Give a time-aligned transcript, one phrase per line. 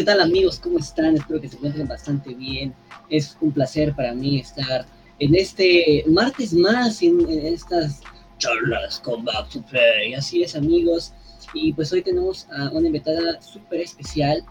[0.00, 0.58] ¿qué tal amigos?
[0.58, 1.14] ¿Cómo están?
[1.14, 2.72] Espero que se encuentren bastante bien.
[3.10, 4.86] Es un placer para mí estar
[5.18, 8.00] en este martes más, en, estas
[8.38, 10.14] charlas con Back to Play.
[10.14, 11.12] Así es, amigos.
[11.52, 14.42] Y pues hoy tenemos a una invitada súper especial.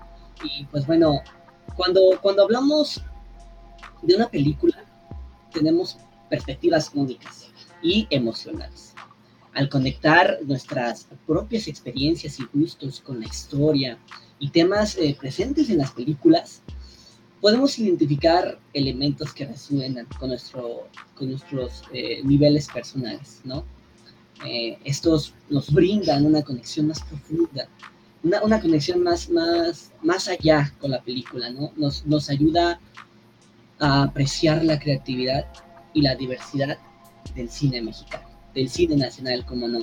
[0.43, 1.19] Y pues bueno,
[1.75, 3.03] cuando, cuando hablamos
[4.03, 4.85] de una película,
[5.51, 5.97] tenemos
[6.29, 7.49] perspectivas únicas
[7.81, 8.93] y emocionales.
[9.55, 13.97] Al conectar nuestras propias experiencias y gustos con la historia,
[14.39, 16.61] y temas eh, presentes en las películas,
[17.41, 23.65] podemos identificar elementos que resuenan con, nuestro, con nuestros eh, niveles personales, ¿no?
[24.45, 27.67] Eh, estos nos brindan una conexión más profunda,
[28.23, 31.73] una, una, conexión más, más, más allá con la película, ¿no?
[31.75, 32.79] Nos, nos ayuda
[33.79, 35.45] a apreciar la creatividad
[35.93, 36.77] y la diversidad
[37.35, 39.81] del cine mexicano, del cine nacional, como no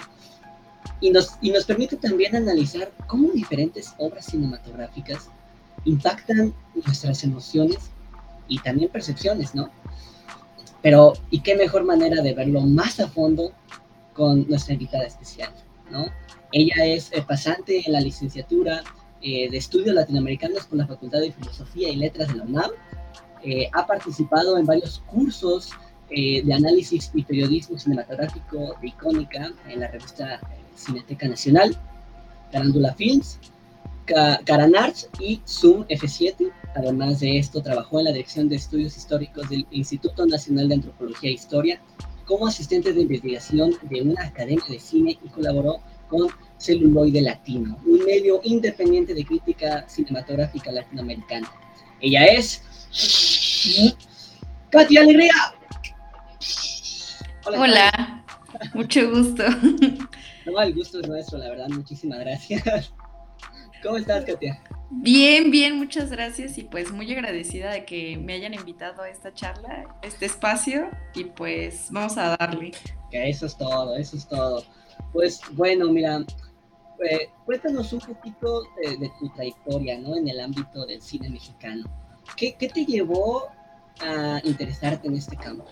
[1.00, 5.30] y nos, y nos permite también analizar cómo diferentes obras cinematográficas
[5.84, 7.90] impactan nuestras emociones
[8.48, 9.70] y también percepciones, ¿no?
[10.82, 13.52] Pero, ¿y qué mejor manera de verlo más a fondo
[14.12, 15.52] con nuestra invitada especial,
[15.90, 16.06] ¿no?
[16.52, 18.82] Ella es eh, pasante en la licenciatura
[19.20, 22.70] eh, de Estudios Latinoamericanos con la Facultad de Filosofía y Letras de la UNAM.
[23.42, 25.70] Eh, ha participado en varios cursos
[26.08, 30.38] de análisis y periodismo cinematográfico de Icónica en la revista
[30.76, 31.76] Cineteca Nacional,
[32.52, 33.38] Carándula Films,
[34.06, 36.52] Caranarts y Zoom F7.
[36.74, 41.30] Además de esto, trabajó en la Dirección de Estudios Históricos del Instituto Nacional de Antropología
[41.30, 41.80] e Historia
[42.24, 46.28] como asistente de investigación de una academia de cine y colaboró con
[46.58, 51.50] Celuloide Latino, un medio independiente de crítica cinematográfica latinoamericana.
[52.00, 52.62] Ella es
[54.70, 55.34] Katia Alegría.
[57.46, 58.24] Hola, Hola.
[58.74, 59.44] mucho gusto.
[60.46, 62.92] No, el gusto es nuestro, la verdad, muchísimas gracias.
[63.82, 64.62] ¿Cómo estás, Katia?
[64.90, 69.34] Bien, bien, muchas gracias y pues muy agradecida de que me hayan invitado a esta
[69.34, 72.72] charla, este espacio y pues vamos a darle.
[73.10, 74.64] Que eso es todo, eso es todo.
[75.12, 76.24] Pues bueno, mira,
[77.04, 80.16] eh, cuéntanos un poquito de, tu trayectoria, ¿no?
[80.16, 81.84] En el ámbito del cine mexicano.
[82.36, 83.48] ¿Qué, ¿Qué te llevó
[84.00, 85.66] a interesarte en este campo?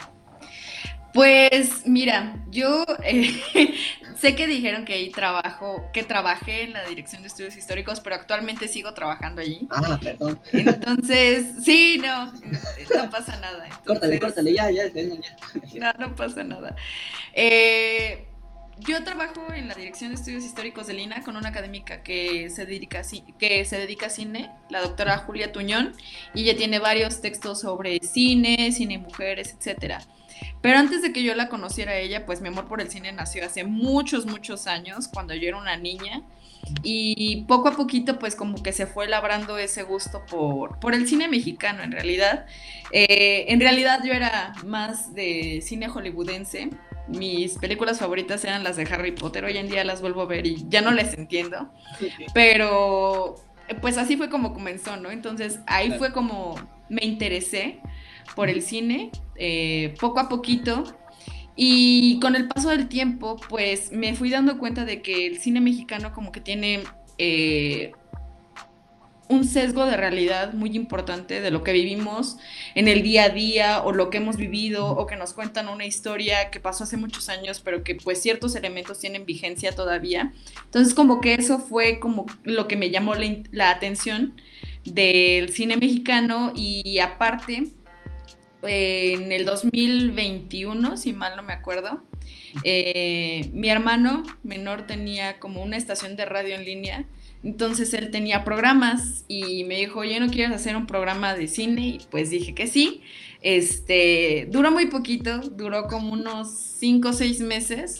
[1.14, 3.30] Pues mira, yo eh,
[4.18, 8.16] sé que dijeron que ahí trabajo, que trabajé en la Dirección de Estudios Históricos, pero
[8.16, 9.68] actualmente sigo trabajando allí.
[9.70, 10.40] Ah, perdón.
[10.52, 13.68] Entonces, sí, no, no pasa nada.
[13.86, 15.12] córtale, córtale, ya, ya, ya.
[15.74, 16.74] No, no pasa nada.
[17.32, 18.26] Eh,
[18.80, 22.66] yo trabajo en la Dirección de Estudios Históricos de Lina con una académica que se
[22.66, 25.94] dedica a, cine, la doctora Julia Tuñón,
[26.34, 30.00] y ella tiene varios textos sobre cine, cine y mujeres, etcétera.
[30.60, 33.12] Pero antes de que yo la conociera a ella, pues mi amor por el cine
[33.12, 36.22] nació hace muchos, muchos años, cuando yo era una niña.
[36.82, 41.06] Y poco a poquito, pues como que se fue labrando ese gusto por, por el
[41.06, 42.46] cine mexicano, en realidad.
[42.90, 46.70] Eh, en realidad yo era más de cine hollywoodense.
[47.08, 49.44] Mis películas favoritas eran las de Harry Potter.
[49.44, 51.70] Hoy en día las vuelvo a ver y ya no les entiendo.
[52.32, 53.36] Pero
[53.80, 55.10] pues así fue como comenzó, ¿no?
[55.10, 56.56] Entonces ahí fue como
[56.88, 57.80] me interesé
[58.34, 60.84] por el cine, eh, poco a poquito.
[61.56, 65.60] Y con el paso del tiempo, pues me fui dando cuenta de que el cine
[65.60, 66.82] mexicano como que tiene
[67.18, 67.92] eh,
[69.28, 72.36] un sesgo de realidad muy importante de lo que vivimos
[72.74, 75.86] en el día a día o lo que hemos vivido o que nos cuentan una
[75.86, 80.32] historia que pasó hace muchos años pero que pues ciertos elementos tienen vigencia todavía.
[80.64, 84.34] Entonces como que eso fue como lo que me llamó la, la atención
[84.84, 87.72] del cine mexicano y aparte
[88.66, 92.02] en el 2021, si mal no me acuerdo,
[92.62, 97.04] eh, mi hermano menor tenía como una estación de radio en línea,
[97.44, 101.86] entonces él tenía programas y me dijo, oye, ¿no quieres hacer un programa de cine?
[101.88, 103.02] Y pues dije que sí.
[103.42, 106.48] Este, duró muy poquito, duró como unos
[106.78, 107.98] 5 o 6 meses,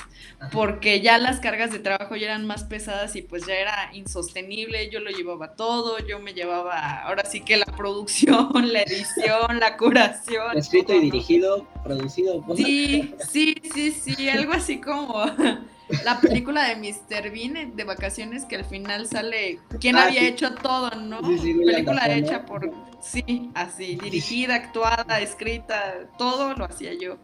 [0.53, 4.89] porque ya las cargas de trabajo ya eran más pesadas y pues ya era insostenible,
[4.89, 9.77] yo lo llevaba todo, yo me llevaba ahora sí que la producción, la edición, la
[9.77, 10.57] curación.
[10.57, 12.43] Escrito y dirigido, producido.
[12.57, 15.27] Sí, sí, sí, sí, algo así como
[16.05, 17.31] la película de Mr.
[17.31, 21.21] Bean de vacaciones que al final sale quién ah, había hecho todo, ¿no?
[21.21, 22.71] película hecha por
[23.01, 27.19] sí, así, dirigida, actuada, escrita, todo lo hacía yo.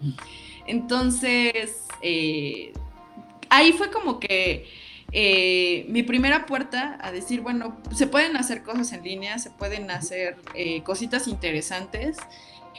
[0.67, 2.73] Entonces, eh,
[3.49, 4.67] ahí fue como que
[5.13, 9.91] eh, mi primera puerta a decir, bueno, se pueden hacer cosas en línea, se pueden
[9.91, 12.17] hacer eh, cositas interesantes.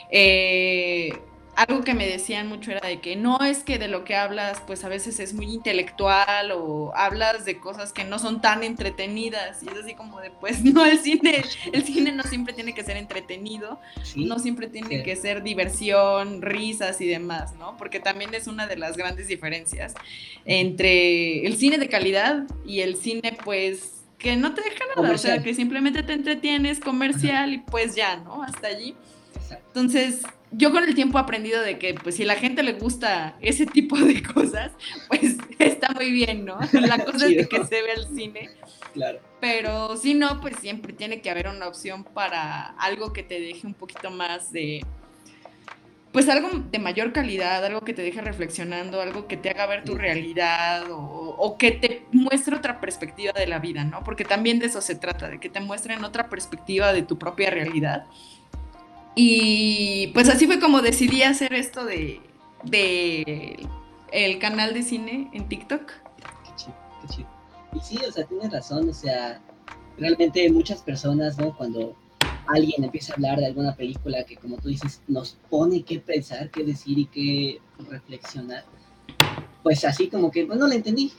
[0.09, 1.13] Eh,
[1.55, 4.61] algo que me decían mucho era de que no es que de lo que hablas,
[4.65, 9.61] pues a veces es muy intelectual o hablas de cosas que no son tan entretenidas.
[9.61, 12.83] Y es así como de, pues no, el cine, el cine no siempre tiene que
[12.83, 13.79] ser entretenido,
[14.15, 17.75] no siempre tiene que ser diversión, risas y demás, ¿no?
[17.77, 19.93] Porque también es una de las grandes diferencias
[20.45, 25.17] entre el cine de calidad y el cine, pues que no te deja nada, o
[25.17, 28.43] sea, que simplemente te entretienes, comercial y pues ya, ¿no?
[28.43, 28.95] Hasta allí.
[29.67, 30.21] Entonces,
[30.51, 33.35] yo con el tiempo he aprendido de que, pues, si a la gente le gusta
[33.41, 34.71] ese tipo de cosas,
[35.07, 36.59] pues está muy bien, ¿no?
[36.73, 38.49] La cosa es de que se ve el cine.
[38.93, 39.19] Claro.
[39.39, 43.65] Pero si no, pues siempre tiene que haber una opción para algo que te deje
[43.65, 44.85] un poquito más de,
[46.11, 49.85] pues algo de mayor calidad, algo que te deje reflexionando, algo que te haga ver
[49.85, 54.03] tu realidad o, o, que te muestre otra perspectiva de la vida, ¿no?
[54.03, 57.49] Porque también de eso se trata, de que te muestren otra perspectiva de tu propia
[57.49, 58.05] realidad
[59.15, 62.21] y pues así fue como decidí hacer esto de,
[64.11, 65.81] el canal de cine en TikTok.
[65.85, 67.29] Qué chido, qué chido.
[67.73, 69.41] Y sí, o sea, tienes razón, o sea,
[69.97, 71.55] realmente muchas personas, ¿no?
[71.55, 71.95] Cuando
[72.47, 76.49] alguien empieza a hablar de alguna película que, como tú dices, nos pone qué pensar,
[76.49, 78.65] qué decir y qué reflexionar,
[79.63, 81.11] pues así como que, bueno, no la entendí,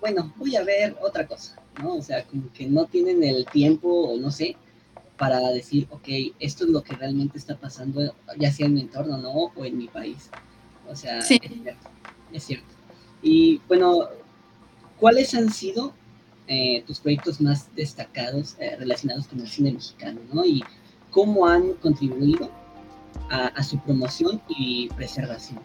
[0.00, 1.96] bueno, voy a ver otra cosa, ¿no?
[1.96, 4.56] O sea, como que no tienen el tiempo o no sé,
[5.18, 9.18] para decir, ok, esto es lo que realmente está pasando, ya sea en mi entorno,
[9.18, 9.30] ¿no?
[9.30, 10.30] O en mi país.
[10.88, 11.40] O sea, sí.
[12.32, 12.74] es, cierto,
[13.20, 14.08] Y bueno,
[14.98, 15.92] ¿cuáles han sido
[16.46, 20.46] eh, tus proyectos más destacados eh, relacionados con el cine mexicano, ¿no?
[20.46, 20.64] Y
[21.10, 22.50] cómo han contribuido
[23.28, 25.60] a, su promoción y preservación.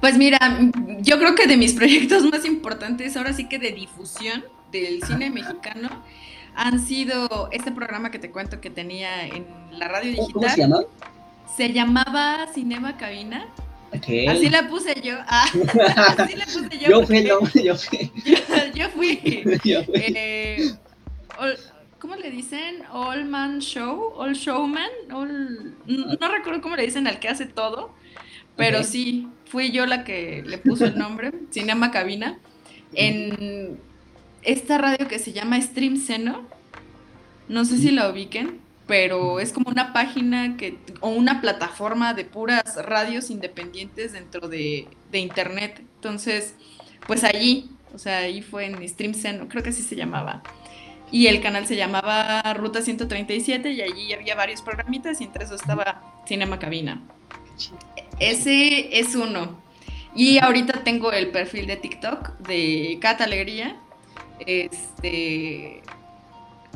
[0.00, 0.38] Pues mira,
[1.00, 5.30] yo creo que de mis proyectos más importantes, ahora sí que de difusión del cine
[5.30, 6.04] mexicano,
[6.54, 10.32] han sido este programa que te cuento que tenía en la radio digital.
[10.32, 10.84] ¿Cómo se llamaba?
[11.56, 13.48] Se llamaba Cinema Cabina.
[13.92, 15.14] Así la puse yo.
[15.26, 15.46] Ah,
[16.18, 16.88] así la puse yo.
[16.88, 18.12] yo fui, no, yo fui.
[18.74, 19.44] Yo, fui.
[19.64, 20.00] yo fui.
[20.04, 20.72] Eh,
[21.98, 22.82] ¿Cómo le dicen?
[22.92, 27.94] All Man Show, All Showman, all, no, recuerdo cómo le dicen al que hace todo,
[28.56, 32.38] pero sí, fui yo la que le puso el nombre, Cinema Cabina,
[32.92, 33.80] en
[34.44, 36.46] esta radio que se llama Stream Seno,
[37.48, 42.24] no sé si la ubiquen, pero es como una página que, o una plataforma de
[42.24, 45.80] puras radios independientes dentro de, internet.
[45.96, 46.54] Entonces,
[47.06, 50.42] pues allí, o sea, ahí fue en Stream Seno, creo que así se llamaba.
[51.12, 55.54] Y el canal se llamaba Ruta 137 y allí había varios programitas y entre eso
[55.54, 57.00] estaba Cinema Cabina.
[58.18, 59.62] Ese es uno.
[60.16, 63.76] Y ahorita tengo el perfil de TikTok de Cata Alegría
[64.40, 65.82] este.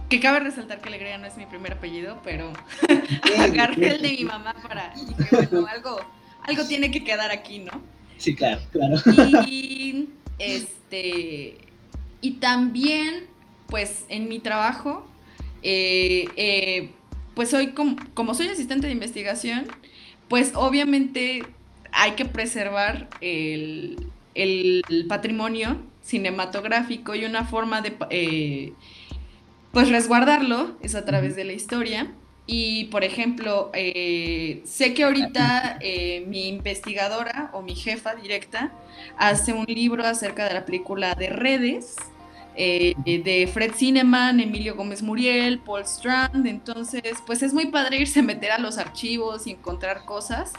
[0.08, 2.52] Que cabe resaltar que Alegría no es mi primer apellido, pero
[3.38, 4.94] agarré el de mi mamá para.
[5.30, 6.00] bueno, algo,
[6.42, 7.72] algo tiene que quedar aquí, ¿no?
[8.16, 8.96] Sí, claro, claro.
[9.46, 10.08] Y
[10.38, 11.58] este.
[12.20, 13.26] Y también,
[13.68, 15.06] pues, en mi trabajo,
[15.62, 16.90] eh, eh,
[17.34, 19.66] pues soy como, como soy asistente de investigación,
[20.28, 21.42] pues obviamente
[21.92, 28.72] hay que preservar el, el patrimonio cinematográfico y una forma de eh,
[29.72, 32.12] pues resguardarlo es a través de la historia.
[32.46, 38.72] Y por ejemplo, eh, sé que ahorita eh, mi investigadora o mi jefa directa
[39.18, 41.96] hace un libro acerca de la película de redes
[42.56, 46.44] de Fred Cineman, Emilio Gómez Muriel, Paul Strand.
[46.44, 50.52] Entonces, pues es muy padre irse a meter a los archivos y encontrar cosas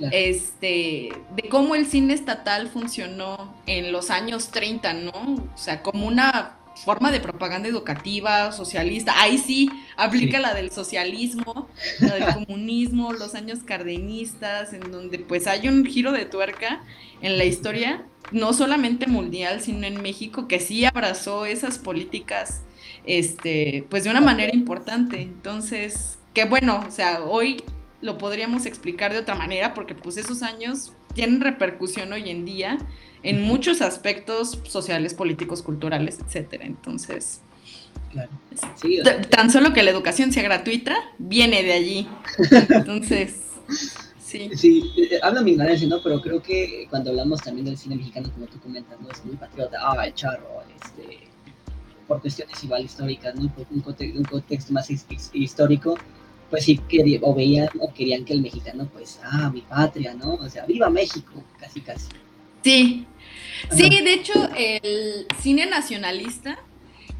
[0.00, 5.12] este, de cómo el cine estatal funcionó en los años 30, ¿no?
[5.54, 9.20] O sea, como una forma de propaganda educativa, socialista.
[9.20, 11.68] Ahí sí aplica la del socialismo,
[12.00, 16.82] la del comunismo, los años cardenistas, en donde pues hay un giro de tuerca
[17.20, 22.62] en la historia, no solamente mundial, sino en México, que sí abrazó esas políticas,
[23.04, 25.20] este, pues de una manera importante.
[25.20, 27.62] Entonces, que bueno, o sea, hoy
[28.02, 32.78] lo podríamos explicar de otra manera, porque pues esos años tienen repercusión hoy en día
[33.22, 36.66] en muchos aspectos sociales, políticos, culturales, etcétera.
[36.66, 37.40] Entonces,
[39.30, 42.08] tan solo que la educación sea gratuita, viene de allí.
[42.70, 43.40] Entonces,
[44.18, 44.50] sí.
[44.54, 46.02] Sí, eh, habla mi ignorancia, ¿no?
[46.02, 49.10] Pero creo que cuando hablamos también del cine mexicano, como tú comentas, ¿no?
[49.10, 51.20] Es muy patriota, ah, el charro, este,
[52.08, 53.48] por cuestiones igual históricas, ¿no?
[53.54, 53.80] Por un,
[54.24, 54.90] contexto más
[55.32, 55.96] histórico,
[56.52, 60.34] pues sí querían, o veían o querían que el mexicano, pues, ah, mi patria, ¿no?
[60.34, 62.08] O sea, viva México, casi, casi.
[62.62, 63.06] Sí,
[63.70, 66.58] sí, de hecho, el cine nacionalista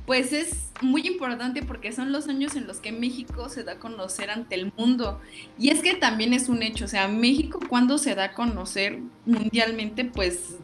[0.05, 3.79] pues es muy importante porque son los años en los que México se da a
[3.79, 5.19] conocer ante el mundo.
[5.59, 8.99] Y es que también es un hecho, o sea, México cuando se da a conocer
[9.25, 10.57] mundialmente, pues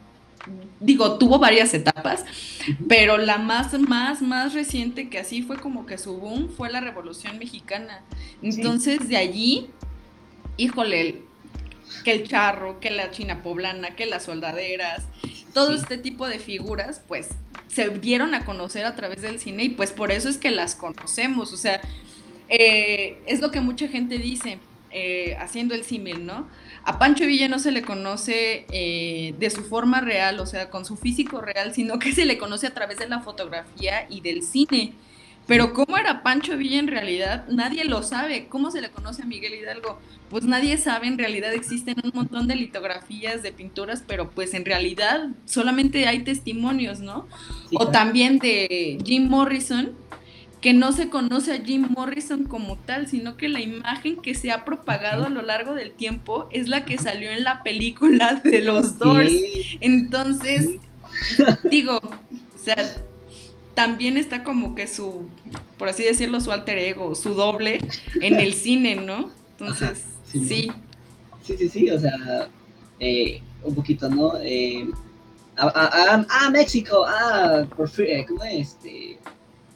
[0.81, 2.25] digo, tuvo varias etapas,
[2.89, 6.81] pero la más, más, más reciente que así fue como que su boom fue la
[6.81, 8.03] Revolución Mexicana.
[8.43, 9.69] Entonces, de allí,
[10.57, 11.23] híjole,
[12.05, 15.05] que el charro, que la china poblana, que las soldaderas,
[15.53, 17.29] todo este tipo de figuras, pues
[17.69, 20.75] se dieron a conocer a través del cine y pues por eso es que las
[20.75, 21.81] conocemos, o sea,
[22.49, 24.59] eh, es lo que mucha gente dice,
[24.91, 26.49] eh, haciendo el símil, ¿no?
[26.89, 30.87] A Pancho Villa no se le conoce eh, de su forma real, o sea, con
[30.87, 34.43] su físico real, sino que se le conoce a través de la fotografía y del
[34.43, 34.95] cine.
[35.47, 38.47] Pero cómo era Pancho Villa en realidad, nadie lo sabe.
[38.49, 40.01] ¿Cómo se le conoce a Miguel Hidalgo?
[40.31, 44.65] Pues nadie sabe, en realidad existen un montón de litografías, de pinturas, pero pues en
[44.65, 47.29] realidad solamente hay testimonios, ¿no?
[47.75, 49.93] o también de Jim Morrison,
[50.61, 54.51] que no se conoce a Jim Morrison como tal, sino que la imagen que se
[54.51, 58.61] ha propagado a lo largo del tiempo es la que salió en la película de
[58.63, 59.33] los Doors.
[59.81, 60.69] Entonces,
[61.71, 62.77] digo, o sea,
[63.75, 65.29] también está como que su,
[65.79, 67.81] por así decirlo, su alter ego, su doble
[68.21, 69.31] en el cine, ¿no?
[69.53, 70.73] Entonces, sí.
[71.45, 72.49] Sí, sí, sí, o sea,
[72.99, 74.33] eh, un poquito, ¿no?
[74.43, 74.89] Eh,
[75.57, 78.69] ah, México, ah, por eh, ¿cómo es?
[78.69, 79.19] Este,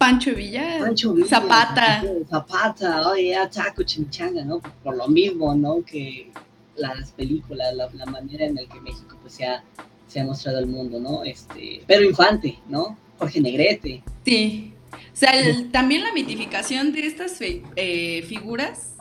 [0.03, 2.03] Pancho Villa, Pancho Villa, Zapata.
[2.29, 4.61] Zapata, oye, oh, Chaco Chimichanga, ¿no?
[4.83, 5.85] Por lo mismo, ¿no?
[5.85, 6.29] Que
[6.75, 9.63] las películas, la, manera en la que México pues se ha,
[10.09, 11.23] se ha mostrado al mundo, ¿no?
[11.23, 12.99] Este, Pedro Infante, ¿no?
[13.17, 14.03] Jorge Negrete.
[14.25, 14.75] Sí.
[14.93, 15.31] O sea,
[15.71, 18.92] también la mitificación de estas eh, figuras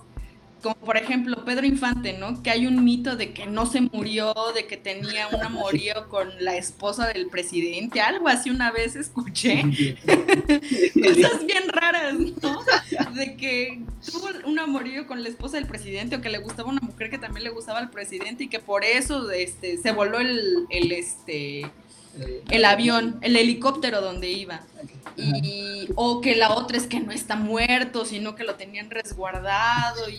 [0.61, 2.41] como por ejemplo Pedro Infante, ¿no?
[2.43, 6.29] Que hay un mito de que no se murió, de que tenía un amorío con
[6.39, 9.63] la esposa del presidente, algo así una vez escuché.
[10.03, 12.61] Cosas bien raras, ¿no?
[13.13, 16.81] De que tuvo un amorío con la esposa del presidente o que le gustaba una
[16.81, 20.65] mujer que también le gustaba al presidente y que por eso este, se voló el,
[20.69, 21.69] el este
[22.49, 24.61] el avión, el helicóptero donde iba.
[25.17, 30.09] Y, o que la otra es que no está muerto, sino que lo tenían resguardado.
[30.09, 30.17] Y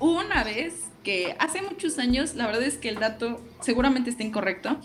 [0.00, 4.78] una vez que hace muchos años, la verdad es que el dato seguramente está incorrecto,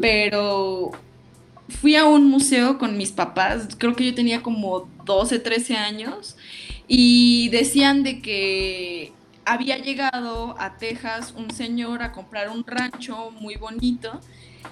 [0.00, 0.92] pero
[1.68, 6.36] fui a un museo con mis papás, creo que yo tenía como 12, 13 años,
[6.86, 9.12] y decían de que
[9.44, 14.20] había llegado a Texas un señor a comprar un rancho muy bonito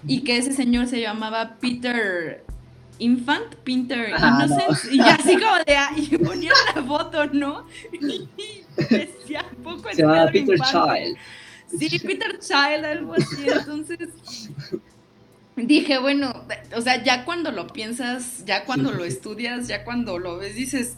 [0.07, 2.46] y que ese señor se llamaba Peter
[2.99, 4.47] Infant, Peter ah,
[4.91, 7.67] y así como de ahí y ponía la foto, ¿no?
[7.93, 8.29] Y
[8.77, 11.17] decía poco Se llamaba Peter Child.
[11.79, 13.49] Sí, Peter Child, algo así.
[13.49, 14.09] Entonces
[15.57, 20.39] dije, bueno, o sea, ya cuando lo piensas, ya cuando lo estudias, ya cuando lo
[20.39, 20.97] ves, dices,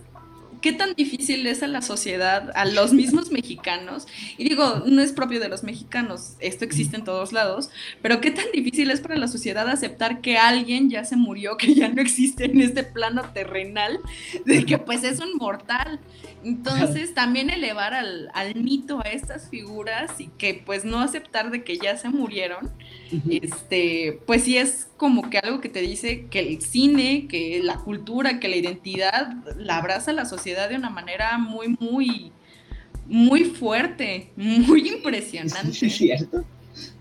[0.60, 5.12] qué tan difícil es a la sociedad, a los mismos mexicanos, y digo, no es
[5.12, 7.70] propio de los mexicanos, esto existe en todos lados,
[8.02, 11.74] pero qué tan difícil es para la sociedad aceptar que alguien ya se murió, que
[11.74, 13.98] ya no existe en este plano terrenal,
[14.44, 16.00] de que pues es un mortal.
[16.44, 21.64] Entonces, también elevar al, al mito a estas figuras y que pues no aceptar de
[21.64, 22.70] que ya se murieron,
[23.28, 27.78] este, pues sí es como que algo que te dice que el cine, que la
[27.78, 32.32] cultura, que la identidad la abraza la sociedad de una manera muy, muy,
[33.06, 35.72] muy fuerte, muy impresionante.
[35.72, 36.44] Sí, sí, cierto.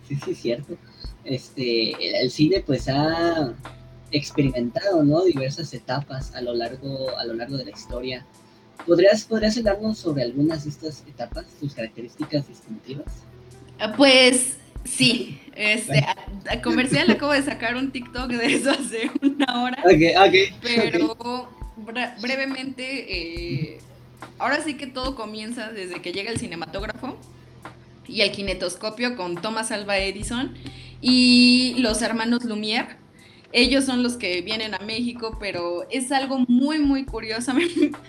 [0.07, 0.77] Sí, sí, cierto.
[1.23, 3.53] Este, el, cine pues ha
[4.11, 5.23] experimentado, ¿no?
[5.23, 8.25] Diversas etapas a lo largo, a lo largo de la historia.
[8.85, 13.23] ¿Podrías, ¿Podrías hablarnos sobre algunas de estas etapas, sus características distintivas?
[13.97, 19.83] Pues Sí, este, a, comercial acabo de sacar un TikTok de eso hace una hora.
[20.61, 23.79] pero brevemente, eh,
[24.39, 27.17] ahora sí que todo comienza desde que llega el cinematógrafo
[28.07, 30.53] y el kinetoscopio con Thomas Alva Edison
[31.01, 32.97] y los hermanos Lumière.
[33.53, 37.53] Ellos son los que vienen a México, pero es algo muy, muy curioso.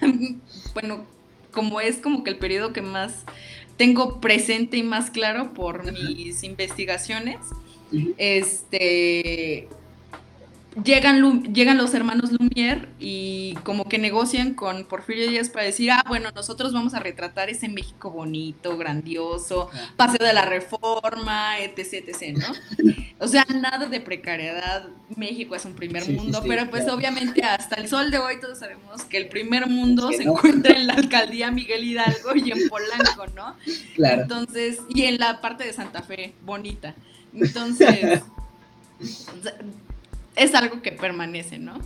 [0.75, 1.05] bueno,
[1.53, 3.25] como es como que el periodo que más
[3.77, 7.39] tengo presente y más claro por mis investigaciones.
[8.19, 9.69] Este,
[10.85, 16.05] llegan, llegan los hermanos Lumière y como que negocian con Porfirio Díaz para decir, ah,
[16.07, 22.39] bueno, nosotros vamos a retratar ese México bonito, grandioso, paseo de la reforma, etc, etc,
[22.39, 22.95] ¿no?
[23.19, 27.89] O sea, nada de precariedad, México es un primer mundo, pero pues obviamente hasta el
[27.89, 31.85] sol de hoy todos sabemos que el primer mundo se encuentra en la alcaldía Miguel
[31.85, 33.57] Hidalgo y en Polanco, ¿no?
[33.95, 34.23] Claro.
[34.23, 36.95] Entonces, y en la parte de Santa Fe, bonita.
[37.33, 38.23] Entonces
[40.39, 41.79] es algo que permanece, ¿no?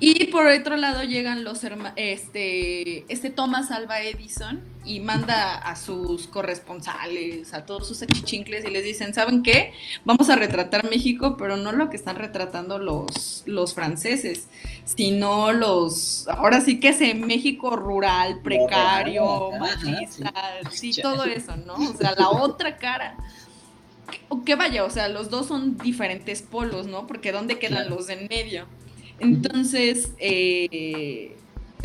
[0.00, 1.60] Y por otro lado llegan los
[1.96, 8.70] este, este Thomas Alva Edison y manda a sus corresponsales, a todos sus achichincles y
[8.70, 9.72] les dicen, ¿saben qué?
[10.04, 14.48] Vamos a retratar México, pero no lo que están retratando los, los franceses,
[14.84, 20.32] sino los, ahora sí que es México rural, precario, machista,
[20.70, 21.74] sí, todo eso, ¿no?
[21.74, 23.16] O sea, la otra cara
[24.44, 27.06] que, vaya, o sea, los dos son diferentes polos, ¿no?
[27.06, 28.66] Porque ¿dónde quedan los de en medio?
[29.18, 31.36] Entonces, eh,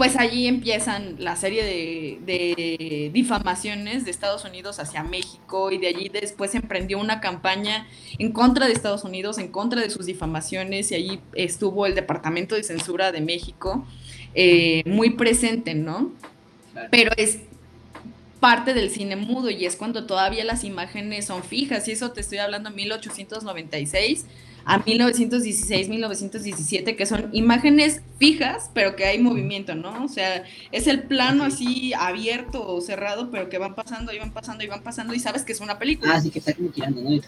[0.01, 6.09] pues allí empiezan la serie de, difamaciones de Estados Unidos hacia México y de allí
[6.09, 7.87] después emprendió una campaña
[8.17, 12.55] en contra de Estados Unidos, en contra de sus difamaciones y allí estuvo el Departamento
[12.55, 13.85] de Censura de México
[14.33, 16.11] eh, muy presente, ¿no?
[16.89, 17.41] Pero es
[18.41, 22.19] parte del cine mudo y es cuando todavía las imágenes son fijas y eso te
[22.19, 24.25] estoy hablando en 1896
[24.65, 30.03] a 1916, 1917, que son imágenes fijas, pero que hay movimiento, ¿no?
[30.03, 34.33] O sea, es el plano así abierto o cerrado, pero que van pasando y van
[34.33, 36.15] pasando y van pasando y sabes que es una película.
[36.15, 37.21] Ah, sí, que está como girando, ¿no?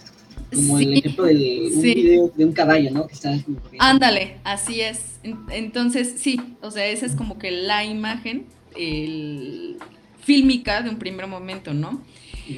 [0.53, 3.07] Como el ejemplo de un video de un caballo, ¿no?
[3.07, 3.33] Que está
[3.79, 5.19] Ándale, así es.
[5.49, 9.77] Entonces, sí, o sea, esa es como que la imagen el,
[10.23, 12.01] fílmica de un primer momento, ¿no?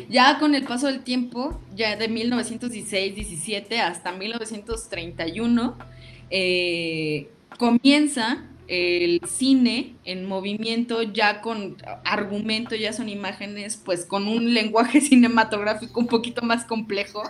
[0.10, 5.78] Ya con el paso del tiempo, ya de 1916-17 hasta 1931,
[6.32, 14.56] eh, comienza el cine en movimiento ya con argumento, ya son imágenes, pues con un
[14.56, 17.22] lenguaje cinematográfico un poquito más complejo,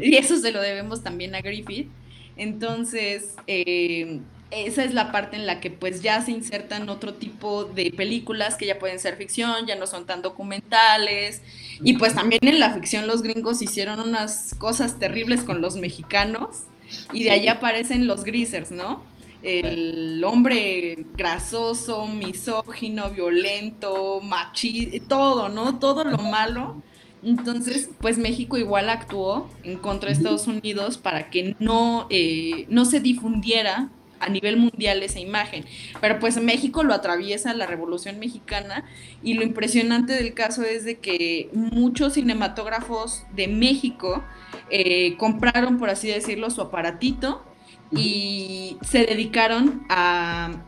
[0.00, 1.88] y eso se lo debemos también a Griffith.
[2.36, 4.20] Entonces, eh,
[4.50, 8.56] esa es la parte en la que pues ya se insertan otro tipo de películas
[8.56, 11.42] que ya pueden ser ficción, ya no son tan documentales.
[11.82, 16.64] Y pues también en la ficción los gringos hicieron unas cosas terribles con los mexicanos
[17.12, 19.02] y de ahí aparecen los greasers, ¿no?
[19.42, 25.78] El hombre grasoso, misógino, violento, machista, todo, ¿no?
[25.78, 26.82] Todo lo malo.
[27.22, 32.84] Entonces, pues México igual actuó en contra de Estados Unidos para que no, eh, no
[32.84, 35.64] se difundiera a nivel mundial esa imagen.
[36.00, 38.84] Pero pues México lo atraviesa la Revolución Mexicana
[39.22, 44.24] y lo impresionante del caso es de que muchos cinematógrafos de México
[44.70, 47.44] eh, compraron, por así decirlo, su aparatito
[47.90, 50.62] y se dedicaron a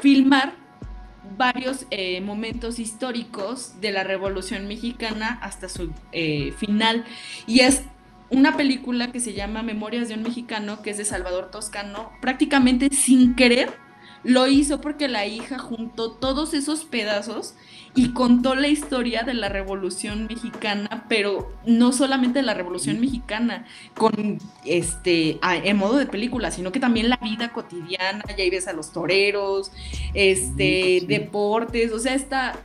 [0.00, 0.54] filmar
[1.36, 7.04] varios eh, momentos históricos de la Revolución Mexicana hasta su eh, final.
[7.46, 7.82] Y es
[8.30, 12.88] una película que se llama Memorias de un Mexicano, que es de Salvador Toscano, prácticamente
[12.90, 13.70] sin querer
[14.24, 17.54] lo hizo porque la hija juntó todos esos pedazos
[17.94, 23.66] y contó la historia de la Revolución Mexicana, pero no solamente de la Revolución Mexicana,
[23.96, 28.68] con este en modo de película, sino que también la vida cotidiana, ya ahí ves
[28.68, 29.72] a los toreros,
[30.14, 32.56] este, deportes, o sea, está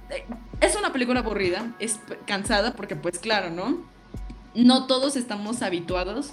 [0.59, 3.92] es una película aburrida, es cansada porque pues claro, ¿no?
[4.55, 6.31] No todos estamos habituados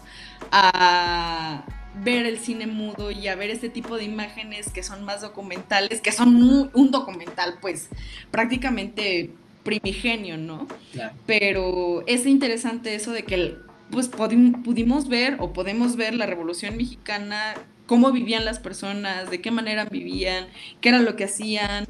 [0.52, 1.64] a
[2.02, 6.00] ver el cine mudo y a ver este tipo de imágenes que son más documentales,
[6.00, 7.88] que son un, documental pues
[8.30, 9.30] prácticamente
[9.64, 10.66] primigenio, ¿no?
[11.26, 13.56] Pero es interesante eso de que
[13.90, 17.54] pues pudimos ver o podemos ver la Revolución Mexicana,
[17.87, 20.46] cómo vivían las personas, de qué manera vivían,
[20.80, 21.87] qué era lo que hacían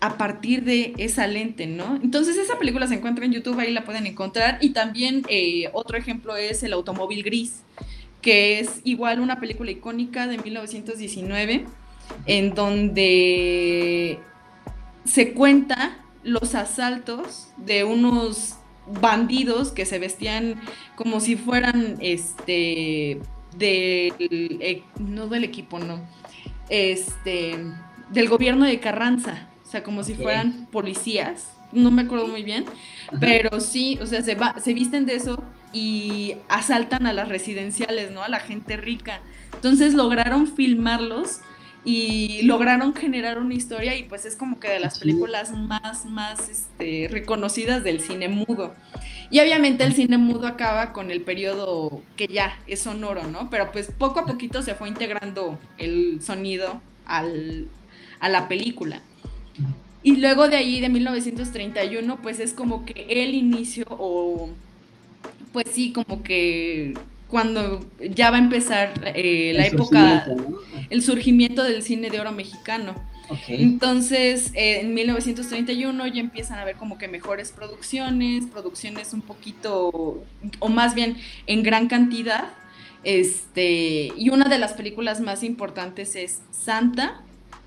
[0.00, 1.96] a partir de esa lente, ¿no?
[2.02, 4.58] Entonces esa película se encuentra en YouTube, ahí la pueden encontrar.
[4.60, 7.62] Y también eh, otro ejemplo es El Automóvil Gris,
[8.22, 11.66] que es igual una película icónica de 1919,
[12.26, 14.18] en donde
[15.04, 18.56] se cuenta los asaltos de unos
[19.00, 20.60] bandidos que se vestían
[20.96, 23.20] como si fueran este
[23.56, 26.00] del e, no del equipo no
[26.68, 27.56] este
[28.10, 32.64] del gobierno de Carranza o sea, como si fueran policías, no me acuerdo muy bien,
[33.20, 38.10] pero sí, o sea, se, va, se visten de eso y asaltan a las residenciales,
[38.10, 38.24] ¿no?
[38.24, 39.20] A la gente rica.
[39.54, 41.38] Entonces lograron filmarlos
[41.84, 46.48] y lograron generar una historia y pues es como que de las películas más, más
[46.48, 48.74] este, reconocidas del cine mudo.
[49.30, 53.50] Y obviamente el cine mudo acaba con el periodo que ya es sonoro, ¿no?
[53.50, 57.68] Pero pues poco a poquito se fue integrando el sonido al,
[58.18, 59.02] a la película.
[60.02, 64.50] Y luego de ahí, de 1931, pues es como que el inicio o,
[65.52, 66.94] pues sí, como que
[67.26, 70.26] cuando ya va a empezar eh, la época,
[70.90, 72.94] el surgimiento del cine de oro mexicano.
[73.46, 80.24] Entonces, eh, en 1931 ya empiezan a ver como que mejores producciones, producciones un poquito,
[80.58, 82.54] o más bien en gran cantidad,
[83.02, 87.24] Este, y una de las películas más importantes es Santa,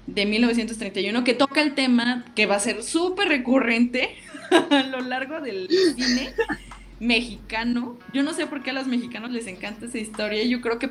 [0.08, 4.16] de 1931, que toca el tema que va a ser súper recurrente
[4.70, 6.34] a lo largo del cine
[7.00, 7.98] mexicano.
[8.13, 10.44] Yo no sé por qué a los mexicanos les encanta esa historia.
[10.44, 10.89] Yo creo que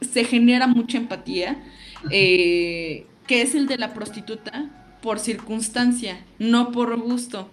[0.00, 1.62] se genera mucha empatía,
[2.10, 7.48] eh, que es el de la prostituta por circunstancia, no por gusto.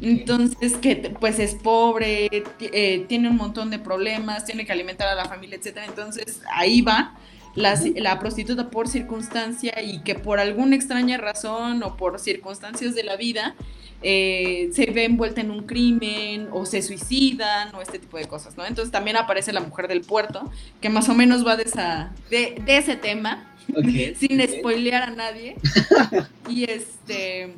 [0.00, 2.28] Entonces, que pues es pobre,
[2.60, 5.86] eh, tiene un montón de problemas, tiene que alimentar a la familia, etcétera.
[5.86, 7.16] Entonces, ahí va
[7.54, 13.16] la, prostituta por circunstancia y que por alguna extraña razón o por circunstancias de la
[13.16, 13.54] vida
[14.02, 18.56] eh, se ve envuelta en un crimen o se suicidan o este tipo de cosas,
[18.56, 18.66] ¿no?
[18.66, 22.62] Entonces también aparece la mujer del puerto, que más o menos va de, esa, de,
[22.66, 23.50] ese tema,
[24.18, 25.56] sin spoilear a nadie.
[26.48, 27.54] y este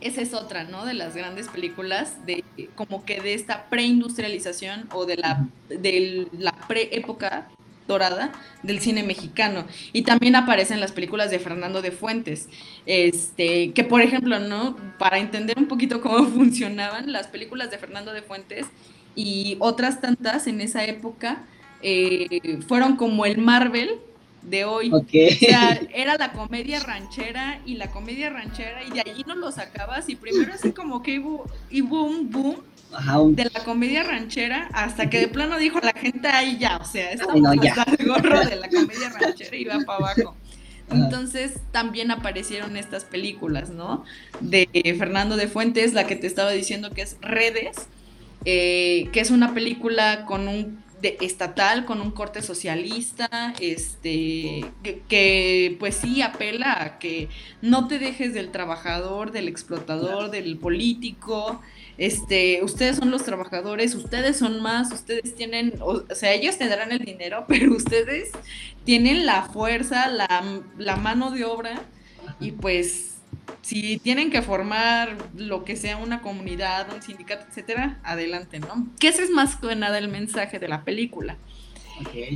[0.00, 0.84] esa es otra, ¿no?
[0.84, 6.52] De las grandes películas de como que de esta preindustrialización o de la de la
[6.68, 7.48] preépoca
[7.86, 9.66] dorada del cine mexicano.
[9.92, 12.48] Y también aparecen las películas de Fernando de Fuentes
[12.86, 18.12] este que por ejemplo no para entender un poquito cómo funcionaban las películas de Fernando
[18.12, 18.66] de Fuentes
[19.14, 21.44] y otras tantas en esa época
[21.82, 24.00] eh, fueron como el Marvel
[24.42, 24.90] de hoy.
[24.92, 25.04] O
[25.38, 30.08] sea, era la comedia ranchera y la comedia ranchera y de allí no lo sacabas
[30.08, 32.56] y primero así como que hubo, hubo un boom
[33.30, 37.12] de la comedia ranchera hasta que de plano dijo la gente ahí ya, o sea,
[37.12, 37.60] estamos no, el
[38.06, 40.36] gorro de la comedia ranchera y va para abajo.
[40.90, 44.04] Entonces también aparecieron estas películas, ¿no?
[44.40, 47.88] De Fernando de Fuentes, la que te estaba diciendo que es Redes,
[48.44, 54.64] eh, que es una película con un estatal con un corte socialista, este,
[55.08, 57.28] que, pues sí apela a que
[57.62, 61.60] no te dejes del trabajador, del explotador, del político,
[61.98, 67.00] este, ustedes son los trabajadores, ustedes son más, ustedes tienen, o, sea, ellos tendrán el
[67.00, 68.30] dinero, pero ustedes
[68.84, 70.42] tienen la fuerza, la,
[70.78, 71.82] la mano de obra
[72.40, 73.14] y pues
[73.62, 78.88] si tienen que formar lo que sea una comunidad, un sindicato, etcétera, adelante, ¿no?
[78.98, 81.36] Que ese es más que nada el mensaje de la película.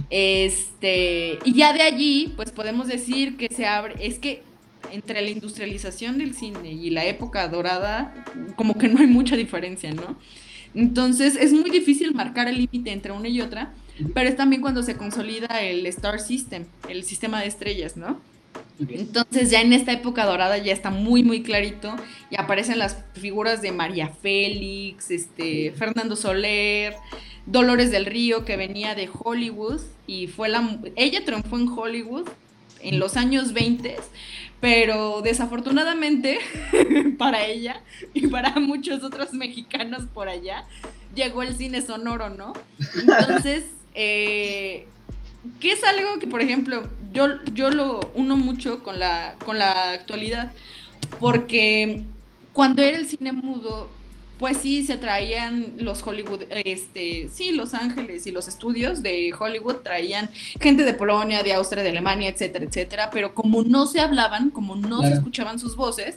[0.08, 4.42] Este, y ya de allí, pues podemos decir que se abre, es que
[4.92, 8.14] entre la industrialización del cine y la época dorada,
[8.56, 10.18] como que no hay mucha diferencia, ¿no?
[10.74, 13.72] Entonces es muy difícil marcar el límite entre una y otra,
[14.14, 18.20] pero es también cuando se consolida el Star System, el sistema de estrellas, ¿no?
[18.78, 21.96] Entonces ya en esta época dorada ya está muy muy clarito
[22.30, 26.94] y aparecen las figuras de María Félix, este Fernando Soler,
[27.46, 32.28] Dolores del Río que venía de Hollywood y fue la ella triunfó en Hollywood
[32.80, 33.96] en los años 20,
[34.60, 36.38] pero desafortunadamente
[37.18, 37.80] para ella
[38.14, 40.66] y para muchos otros mexicanos por allá,
[41.14, 42.52] llegó el cine sonoro, ¿no?
[42.96, 44.86] Entonces, eh,
[45.60, 49.92] ¿qué es algo que, por ejemplo, yo, yo lo uno mucho con la, con la
[49.92, 50.52] actualidad?
[51.20, 52.02] Porque
[52.52, 53.88] cuando era el cine mudo,
[54.38, 59.76] pues sí, se traían los Hollywood, este, sí, Los Ángeles y los estudios de Hollywood
[59.76, 64.50] traían gente de Polonia, de Austria, de Alemania, etcétera, etcétera, pero como no se hablaban,
[64.50, 66.16] como no se escuchaban sus voces,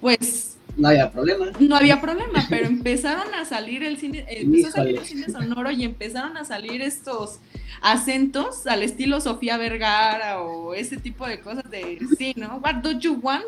[0.00, 1.46] pues no había problema.
[1.58, 5.26] No había problema, pero empezaron a salir el cine, eh, empezó a salir el cine
[5.26, 7.40] sonoro y empezaron a salir estos
[7.80, 12.60] acentos al estilo Sofía Vergara o ese tipo de cosas de sí, ¿no?
[12.62, 13.44] What do you want?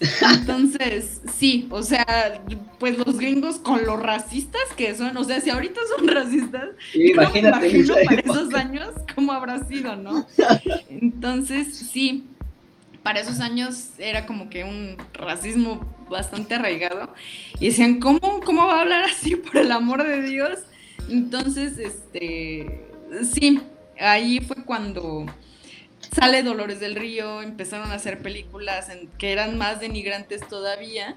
[0.00, 2.40] Entonces, sí, o sea,
[2.78, 7.68] pues los gringos con los racistas que son, o sea, si ahorita son racistas, imagínate,
[7.68, 10.26] imagino para esos años cómo habrá sido, ¿no?
[10.88, 12.24] Entonces, sí,
[13.02, 17.12] para esos años era como que un racismo bastante arraigado
[17.58, 20.60] y decían, ¿cómo, cómo va a hablar así por el amor de Dios?
[21.08, 22.86] Entonces, este,
[23.32, 23.60] sí,
[23.98, 25.26] ahí fue cuando
[26.12, 31.16] sale Dolores del Río, empezaron a hacer películas que eran más denigrantes todavía,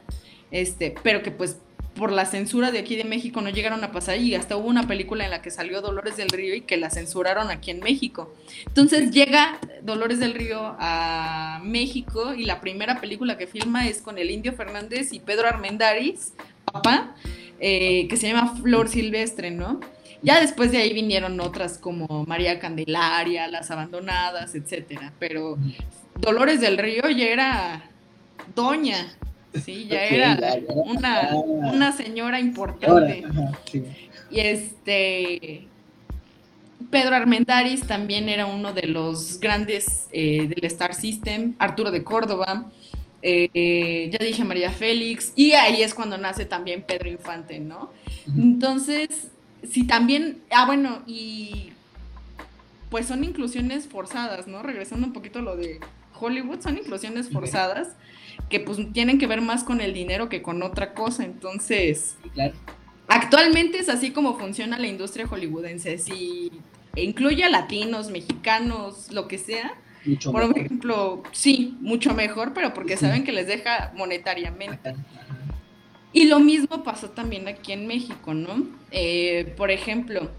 [0.51, 1.57] este, pero que pues
[1.95, 4.87] por la censura de aquí de México no llegaron a pasar y hasta hubo una
[4.87, 8.33] película en la que salió Dolores del Río y que la censuraron aquí en México.
[8.65, 14.17] Entonces llega Dolores del Río a México y la primera película que filma es con
[14.17, 16.33] el Indio Fernández y Pedro Armendáriz,
[16.71, 17.15] papá,
[17.59, 19.81] eh, que se llama Flor Silvestre, ¿no?
[20.23, 25.13] Ya después de ahí vinieron otras como María Candelaria, Las Abandonadas, etcétera.
[25.17, 25.57] Pero
[26.19, 27.89] Dolores del Río ya era
[28.55, 29.15] doña,
[29.63, 30.37] sí, ya era
[30.75, 33.23] una, señora importante.
[34.29, 35.67] Y este
[36.89, 42.69] Pedro Armendaris también era uno de los grandes eh, del Star System, Arturo de Córdoba.
[43.23, 47.91] Eh, ya dije María Félix, y ahí es cuando nace también Pedro Infante, ¿no?
[48.35, 49.29] Entonces,
[49.69, 51.71] si también, ah, bueno, y
[52.89, 54.61] pues son inclusiones forzadas, ¿no?
[54.63, 55.79] Regresando un poquito a lo de
[56.19, 57.95] Hollywood, son inclusiones forzadas
[58.49, 61.23] que pues tienen que ver más con el dinero que con otra cosa.
[61.23, 62.17] Entonces,
[63.07, 65.97] actualmente es así como funciona la industria hollywoodense.
[65.97, 66.51] Si
[66.95, 69.73] incluye a latinos, mexicanos, lo que sea,
[70.25, 74.95] por ejemplo, sí, mucho mejor, pero porque saben que les deja monetariamente.
[76.13, 78.67] Y lo mismo pasó también aquí en México, ¿no?
[78.91, 80.29] Eh, por ejemplo,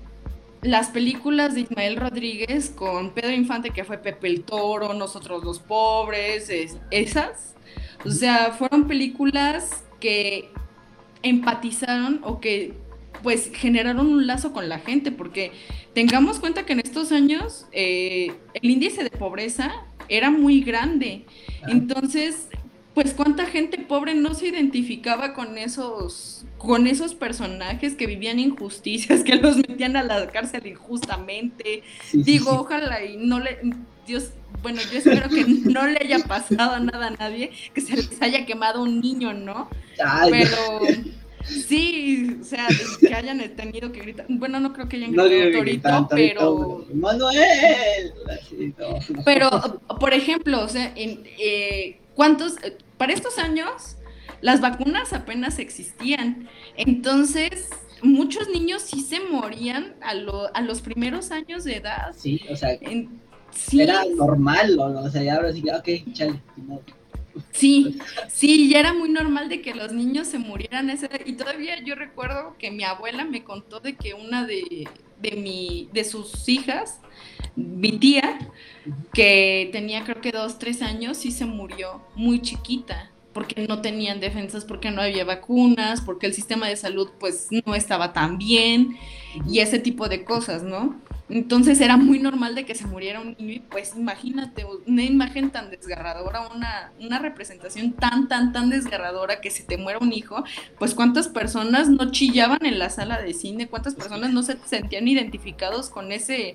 [0.61, 5.59] las películas de Ismael Rodríguez con Pedro Infante, que fue Pepe el Toro, Nosotros los
[5.59, 6.51] Pobres,
[6.91, 7.55] esas,
[8.05, 10.51] o sea, fueron películas que
[11.23, 12.75] empatizaron o que
[13.23, 15.53] pues generaron un lazo con la gente, porque
[15.95, 19.73] tengamos cuenta que en estos años eh, el índice de pobreza
[20.09, 21.25] era muy grande.
[21.69, 22.49] Entonces,
[22.95, 29.23] pues cuánta gente pobre no se identificaba con esos con esos personajes que vivían injusticias,
[29.25, 31.83] que los metían a la cárcel injustamente.
[32.13, 33.59] Digo, ojalá y no le
[34.07, 34.31] Dios,
[34.63, 38.47] bueno, yo espero que no le haya pasado nada a nadie, que se les haya
[38.47, 39.69] quemado un niño, ¿no?
[40.31, 40.81] Pero
[41.45, 42.67] sí, o sea,
[43.01, 44.27] que hayan tenido que gritar.
[44.29, 46.87] Bueno, no creo que hayan gritado no, torito, pero.
[46.95, 48.13] Manuel.
[49.25, 49.51] Pero,
[50.01, 52.57] por ejemplo, o sea, en, eh, ¿Cuántos?
[52.97, 53.97] Para estos años,
[54.41, 56.49] las vacunas apenas existían.
[56.77, 57.71] Entonces,
[58.03, 60.11] muchos niños sí se morían a,
[60.55, 62.13] a los primeros años de edad.
[62.17, 62.79] Sí, o sea,
[63.73, 66.41] era normal, o, sea, ya ahora sí, ok, chale.
[67.53, 67.99] Sí,
[68.29, 71.95] sí, ya era muy normal de que los niños se murieran ese y todavía yo
[71.95, 74.87] recuerdo que mi abuela me contó de que una de,
[75.23, 77.01] de, mi, de sus hijas
[77.57, 78.39] mi tía,
[79.13, 84.21] que tenía creo que dos, tres años, y se murió muy chiquita, porque no tenían
[84.21, 88.97] defensas, porque no había vacunas, porque el sistema de salud pues no estaba tan bien,
[89.49, 91.01] y ese tipo de cosas, ¿no?
[91.33, 95.51] Entonces era muy normal de que se muriera un niño y pues imagínate una imagen
[95.51, 100.45] tan desgarradora, una, una representación tan, tan, tan desgarradora que se te muera un hijo,
[100.79, 105.09] pues cuántas personas no chillaban en la sala de cine, cuántas personas no se sentían
[105.09, 106.53] identificados con ese,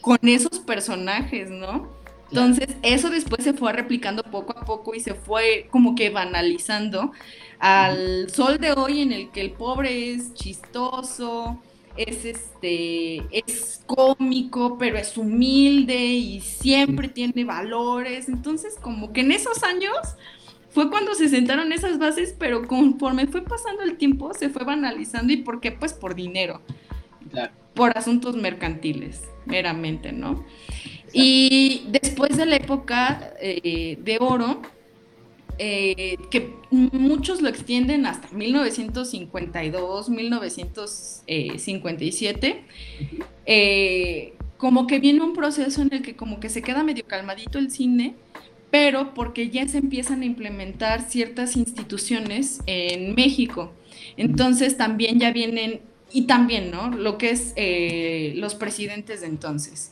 [0.00, 1.90] con esos personajes, ¿no?
[2.30, 7.12] Entonces, eso después se fue replicando poco a poco y se fue como que banalizando
[7.58, 11.60] al sol de hoy en el que el pobre es chistoso,
[11.96, 18.28] es este es cómico, pero es humilde y siempre tiene valores.
[18.28, 19.96] Entonces, como que en esos años
[20.70, 25.32] fue cuando se sentaron esas bases, pero conforme fue pasando el tiempo se fue banalizando
[25.32, 25.70] y por qué?
[25.72, 26.60] Pues por dinero.
[27.74, 30.44] Por asuntos mercantiles meramente, ¿no?
[31.12, 34.62] Y después de la época eh, de oro,
[35.58, 42.64] eh, que muchos lo extienden hasta 1952, 1957,
[43.46, 47.58] eh, como que viene un proceso en el que como que se queda medio calmadito
[47.58, 48.14] el cine,
[48.70, 53.72] pero porque ya se empiezan a implementar ciertas instituciones en México.
[54.16, 55.80] Entonces también ya vienen
[56.12, 56.90] y también, ¿no?
[56.90, 59.90] Lo que es eh, los presidentes de entonces.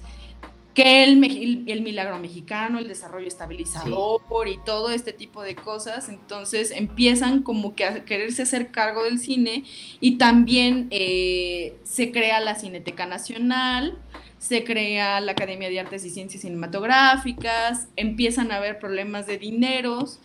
[0.75, 6.71] Que el, el, milagro mexicano, el desarrollo estabilizador y todo este tipo de cosas, entonces
[6.71, 9.65] empiezan como que a quererse hacer cargo del cine
[10.01, 13.99] y también eh, se crea la Cineteca Nacional,
[14.39, 20.21] se crea la Academia de Artes y Ciencias Cinematográficas, empiezan a haber problemas de dineros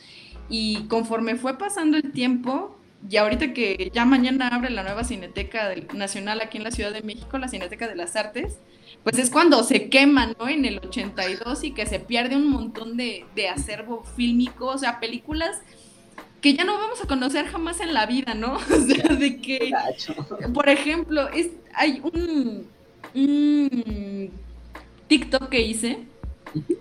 [0.49, 2.77] y conforme fue pasando el tiempo,
[3.09, 7.03] y ahorita que ya mañana abre la nueva Cineteca Nacional aquí en la Ciudad de
[7.03, 8.59] México, la Cineteca de las Artes,
[9.07, 10.49] pues es cuando se quema, ¿no?
[10.49, 13.23] En el 82 y que se pierde un montón de,
[13.55, 15.61] acervo fílmico, o sea, películas
[16.41, 18.55] que ya no vamos a conocer jamás en la vida, ¿no?
[18.69, 19.71] O sea, de que,
[20.53, 22.67] por ejemplo, es, hay un,
[23.15, 24.29] un
[25.07, 25.99] TikTok que hice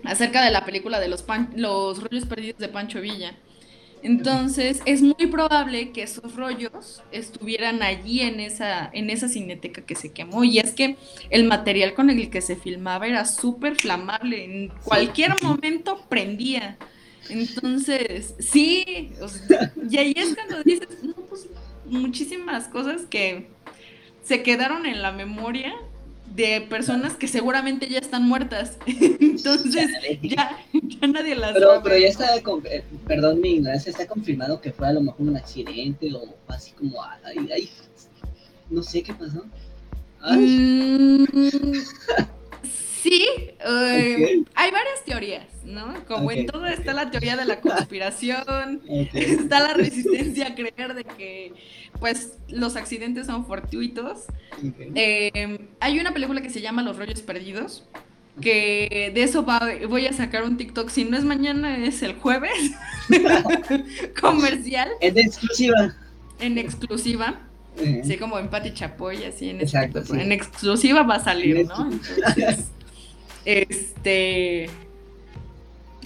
[0.03, 1.23] acerca de la película de los,
[1.55, 3.37] los rollos perdidos de Pancho Villa.
[4.07, 9.95] Entonces, es muy probable que esos rollos estuvieran allí en esa, en esa cineteca que
[9.95, 10.45] se quemó.
[10.45, 10.95] Y es que
[11.29, 14.45] el material con el que se filmaba era súper flamable.
[14.45, 16.77] En cualquier momento prendía.
[17.27, 19.11] Entonces, sí,
[19.89, 21.49] y ahí es cuando dices, no, pues
[21.83, 23.49] muchísimas cosas que
[24.23, 25.75] se quedaron en la memoria
[26.37, 28.77] de personas que seguramente ya están muertas.
[28.85, 29.89] Entonces,
[30.21, 34.71] ya, ya, nadie las pero, Pero ya está, eh, perdón mi ignorancia, está confirmado que
[34.71, 37.69] fue a lo mejor un accidente o así como, ay, ay,
[38.69, 39.45] no sé qué pasó.
[40.29, 41.25] Mm,
[43.07, 43.27] sí,
[43.65, 45.93] eh, hay varias teorías, ¿no?
[46.07, 48.81] Como en todo está la teoría de la conspiración,
[49.13, 51.53] está la resistencia a creer de que
[51.99, 54.25] pues los accidentes son fortuitos.
[54.95, 57.87] Eh, hay una película que se llama Los rollos perdidos,
[58.41, 59.45] que de eso
[59.89, 62.71] voy a sacar un TikTok, si no es mañana, es el jueves,
[64.21, 64.89] comercial.
[65.01, 65.95] En exclusiva.
[66.39, 67.41] En exclusiva.
[68.03, 71.91] Sí, como en Pati Chapoy, así en Exacto, En exclusiva va a salir, ¿no?
[71.91, 72.71] Entonces,
[73.47, 74.69] este...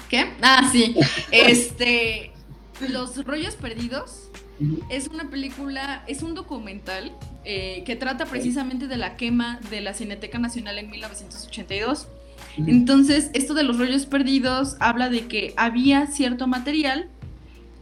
[0.10, 0.32] ¿Qué?
[0.42, 0.96] Ah, sí.
[1.32, 2.32] Este...
[2.90, 4.30] Los rollos perdidos
[4.90, 7.12] es una película, es un documental
[7.46, 12.08] eh, que trata precisamente de la quema de la Cineteca Nacional en 1982.
[12.58, 17.08] Entonces, esto de los rollos perdidos habla de que había cierto material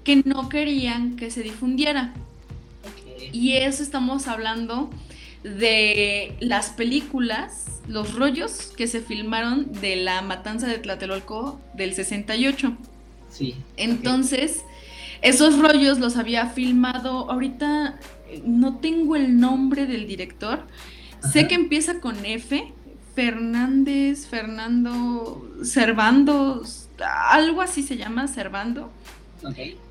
[0.03, 2.13] que no querían que se difundiera.
[3.33, 4.89] Y eso estamos hablando
[5.43, 12.77] de las películas, los rollos que se filmaron de la matanza de Tlatelolco del 68.
[13.29, 13.55] Sí.
[13.77, 14.63] Entonces,
[15.21, 17.99] esos rollos los había filmado, ahorita
[18.45, 20.65] no tengo el nombre del director,
[21.31, 22.73] sé que empieza con F,
[23.15, 26.63] Fernández, Fernando, Servando,
[27.29, 28.91] algo así se llama, Servando.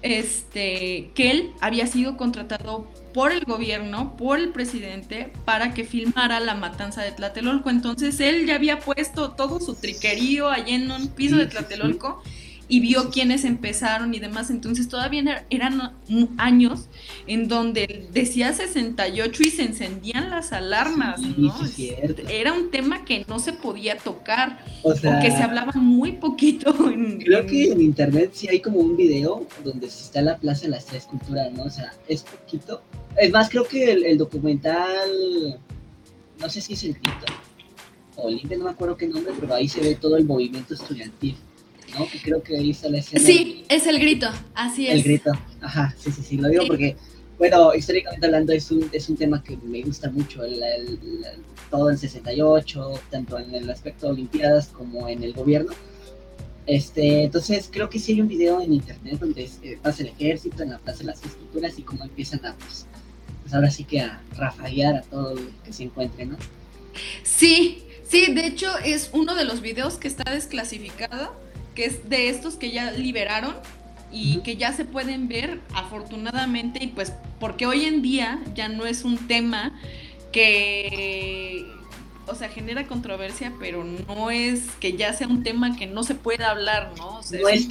[0.03, 2.87] Este, que él había sido contratado
[3.19, 7.69] por el gobierno, por el presidente, para que filmara la matanza de Tlatelolco.
[7.69, 12.23] Entonces él ya había puesto todo su triquerío allí en un piso de Tlatelolco
[12.69, 14.51] y vio quiénes empezaron y demás.
[14.51, 15.95] Entonces todavía eran
[16.37, 16.89] años
[17.27, 21.55] en donde decía 68 y se encendían las alarmas, ¿no?
[22.29, 26.75] Era un tema que no se podía tocar o, que se hablaba muy poquito.
[27.25, 30.87] creo que en internet sí hay como un video donde está la Plaza de las
[30.87, 31.65] Tres Culturas, ¿no?
[31.65, 32.83] O sea, es poquito.
[33.17, 35.59] Es más, creo que el, documental,
[36.39, 37.27] no sé si es el grito
[38.17, 41.37] o el no me acuerdo qué nombre, pero ahí se ve todo el movimiento estudiantil.
[41.96, 42.09] ¿No?
[42.09, 43.24] Que creo que está la escena.
[43.24, 44.94] Sí, es el grito, así es.
[44.94, 46.96] El grito, ajá, sí, sí, sí, lo digo porque,
[47.38, 50.98] bueno, históricamente hablando es un, es un tema que me gusta mucho, el,
[51.70, 55.72] todo en 68, tanto en el aspecto de Olimpiadas como en el gobierno.
[56.66, 60.62] Este, entonces creo que sí hay un video en internet donde eh, pasa el ejército
[60.62, 62.87] en la plaza de las esculturas y cómo empiezan a, pues,
[63.42, 66.37] pues ahora sí que a rafaguear a todo lo que se encuentre, ¿no?
[67.22, 71.35] Sí, sí, de hecho es uno de los videos que está desclasificado
[71.79, 73.55] que es de estos que ya liberaron
[74.11, 78.85] y que ya se pueden ver afortunadamente y pues porque hoy en día ya no
[78.85, 79.79] es un tema
[80.33, 81.64] que
[82.27, 86.17] o sea genera controversia pero no es que ya sea un tema que no se
[86.17, 87.69] pueda hablar no no, es,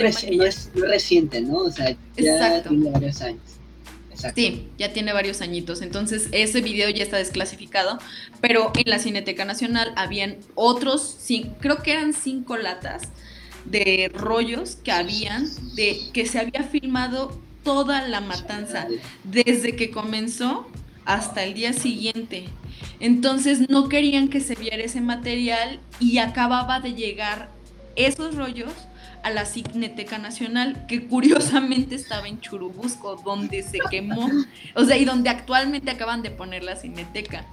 [0.74, 3.41] reciente no o sea ya tiene varios años
[4.10, 4.41] Exacto.
[4.41, 5.84] Sí, ya tiene varios añitos.
[5.84, 8.00] Entonces, ese video ya está desclasificado.
[8.41, 11.20] Pero en la Cineteca Nacional habían otros,
[11.60, 13.04] creo que eran cinco latas
[13.69, 18.88] de rollos que habían, de que se había filmado toda la matanza,
[19.23, 20.67] desde que comenzó
[21.06, 22.45] hasta el día siguiente.
[22.99, 27.49] Entonces no querían que se viera ese material y acababa de llegar
[27.95, 28.71] esos rollos
[29.23, 34.30] a la Cineteca Nacional, que curiosamente estaba en Churubusco, donde se quemó,
[34.75, 37.45] o sea, y donde actualmente acaban de poner la Cineteca.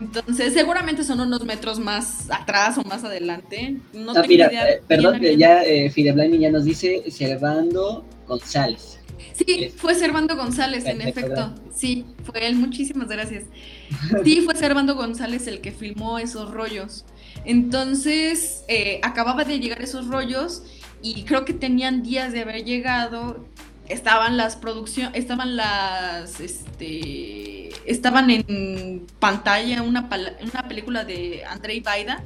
[0.00, 3.76] Entonces, seguramente son unos metros más atrás o más adelante.
[3.92, 4.70] No ah, tengo idea.
[4.70, 8.98] Eh, perdón, ya eh, ya nos dice Servando González.
[9.32, 11.54] Sí, fue Servando González, en efecto.
[11.74, 12.56] Sí, fue él.
[12.56, 13.44] Muchísimas gracias.
[14.24, 17.04] Sí, fue Servando González el que filmó esos rollos.
[17.44, 20.64] Entonces, eh, acababa de llegar esos rollos
[21.02, 23.46] y creo que tenían días de haber llegado.
[23.88, 30.08] Estaban las producciones, estaban las, este, estaban en pantalla una,
[30.42, 32.22] una película de Andrei Baida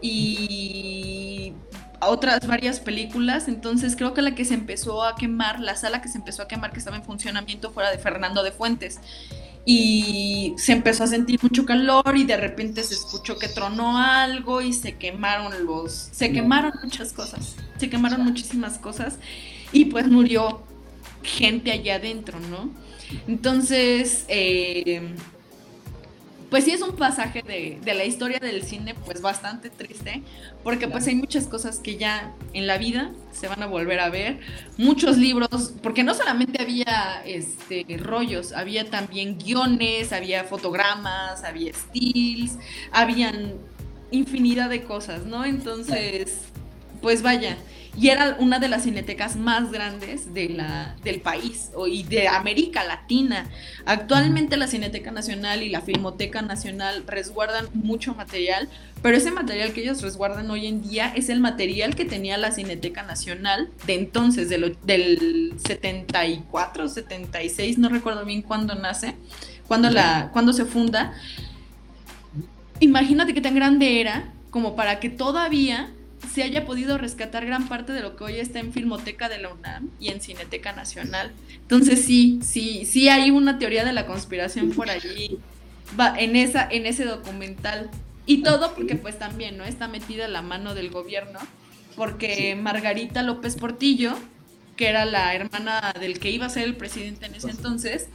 [0.00, 1.52] y
[2.00, 6.08] otras varias películas, entonces creo que la que se empezó a quemar, la sala que
[6.08, 9.00] se empezó a quemar que estaba en funcionamiento fuera de Fernando de Fuentes.
[9.64, 14.62] Y se empezó a sentir mucho calor y de repente se escuchó que tronó algo
[14.62, 19.18] y se quemaron los, se quemaron muchas cosas, se quemaron muchísimas cosas.
[19.72, 20.62] Y pues murió
[21.22, 22.70] gente allá adentro, ¿no?
[23.26, 25.14] Entonces, eh,
[26.50, 30.22] pues sí es un pasaje de, la historia del cine pues bastante triste,
[30.64, 34.08] porque pues hay muchas cosas que ya en la vida se van a volver a
[34.08, 34.40] ver,
[34.78, 42.56] muchos libros, porque no solamente había este, rollos, había también guiones, había fotogramas, había stills,
[42.92, 43.54] habían
[44.10, 45.44] infinidad de cosas, ¿no?
[45.44, 46.44] Entonces,
[47.02, 47.58] pues vaya,
[47.96, 52.84] y era una de las cinetecas más grandes de la, del país y de América
[52.84, 53.46] Latina.
[53.86, 58.68] Actualmente la Cineteca Nacional y la Filmoteca Nacional resguardan mucho material,
[59.02, 62.52] pero ese material que ellos resguardan hoy en día es el material que tenía la
[62.52, 69.16] Cineteca Nacional de entonces, del 74, 76, no recuerdo bien cuándo nace,
[69.66, 71.14] cuándo, la, cuándo se funda.
[72.80, 75.90] Imagínate qué tan grande era como para que todavía
[76.32, 79.52] se haya podido rescatar gran parte de lo que hoy está en Filmoteca de la
[79.52, 81.32] UNAM y en Cineteca Nacional.
[81.54, 85.38] Entonces sí, sí, sí hay una teoría de la conspiración por allí
[85.98, 87.90] va, en, esa, en ese documental.
[88.26, 89.64] Y todo porque pues también, ¿no?
[89.64, 91.38] Está metida la mano del gobierno,
[91.96, 94.14] porque Margarita López Portillo,
[94.76, 98.08] que era la hermana del que iba a ser el presidente en ese entonces,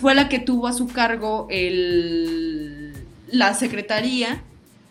[0.00, 2.92] fue la que tuvo a su cargo el,
[3.28, 4.40] la secretaría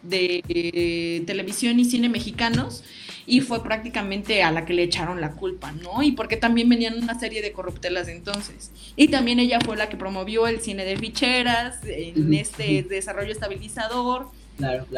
[0.03, 2.83] de televisión y cine mexicanos
[3.29, 6.01] y fue prácticamente a la que le echaron la culpa, ¿no?
[6.01, 8.71] Y porque también venían una serie de corruptelas entonces.
[8.95, 14.29] Y también ella fue la que promovió el cine de ficheras en este desarrollo estabilizador.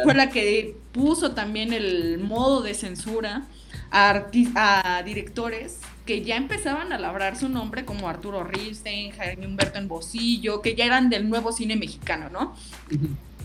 [0.04, 3.48] Fue la que puso también el modo de censura
[3.92, 9.78] a, a directores que ya empezaban a labrar su nombre como Arturo Ripstein, Jaime Humberto
[9.78, 12.56] Hermosillo, que ya eran del nuevo cine mexicano, ¿no?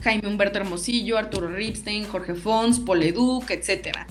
[0.02, 4.06] Jaime Humberto Hermosillo, Arturo Ripstein, Jorge Fons, Poleduc, etcétera.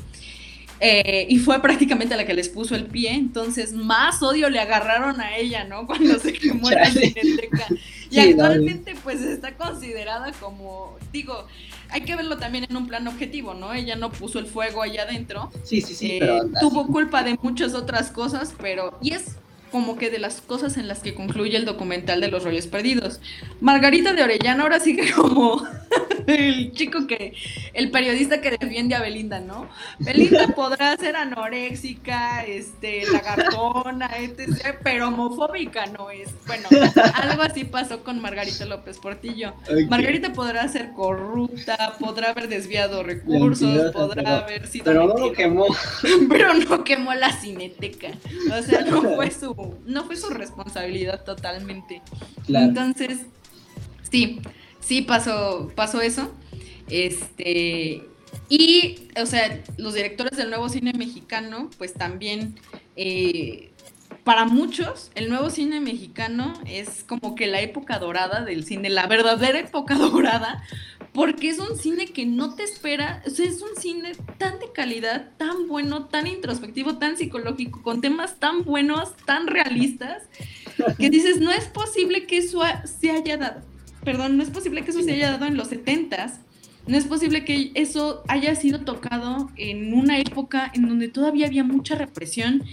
[0.81, 5.21] Eh, y fue prácticamente la que les puso el pie, entonces más odio le agarraron
[5.21, 5.86] a ella, ¿no?
[5.88, 7.67] Cuando se quemó la cineteca.
[8.11, 11.47] Y actualmente pues está considerada como, digo,
[11.89, 13.73] hay que verlo también en un plano objetivo, ¿no?
[13.73, 15.51] Ella no puso el fuego allá adentro.
[15.63, 16.19] Sí, sí, sí.
[16.21, 18.97] Eh, tuvo culpa de muchas otras cosas, pero...
[19.01, 19.36] Y es
[19.72, 23.20] como que de las cosas en las que concluye el documental de los rollos perdidos.
[23.61, 25.63] Margarita de Orellana ahora sigue como
[26.28, 27.34] el chico que,
[27.74, 29.68] el periodista que defiende a Belinda, ¿no?
[29.99, 36.30] Belinda podrá ser anoréxica, este, lagartona, etc., pero homofóbica no es.
[36.47, 36.68] Bueno,
[37.13, 39.53] algo así pasó con Margarita López Portillo.
[39.89, 44.86] Margarita podrá ser corrupta, podrá haber desviado recursos, podrá haber sido.
[44.86, 45.66] Pero no lo quemó.
[46.30, 48.09] Pero no quemó la cineteca.
[48.51, 49.55] O sea, no fue su
[49.86, 52.01] no fue su responsabilidad totalmente.
[52.47, 53.20] Entonces,
[54.10, 54.41] sí,
[54.80, 56.32] sí pasó, pasó eso.
[56.89, 58.03] Este,
[58.49, 62.56] y, o sea, los directores del nuevo cine mexicano, pues también,
[62.95, 63.72] eh,
[64.24, 69.08] para muchos, el nuevo cine mexicano es como que la época dorada del cine, la
[69.08, 70.64] verdadera época dorada,
[71.16, 74.72] porque es un cine que no te espera, o sea, es un cine tan de
[74.74, 80.24] calidad, tan bueno, tan introspectivo, tan psicológico, con temas tan buenos, tan realistas,
[80.99, 83.61] que dices, no es posible que eso se haya dado,
[84.03, 86.41] perdón, no es posible que eso se haya dado en los setentas,
[86.86, 91.63] no es posible que eso haya sido tocado en una época en donde todavía había
[91.63, 92.63] mucha represión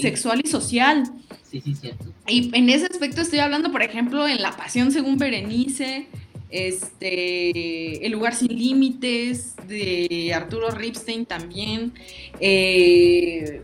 [0.00, 1.04] sexual y social.
[1.48, 2.12] Sí, sí, cierto.
[2.26, 6.08] Y en ese aspecto estoy hablando, por ejemplo, en La Pasión según Berenice,
[6.50, 11.92] este, El lugar sin límites de Arturo Ripstein también.
[12.40, 13.62] Eh,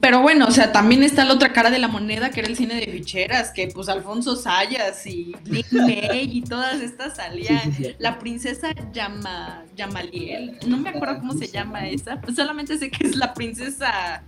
[0.00, 2.56] pero bueno, o sea, también está la otra cara de la moneda, que era el
[2.56, 7.72] cine de ficheras, que pues Alfonso Sayas y Lin May y todas estas salían.
[7.98, 13.06] la princesa Yama, Yamaliel, no me acuerdo cómo se llama esa, pues solamente sé que
[13.06, 14.24] es la princesa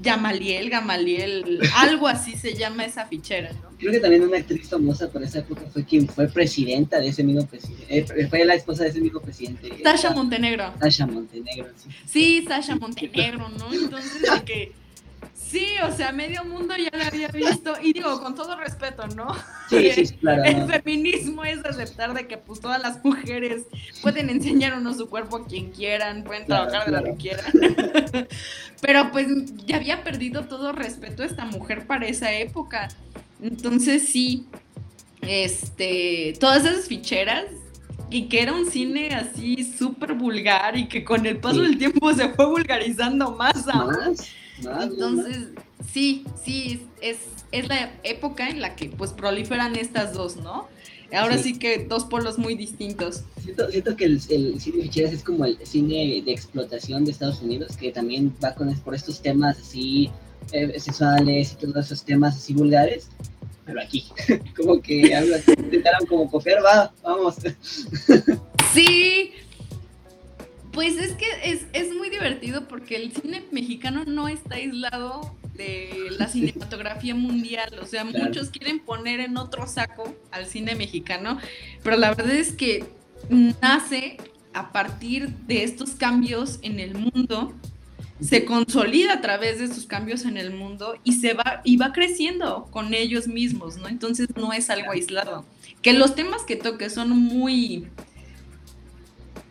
[0.00, 3.68] Gamaliel, Gamaliel, algo así se llama esa fichera, ¿no?
[3.78, 7.22] Creo que también una actriz famosa por esa época fue quien fue presidenta de ese
[7.22, 9.70] mismo presidente, eh, fue la esposa de ese mismo presidente.
[9.82, 10.72] Sasha Montenegro.
[10.80, 11.88] Sasha Montenegro, sí.
[12.06, 13.72] Sí, Sasha Montenegro, ¿no?
[13.72, 14.72] Entonces, de que
[15.48, 17.74] Sí, o sea, medio mundo ya la había visto.
[17.82, 19.34] Y digo, con todo respeto, ¿no?
[19.70, 20.44] Sí, sí, claro.
[20.44, 23.62] El feminismo es aceptar de que pues todas las mujeres
[24.02, 27.46] pueden enseñar uno su cuerpo a quien quieran, pueden trabajar de lo que quieran.
[28.82, 29.26] Pero pues
[29.66, 32.88] ya había perdido todo respeto a esta mujer para esa época.
[33.42, 34.46] Entonces sí,
[35.22, 37.46] este, todas esas ficheras
[38.10, 42.12] y que era un cine así súper vulgar y que con el paso del tiempo
[42.12, 44.14] se fue vulgarizando más aún.
[44.58, 45.48] Entonces,
[45.92, 47.18] sí, sí, es,
[47.52, 50.68] es la época en la que pues proliferan estas dos, ¿no?
[51.12, 53.22] Ahora sí, que dos polos muy distintos.
[53.42, 57.40] Siento, siento que el, cine de ficheras es como el cine de explotación de Estados
[57.40, 60.10] Unidos, que también va con por estos temas así
[60.52, 63.08] eh, sexuales y todos esos temas así vulgares,
[63.64, 64.04] pero aquí,
[64.56, 65.12] como que
[65.58, 67.36] intentaron como copiar, va, vamos.
[68.74, 69.32] Sí,
[70.72, 76.28] pues es que es, muy divertido porque el cine mexicano no está aislado de la
[76.28, 77.70] cinematografía mundial.
[77.82, 81.38] O sea, muchos quieren poner en otro saco al cine mexicano,
[81.82, 82.84] pero la verdad es que
[83.60, 84.18] nace
[84.54, 87.52] a partir de estos cambios en el mundo,
[88.20, 91.92] se consolida a través de estos cambios en el mundo y se va y va
[91.92, 93.88] creciendo con ellos mismos, ¿no?
[93.88, 95.44] Entonces no es algo aislado.
[95.82, 97.88] Que los temas que toque son muy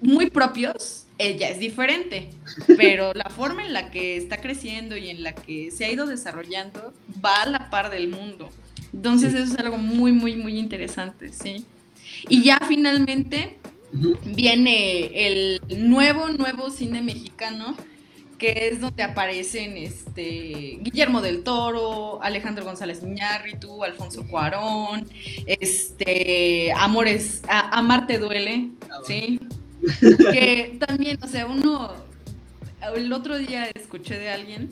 [0.01, 2.30] muy propios, ella es diferente,
[2.78, 6.05] pero la forma en la que está creciendo y en la que se ha ido
[6.05, 6.93] desarrollando
[7.24, 8.49] va a la par del mundo.
[8.93, 11.65] Entonces eso es algo muy, muy, muy interesante, ¿sí?
[12.30, 13.57] Y ya finalmente,
[14.26, 17.76] viene el nuevo, nuevo cine mexicano,
[18.38, 25.07] que es donde aparecen este Guillermo del Toro, Alejandro González Iñárritu, Alfonso Cuarón,
[25.45, 29.39] este Amores, a, Amarte duele, ah, ¿sí?
[29.99, 31.93] Que también, o sea, uno
[32.95, 34.71] el otro día escuché de alguien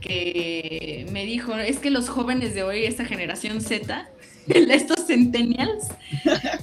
[0.00, 4.08] que me dijo, es que los jóvenes de hoy, esta generación Z,
[4.46, 5.88] estos centennials,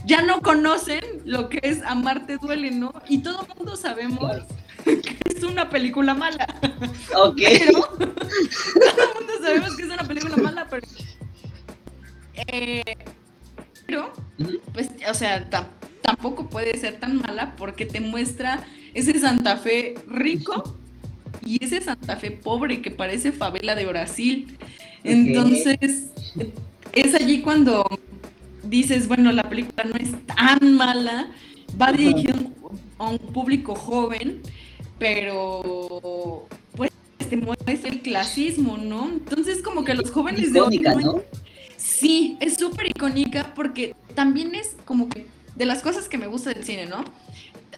[0.05, 2.93] ya no conocen lo que es Amarte duele, ¿no?
[3.09, 4.43] Y todo el mundo sabemos
[4.85, 6.47] que es una película mala.
[7.15, 7.37] Ok.
[7.41, 10.87] Pero, todo el mundo sabemos que es una película mala, pero...
[12.47, 12.83] Eh,
[13.85, 14.13] pero,
[14.73, 15.80] pues, o sea, tampoco
[16.49, 20.77] puede ser tan mala porque te muestra ese Santa Fe rico
[21.45, 24.57] y ese Santa Fe pobre que parece favela de Brasil.
[25.03, 26.09] Entonces,
[26.93, 27.87] es allí cuando
[28.63, 31.31] dices, bueno, la película no es tan mala,
[31.81, 32.35] va dirigida
[32.99, 34.41] a un público joven,
[34.99, 36.91] pero pues
[37.29, 39.09] te muestra el clasismo, ¿no?
[39.09, 40.79] Entonces, como que los jóvenes de hoy.
[40.79, 41.23] ¿no?
[41.77, 45.25] Sí, es súper icónica porque también es como que
[45.55, 47.03] de las cosas que me gusta del cine, ¿no?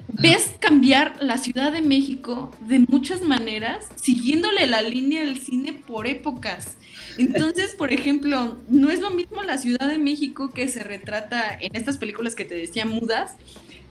[0.07, 6.07] ves cambiar la Ciudad de México de muchas maneras, siguiéndole la línea del cine por
[6.07, 6.77] épocas.
[7.17, 11.75] Entonces, por ejemplo, no es lo mismo la Ciudad de México que se retrata en
[11.75, 13.35] estas películas que te decía mudas,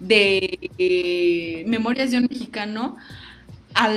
[0.01, 2.97] de eh, Memorias de un Mexicano,
[3.75, 3.93] a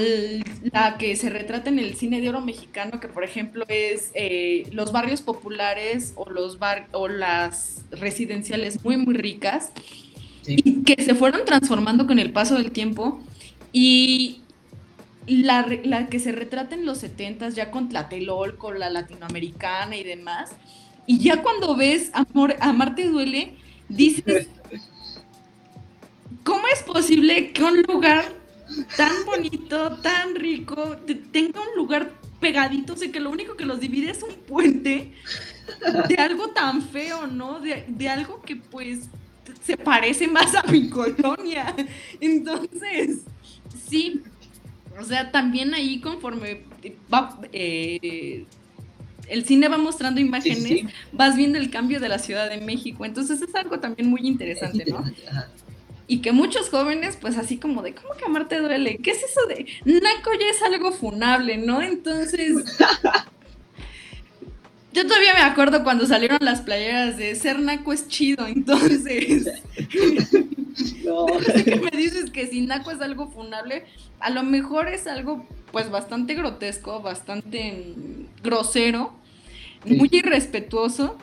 [0.71, 4.69] la que se retrata en el cine de oro mexicano, que por ejemplo es eh,
[4.71, 9.71] los barrios populares o, los bar o las residenciales muy, muy ricas
[10.47, 13.21] y que se fueron transformando con el paso del tiempo
[13.71, 14.41] y
[15.27, 20.51] la, la que se retrata en los 70 ya con Tlatelolco, la latinoamericana y demás,
[21.07, 23.53] y ya cuando ves Amor, Amarte duele,
[23.89, 24.47] dices,
[26.43, 28.25] ¿cómo es posible que un lugar
[28.97, 30.97] tan bonito, tan rico,
[31.31, 35.13] tenga un lugar pegadito, sé que lo único que los divide es un puente
[36.07, 37.59] de algo tan feo, ¿no?
[37.59, 39.09] De, de algo que pues
[39.63, 41.75] se parece más a mi colonia.
[42.19, 43.21] Entonces,
[43.89, 44.21] sí,
[44.99, 46.63] o sea, también ahí conforme
[47.13, 48.45] va, eh,
[49.27, 53.05] el cine va mostrando imágenes, vas viendo el cambio de la Ciudad de México.
[53.05, 55.03] Entonces es algo también muy interesante, ¿no?
[56.07, 58.97] Y que muchos jóvenes, pues así como de, ¿cómo que amarte duele?
[58.97, 61.81] ¿Qué es eso de Naco ya es algo funable, ¿no?
[61.81, 62.53] Entonces,
[64.95, 69.45] Yo todavía me acuerdo cuando salieron las playeras de ser naco es chido, entonces.
[71.03, 71.25] no.
[71.83, 73.83] me dices que si naco es algo funable,
[74.21, 77.93] a lo mejor es algo pues bastante grotesco, bastante
[78.41, 79.13] grosero,
[79.83, 81.17] muy irrespetuoso,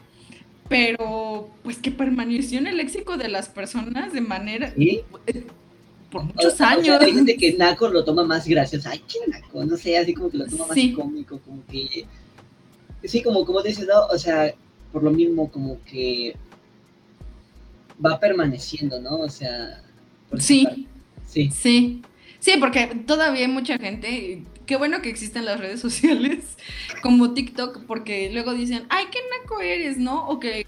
[0.72, 5.04] pero pues que permaneció en el léxico de las personas de manera eh,
[6.10, 6.98] por muchos años.
[6.98, 10.30] hay gente que naco lo toma más gracioso, ay, qué naco, no sé, así como
[10.30, 12.06] que lo toma más cómico, como que
[13.04, 14.06] sí, como, como dices, ¿no?
[14.06, 14.54] O sea,
[14.92, 16.34] por lo mismo como que
[18.04, 19.18] va permaneciendo, ¿no?
[19.18, 19.82] O sea...
[20.38, 20.88] Sí,
[21.26, 21.50] sí.
[21.52, 22.02] Sí.
[22.42, 26.56] Sí, porque todavía hay mucha gente, qué bueno que existen las redes sociales
[27.00, 30.26] como TikTok, porque luego dicen, ay, qué naco eres, ¿no?
[30.26, 30.66] O que,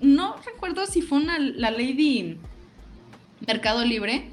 [0.00, 2.38] no recuerdo si fue una, la Lady
[3.44, 4.28] Mercado Libre,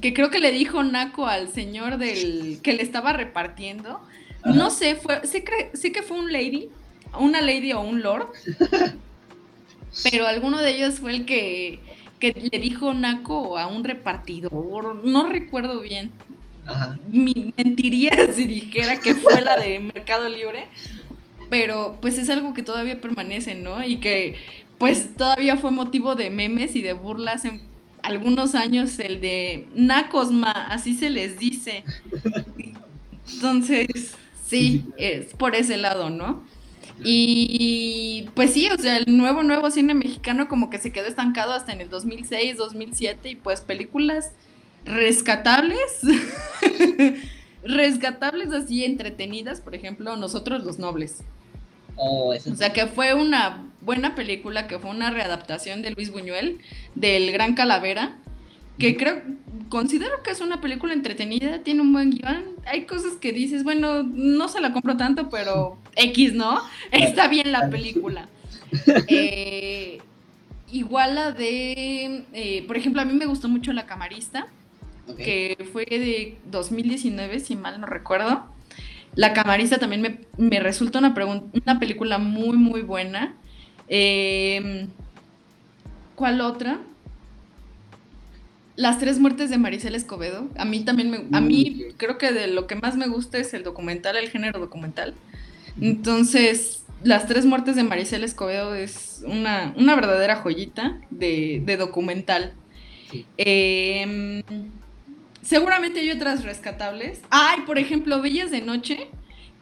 [0.00, 4.00] que creo que le dijo naco al señor del que le estaba repartiendo,
[4.46, 6.70] no sé, fue, sé, que fue un lady,
[7.18, 8.28] una lady o un lord,
[10.02, 11.80] pero alguno de ellos fue el que,
[12.32, 16.12] le dijo Naco a un repartidor, no recuerdo bien.
[17.08, 20.66] Mentiría si dijera que fue la de Mercado Libre,
[21.50, 23.84] pero pues es algo que todavía permanece, ¿no?
[23.84, 24.36] Y que
[24.78, 27.60] pues todavía fue motivo de memes y de burlas en
[28.02, 31.84] algunos años el de Nacosma, así se les dice.
[33.34, 34.16] Entonces,
[34.46, 36.44] Sí, es por ese lado, ¿no?
[37.02, 41.52] Y pues sí, o sea, el nuevo, nuevo cine mexicano como que se quedó estancado
[41.52, 44.32] hasta en el 2006, 2007 y pues películas
[44.84, 46.00] rescatables,
[47.64, 51.22] rescatables así entretenidas, por ejemplo, Nosotros los Nobles.
[51.96, 56.58] Oh, o sea, que fue una buena película, que fue una readaptación de Luis Buñuel,
[56.94, 58.18] del Gran Calavera,
[58.78, 59.22] que creo,
[59.68, 62.44] considero que es una película entretenida, tiene un buen guion.
[62.66, 66.60] Hay cosas que dices, bueno, no se la compro tanto, pero X, ¿no?
[66.90, 68.28] Está bien la película.
[69.06, 69.98] Eh,
[70.72, 74.48] igual la de, eh, por ejemplo, a mí me gustó mucho La Camarista,
[75.16, 78.46] que fue de 2019, si mal no recuerdo.
[79.14, 81.14] La Camarista también me, me resulta una,
[81.52, 83.36] una película muy, muy buena.
[83.86, 84.88] Eh,
[86.16, 86.80] ¿Cuál otra?
[88.76, 90.48] Las tres muertes de Maricel Escobedo.
[90.56, 93.54] A mí también me, a mí creo que de lo que más me gusta es
[93.54, 95.14] el documental, el género documental.
[95.80, 102.54] Entonces, las tres muertes de Maricel Escobedo es una, verdadera joyita de, documental.
[103.36, 104.42] Em,
[105.42, 107.20] seguramente hay otras rescatables.
[107.30, 109.08] Ay, por ejemplo, Bellas de Noche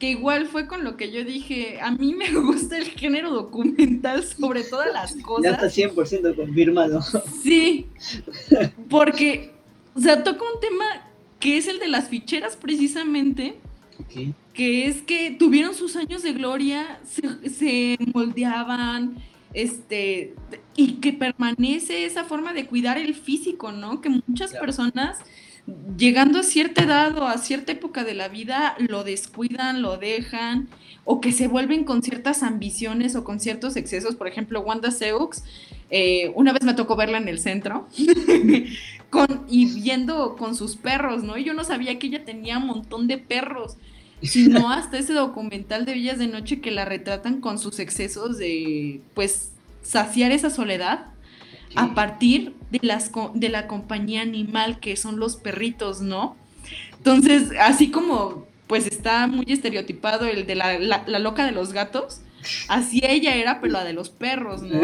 [0.03, 4.25] que igual fue con lo que yo dije, a mí me gusta el género documental
[4.25, 5.45] sobre todas las cosas.
[5.45, 7.01] Ya está 100% confirmado.
[7.41, 7.87] Sí,
[8.91, 9.53] porque,
[9.95, 10.85] o sea, toca un tema
[11.39, 13.61] que es el de las ficheras precisamente,
[14.53, 19.23] que es que tuvieron sus años de gloria, se, moldeaban,
[19.55, 20.35] este,
[20.75, 24.01] y que permanece esa forma de cuidar el físico, ¿no?
[24.01, 25.21] Que muchas personas
[25.97, 30.69] llegando a cierta edad o a cierta época de la vida lo descuidan, lo dejan
[31.05, 34.15] o que se vuelven con ciertas ambiciones o con ciertos excesos.
[34.15, 35.43] Por ejemplo, Wanda Seux,
[35.91, 37.89] eh, una vez me tocó verla en el centro
[39.11, 41.39] con, y viendo con sus perros, ¿no?
[41.39, 43.77] Y yo no sabía que ella tenía un montón de perros,
[44.23, 49.01] sino hasta ese documental de Villas de Noche que la retratan con sus excesos de,
[49.15, 49.51] pues,
[49.83, 51.07] saciar esa soledad
[51.75, 56.37] a partir de, las, de la compañía animal que son los perritos, ¿no?
[56.97, 60.79] Entonces, así como pues está muy estereotipado el de la,
[61.19, 62.23] loca de los gatos,
[62.69, 64.81] así ella era, pero la de los perros, ¿no?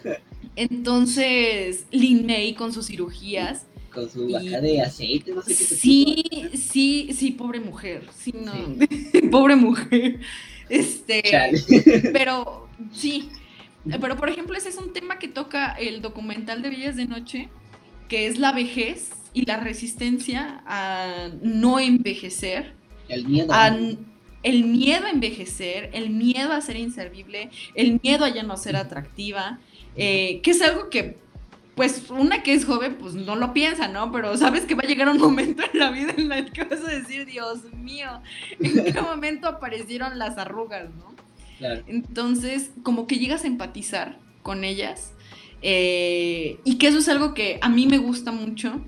[0.56, 3.64] Entonces, Lin May con sus cirugías.
[3.94, 5.64] Con su baja de aceite, no sé qué.
[5.64, 6.24] Sí,
[6.54, 8.02] sí, sí, pobre mujer.
[8.14, 8.52] Sí, no.
[9.30, 10.20] pobre mujer.
[10.68, 11.22] Este.
[12.12, 13.30] Pero sí,
[14.00, 17.48] pero, por ejemplo, ese es un tema que toca el documental de Villas de Noche,
[18.08, 22.74] que es la vejez y la resistencia a no envejecer.
[23.08, 23.52] El miedo.
[24.42, 28.76] el miedo a envejecer, el miedo a ser inservible, el miedo a ya no ser
[28.76, 29.58] atractiva,
[29.96, 31.18] eh, que es algo que,
[31.74, 34.10] pues, una que es joven, pues no lo piensa, ¿no?
[34.12, 36.80] Pero sabes que va a llegar un momento en la vida en el que vas
[36.80, 38.22] a decir, Dios mío,
[38.60, 41.12] ¿en qué momento aparecieron las arrugas, ¿no?
[41.86, 45.12] Entonces, como que llegas a empatizar con ellas.
[45.62, 48.80] Eh, y que eso es algo que a mí me gusta mucho,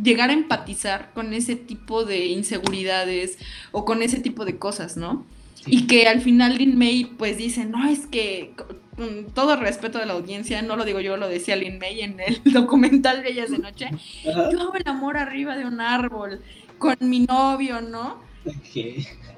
[0.00, 3.38] llegar a empatizar con ese tipo de inseguridades
[3.72, 5.26] o con ese tipo de cosas, ¿no?
[5.66, 8.54] Y que al final Lin May pues dice, no, es que
[8.96, 12.20] con todo respeto de la audiencia, no lo digo yo, lo decía Lin May en
[12.20, 13.90] el documental de Ellas de Noche,
[14.24, 16.40] yo hago el amor arriba de un árbol
[16.78, 18.22] con mi novio, ¿no?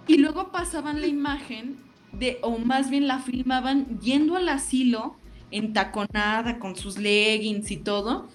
[0.06, 1.78] Y luego pasaban la imagen
[2.12, 5.16] de, o más bien la filmaban yendo al asilo,
[5.50, 8.28] entaconada, con sus leggings y todo,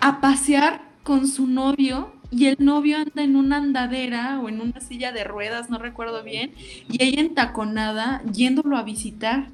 [0.00, 4.80] a pasear con su novio y el novio anda en una andadera o en una
[4.80, 6.54] silla de ruedas, no recuerdo bien,
[6.88, 9.48] y ella entaconada yéndolo a visitar.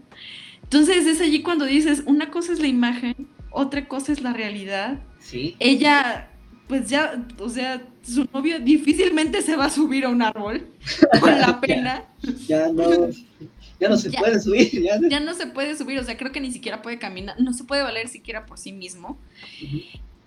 [0.62, 4.98] Entonces es allí cuando dices, una cosa es la imagen, otra cosa es la realidad.
[5.20, 5.56] Sí.
[5.58, 6.28] Ella,
[6.68, 10.66] pues ya, o sea, su novio difícilmente se va a subir a un árbol
[11.20, 12.04] con la pena.
[12.46, 13.08] ya, no,
[13.80, 14.86] ya no se puede subir.
[15.08, 15.20] Ya.
[15.20, 17.82] no se puede subir, o sea, creo que ni siquiera puede caminar, no se puede
[17.82, 19.18] valer siquiera por sí mismo.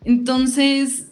[0.04, 1.08] Entonces,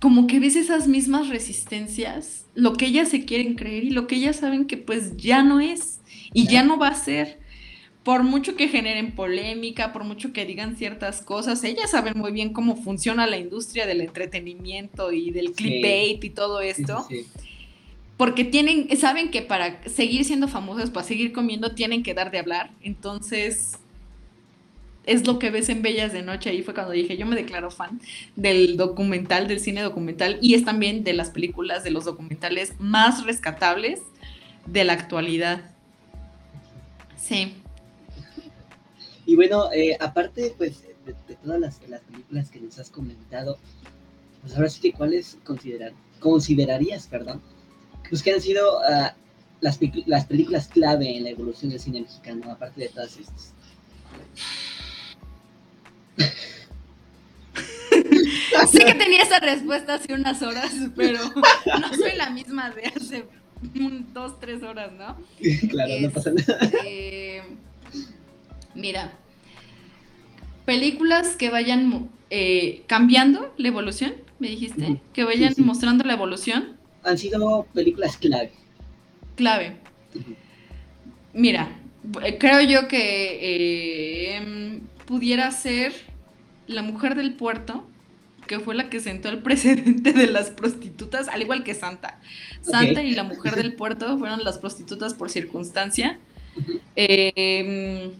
[0.00, 4.16] como que ves esas mismas resistencias, lo que ellas se quieren creer y lo que
[4.16, 6.00] ellas saben que pues ya no es
[6.32, 7.38] y ya no va a ser
[8.06, 12.52] por mucho que generen polémica, por mucho que digan ciertas cosas, ellas saben muy bien
[12.52, 17.04] cómo funciona la industria del entretenimiento y del clickbait y todo esto.
[18.16, 22.38] porque tienen, saben que para seguir siendo famosas, para seguir comiendo, tienen que dar de
[22.38, 22.70] hablar.
[22.80, 23.72] Entonces,
[25.04, 26.50] es lo que ves en Bellas de Noche.
[26.50, 28.00] Ahí fue cuando dije, yo me declaro fan
[28.36, 33.24] del documental, del cine documental, y es también de las películas, de los documentales más
[33.24, 34.00] rescatables
[34.64, 35.72] de la actualidad.
[37.16, 37.52] Sí.
[39.26, 41.14] Y bueno, eh, aparte pues de,
[41.44, 43.58] todas las, películas que nos has comentado,
[44.40, 47.42] pues ahora sí que cuáles considerar, considerarías, perdón,
[48.08, 49.08] pues que han sido uh,
[49.60, 53.52] las, las películas clave en la evolución del cine mexicano, aparte de todas estas.
[58.70, 61.18] sé que tenía esa respuesta hace unas horas, pero
[61.80, 63.24] no soy la misma de hace
[64.12, 65.16] dos, tres horas, ¿no?
[65.68, 66.58] Claro, no pasa nada.
[66.60, 67.42] Este,
[68.76, 69.12] Mira,
[70.66, 76.76] películas que vayan eh, cambiando la evolución, me dijiste, que vayan mostrando la evolución.
[77.02, 78.52] Han sido películas clave.
[79.34, 79.76] Clave.
[81.32, 81.70] Mira,
[82.22, 85.94] eh, creo yo que eh, pudiera ser
[86.66, 87.86] La Mujer del Puerto,
[88.46, 92.20] que fue la que sentó el precedente de las prostitutas, al igual que Santa.
[92.60, 96.18] Santa y La Mujer del Puerto fueron las prostitutas por circunstancia.
[96.94, 98.12] eh,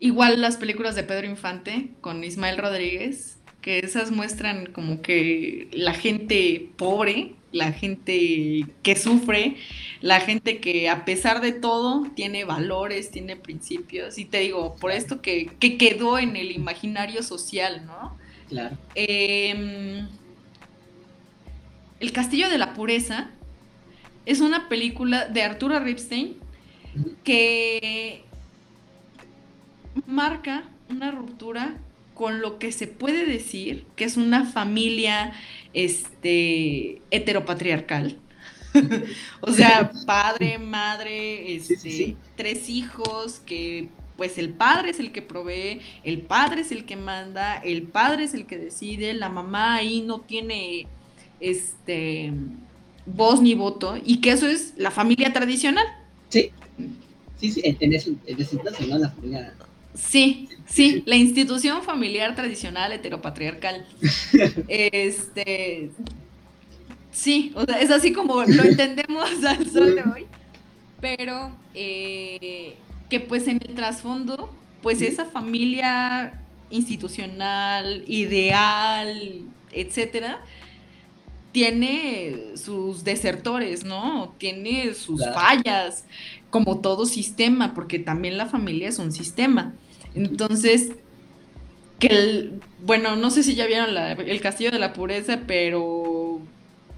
[0.00, 5.92] Igual las películas de Pedro Infante con Ismael Rodríguez que esas muestran como que la
[5.92, 9.56] gente pobre, la gente que sufre,
[10.00, 14.92] la gente que a pesar de todo tiene valores, tiene principios, y te digo, por
[14.92, 18.16] esto que, quedó en el imaginario social, ¿no?
[18.48, 18.78] Claro.
[18.94, 20.08] Em,
[22.00, 23.30] el Castillo de la Pureza
[24.24, 26.36] es una película de Arturo Ripstein
[27.24, 28.24] que
[30.06, 31.76] marca una ruptura
[32.14, 35.32] con lo que se puede decir que es una familia
[35.72, 38.18] este, heteropatriarcal.
[39.40, 45.80] o sea, padre, madre, este, tres hijos que pues el padre es el que provee,
[46.02, 50.00] el padre es el que manda, el padre es el que decide, la mamá ahí
[50.00, 50.88] no tiene
[51.38, 52.32] este
[53.06, 55.86] voz ni voto y que eso es la familia tradicional.
[56.28, 56.50] Sí.
[57.40, 58.98] Sí, sí, en ese, en ¿no?
[58.98, 59.54] La familia
[59.98, 63.84] Sí, sí, la institución familiar tradicional heteropatriarcal.
[64.68, 65.90] este,
[67.10, 70.26] sí, o sea, es así como lo entendemos al sol de hoy,
[71.00, 72.76] pero eh,
[73.10, 76.40] que pues en el trasfondo, pues esa familia
[76.70, 79.42] institucional, ideal,
[79.72, 80.40] etcétera,
[81.50, 84.34] tiene sus desertores, ¿no?
[84.38, 86.04] Tiene sus fallas,
[86.50, 89.74] como todo sistema, porque también la familia es un sistema.
[90.24, 90.92] Entonces,
[91.98, 96.40] que el, bueno, no sé si ya vieron el Castillo de la Pureza, pero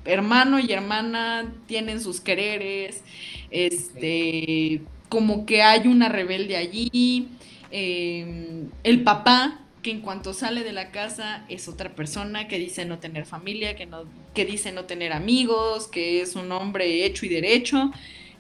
[0.05, 3.03] hermano y hermana tienen sus quereres,
[3.51, 7.29] este, como que hay una rebelde allí,
[7.71, 12.85] em, el papá que en cuanto sale de la casa es otra persona que dice
[12.85, 14.05] no tener familia, que no,
[14.35, 17.91] que dice no tener amigos, que es un hombre hecho y derecho,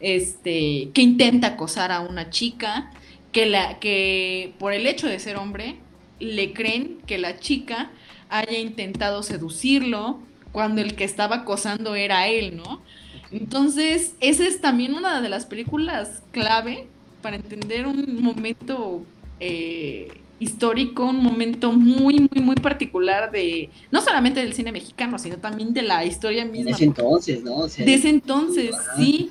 [0.00, 2.92] este, que intenta acosar a una chica,
[3.32, 5.76] que, la, que por el hecho de ser hombre
[6.18, 7.90] le creen que la chica
[8.28, 10.20] haya intentado seducirlo
[10.52, 12.82] cuando el que estaba acosando era él, ¿no?
[13.30, 16.88] Entonces, esa es también una de las películas clave
[17.22, 19.04] para entender un momento
[19.38, 20.08] eh,
[20.40, 25.72] histórico, un momento muy, muy, muy particular de, no solamente del cine mexicano, sino también
[25.72, 26.70] de la historia misma.
[26.70, 27.66] De ese entonces, ¿no?
[27.68, 29.30] de ese entonces, sí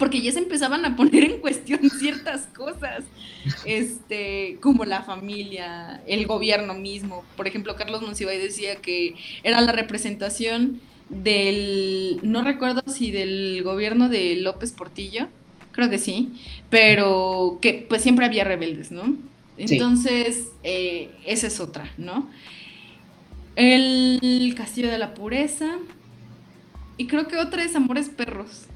[0.00, 3.04] porque ya se empezaban a poner en cuestión ciertas cosas,
[3.66, 7.22] este, como la familia, el gobierno mismo.
[7.36, 10.80] Por ejemplo, Carlos Monsiváis decía que era la representación
[11.10, 15.28] del, no recuerdo si del gobierno de López Portillo,
[15.72, 16.32] creo que sí,
[16.70, 19.16] pero que pues siempre había rebeldes, ¿no?
[19.58, 22.30] Entonces, eh, esa es otra, ¿no?
[23.54, 25.76] El Castillo de la Pureza.
[26.96, 28.69] Y creo que otra es Amores Perros.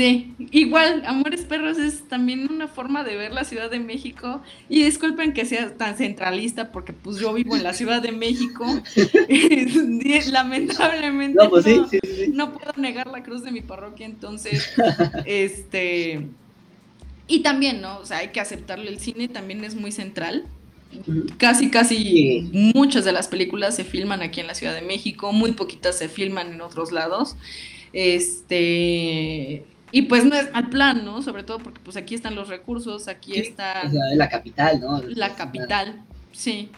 [0.00, 4.40] Sí, igual, Amores Perros es también una forma de ver la Ciudad de México.
[4.66, 8.64] Y disculpen que sea tan centralista, porque pues yo vivo en la Ciudad de México.
[10.32, 11.66] Lamentablemente pues
[12.32, 14.70] no, puedo negar la cruz de mi parroquia, entonces,
[15.26, 16.26] este...
[17.26, 17.98] Y también, ¿no?
[17.98, 20.46] O sea, hay que aceptarlo, el cine también es muy central.
[21.36, 25.52] Casi, casi muchas de las películas se filman aquí en la Ciudad de México, muy
[25.52, 27.36] poquitas se filman en otros lados.
[27.92, 31.22] Este, y pues no es al plan, ¿no?
[31.22, 33.84] Sobre todo porque pues aquí están los recursos, aquí está...
[34.14, 35.02] la capital, ¿no?
[35.02, 36.70] La capital, sí.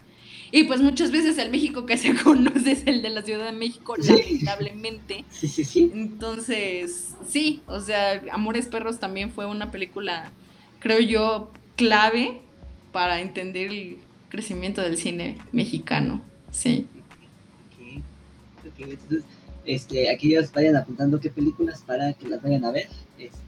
[0.51, 3.53] Y pues muchas veces el México que se conoce es el de la Ciudad de
[3.53, 5.25] México, lamentablemente.
[5.31, 5.91] Sí, sí, sí.
[5.93, 10.31] Entonces, sí, o sea, Amores Perros también fue una película,
[10.79, 12.39] creo yo, clave
[12.91, 13.97] para entender el
[14.29, 16.87] crecimiento del cine mexicano, sí.
[18.63, 19.23] Entonces,
[19.65, 22.87] este, aquellos vayan apuntando qué películas para que las vayan a ver,
[23.17, 23.39] este,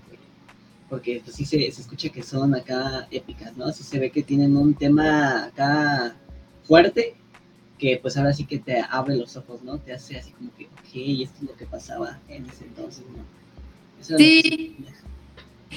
[0.90, 3.72] porque pues sí se, escucha que son acá épicas, ¿no?
[3.72, 6.16] Sí se ve que tienen un tema acá
[6.64, 7.16] fuerte,
[7.78, 9.78] que pues ahora sí que te abre los ojos, ¿no?
[9.80, 14.18] Te hace así como que, ok, esto es lo que pasaba en ese entonces, ¿no?
[14.18, 14.78] sí.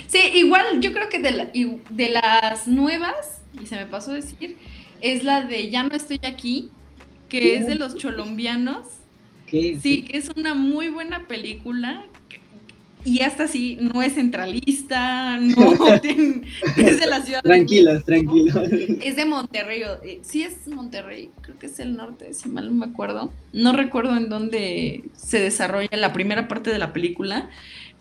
[0.06, 4.56] Sí, igual yo creo que de, de las nuevas, y se me pasó a decir,
[5.00, 6.70] es la de Ya no estoy aquí,
[7.28, 8.97] que es de los cholombianos
[9.50, 12.04] Sí, que es una muy buena película
[13.04, 15.94] y hasta así no es centralista, no
[16.76, 17.42] es de la ciudad.
[17.42, 18.70] Tranquilos, tranquilos.
[19.02, 22.86] Es de Monterrey, eh, sí es Monterrey, creo que es el norte, si mal no
[22.86, 23.32] me acuerdo.
[23.52, 27.48] No recuerdo en dónde se desarrolla la primera parte de la película,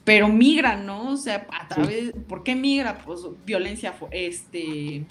[0.04, 1.12] pero migra, ¿no?
[1.12, 3.00] O sea, a través, ¿por qué migra?
[3.06, 5.06] Pues violencia, este,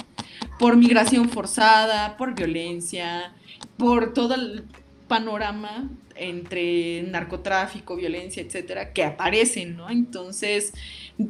[0.58, 3.32] por migración forzada, por violencia,
[3.76, 4.64] por todo el
[5.08, 9.90] panorama entre narcotráfico, violencia, etcétera, que aparecen, ¿no?
[9.90, 10.72] Entonces,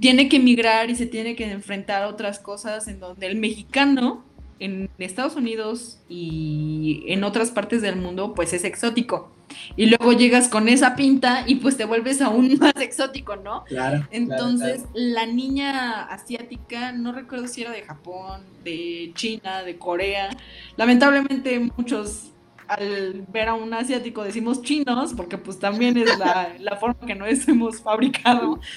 [0.01, 4.25] tiene que emigrar y se tiene que enfrentar a otras cosas en donde el mexicano
[4.59, 9.31] en Estados Unidos y en otras partes del mundo, pues es exótico.
[9.77, 13.65] Y luego llegas con esa pinta y pues te vuelves aún más exótico, ¿no?
[13.65, 14.07] Claro.
[14.11, 20.31] Entonces, la niña asiática, no recuerdo si era de Japón, de China, de Corea.
[20.77, 22.33] Lamentablemente muchos
[22.69, 27.15] al ver a un asiático decimos chinos, porque pues también es la, la forma que
[27.15, 28.61] nos hemos fabricado.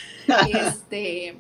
[0.48, 1.38] Este,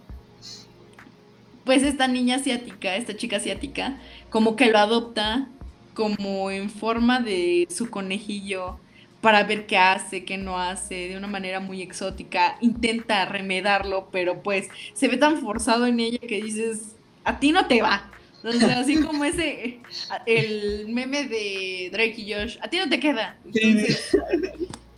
[1.63, 3.99] pues esta niña asiática, esta chica asiática,
[4.31, 5.47] como que lo adopta
[5.93, 8.79] como en forma de su conejillo
[9.21, 14.41] para ver qué hace, qué no hace, de una manera muy exótica, intenta remedarlo, pero
[14.41, 18.09] pues se ve tan forzado en ella que dices, a ti no te va.
[18.43, 19.79] Así como ese,
[20.25, 23.37] el meme de Drake y Josh, a ti no te queda.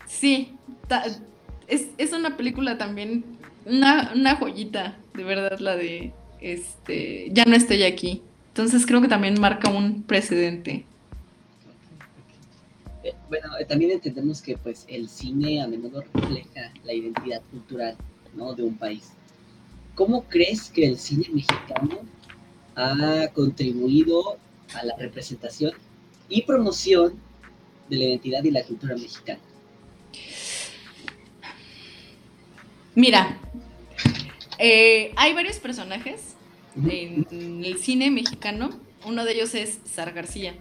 [0.08, 0.56] sí,
[1.68, 3.24] es, es, una película también,
[3.66, 8.22] una, una joyita, de verdad, la de, este, ya no estoy aquí.
[8.50, 10.86] Entonces creo que también marca un precedente.
[13.04, 17.96] Eh, bueno, eh, también entendemos que pues el cine a menudo refleja la identidad cultural
[18.36, 18.54] ¿no?
[18.54, 19.14] de un país.
[19.96, 22.00] ¿Cómo crees que el cine mexicano
[22.82, 24.38] ha contribuido
[24.74, 25.74] a la representación
[26.30, 27.14] y promoción
[27.90, 29.40] de la identidad y la cultura mexicana?
[32.96, 33.38] Mira,
[34.58, 36.36] eh, hay varios personajes
[36.76, 38.70] en el cine mexicano.
[39.06, 40.56] Uno de ellos es Sara García.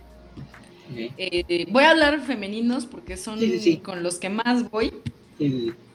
[0.97, 3.41] Eh, voy a hablar femeninos porque son
[3.83, 4.93] con los que más voy.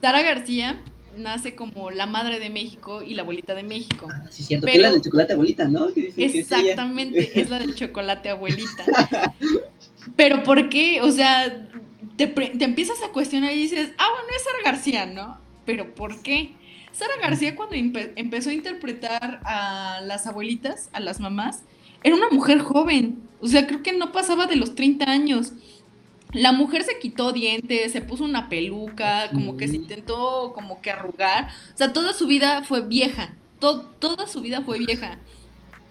[0.01, 0.81] Sara García
[1.17, 4.07] nace como la madre de México y la abuelita de México.
[4.11, 5.87] Ah, sí, cierto, que es la del chocolate abuelita, ¿no?
[6.17, 8.85] exactamente, es, la del chocolate abuelita.
[10.15, 11.01] Pero ¿por qué?
[11.01, 11.67] O sea,
[12.15, 15.39] te, te, empiezas a cuestionar y dices, ah, bueno, es Sara García, ¿no?
[15.65, 16.53] Pero ¿por qué?
[16.91, 21.63] Sara García cuando empezó a interpretar a las abuelitas, a las mamás,
[22.03, 25.53] era una mujer joven, o sea, creo que no pasaba de los 30 años.
[26.35, 30.91] La mujer se quitó dientes, se puso una peluca, como que se intentó como que
[30.91, 31.47] arrugar.
[31.73, 33.33] O sea, toda su vida fue vieja.
[33.59, 35.17] toda su vida fue vieja.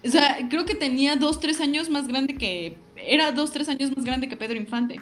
[0.05, 2.77] O sea, creo que tenía dos, tres años más grande que...
[2.95, 5.01] Era dos, tres años más grande que Pedro Infante.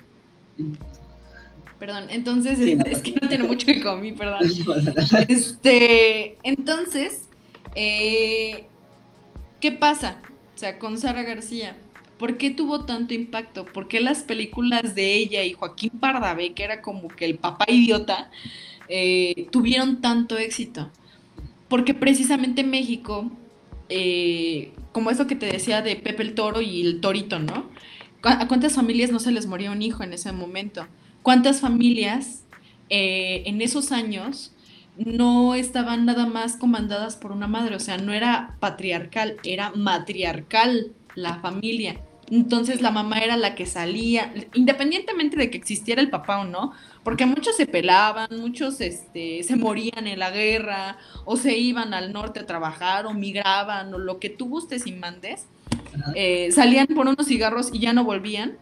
[1.77, 4.39] Perdón, entonces es, que no tiene mucho que comer, perdón.
[5.27, 7.27] Este, entonces,
[7.75, 8.65] eh,
[9.59, 10.21] ¿qué pasa?
[10.55, 11.75] O sea, con Sara García
[12.23, 13.65] ¿Por qué tuvo tanto impacto?
[13.65, 17.65] ¿Por qué las películas de ella y Joaquín Pardavé, que era como que el papá
[17.67, 18.31] idiota,
[18.87, 20.89] eh, tuvieron tanto éxito?
[21.67, 23.29] Porque precisamente México,
[23.89, 27.69] eh, como eso que te decía de Pepe el Toro y el Torito, ¿no?
[28.21, 30.87] ¿A cuántas familias no se les moría un hijo en ese momento?
[31.23, 32.45] ¿Cuántas familias
[32.89, 34.53] eh, en esos años
[34.95, 37.75] no estaban nada más comandadas por una madre?
[37.75, 41.99] O sea, no era patriarcal, era matriarcal la familia.
[42.31, 46.73] Entonces la mamá era la que salía, independientemente de que existiera el papá o no,
[47.03, 52.13] porque muchos se pelaban, muchos este, se morían en la guerra, o se iban al
[52.13, 55.47] norte a trabajar, o migraban, o lo que tú gustes y mandes,
[56.15, 58.57] eh, salían por unos cigarros y ya no volvían.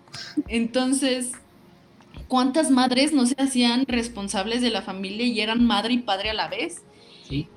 [0.48, 1.32] Entonces,
[2.28, 6.34] ¿cuántas madres no se hacían responsables de la familia y eran madre y padre a
[6.34, 6.82] la vez?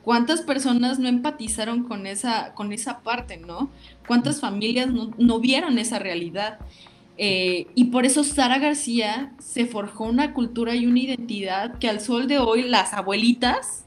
[0.03, 3.71] ¿Cuántas personas no empatizaron con esa, con esa parte, no?
[4.07, 6.59] ¿Cuántas familias no, vieron esa realidad?
[7.17, 12.01] Eh, y por eso Sara García se forjó una cultura y una identidad que al
[12.01, 13.85] sol de hoy las abuelitas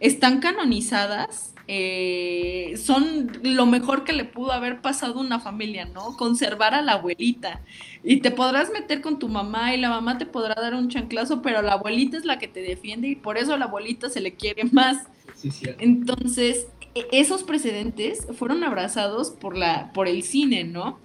[0.00, 6.16] están canonizadas, eh, son lo mejor que le pudo haber pasado a una familia, ¿no?
[6.16, 7.60] Conservar a la abuelita.
[8.04, 11.42] Y te podrás meter con tu mamá y la mamá te podrá dar un chanclazo,
[11.42, 14.20] pero la abuelita es la que te defiende y por eso a la abuelita se
[14.20, 15.08] le quiere más.
[15.78, 20.98] Entonces, e, esos precedentes fueron abrazados por, la, por el cine, ¿no?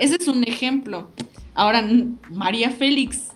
[0.00, 1.10] Ese es un ejemplo.
[1.54, 1.86] Ahora,
[2.30, 3.28] María Félix,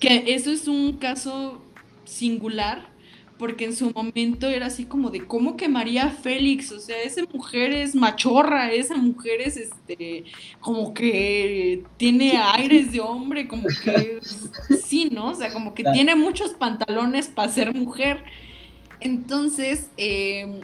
[0.00, 1.62] que eso es un caso
[2.04, 2.88] singular,
[3.38, 6.70] porque en su momento era así como de, ¿cómo que María Félix?
[6.72, 10.24] O sea, esa mujer es machorra, esa mujer es, este,
[10.60, 14.20] como que tiene aires de hombre, como que,
[14.84, 15.30] sí, ¿no?
[15.30, 18.24] O sea, como que tiene muchos pantalones para ser mujer.
[19.00, 20.60] Entonces, eh,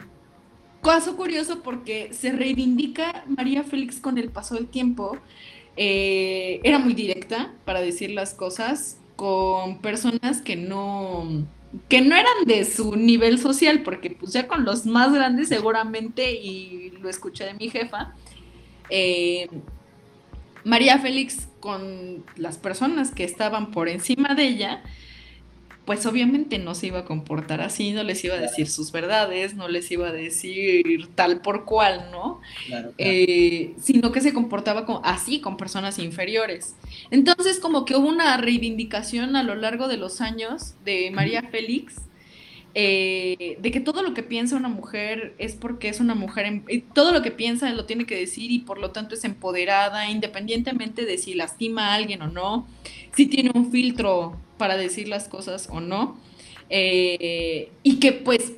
[0.81, 5.17] caso curioso porque se reivindica María Félix con el paso del tiempo.
[5.77, 11.45] Eh, era muy directa para decir las cosas con personas que no
[11.87, 16.91] que no eran de su nivel social, porque pues con los más grandes seguramente, y
[17.01, 18.13] lo escuché de mi jefa,
[18.89, 19.47] eh,
[20.63, 24.83] María Félix con las personas que estaban por encima de ella,
[25.85, 29.55] pues obviamente no se iba a comportar así, no les iba a decir sus verdades,
[29.55, 32.39] no les iba a decir tal por cual, ¿no?
[32.97, 36.75] Eh, sino que se comportaba así con personas inferiores.
[37.09, 41.95] Entonces como que hubo una reivindicación a lo largo de los años de María Félix
[42.73, 46.61] eh, de que todo lo que piensa una mujer es porque es una mujer,
[46.93, 51.05] todo lo que piensa lo tiene que decir y por lo tanto es empoderada, independientemente
[51.05, 52.65] de si lastima a alguien o no,
[53.13, 56.17] si tiene un filtro para decir las cosas o no,
[56.69, 58.53] eh, y que pues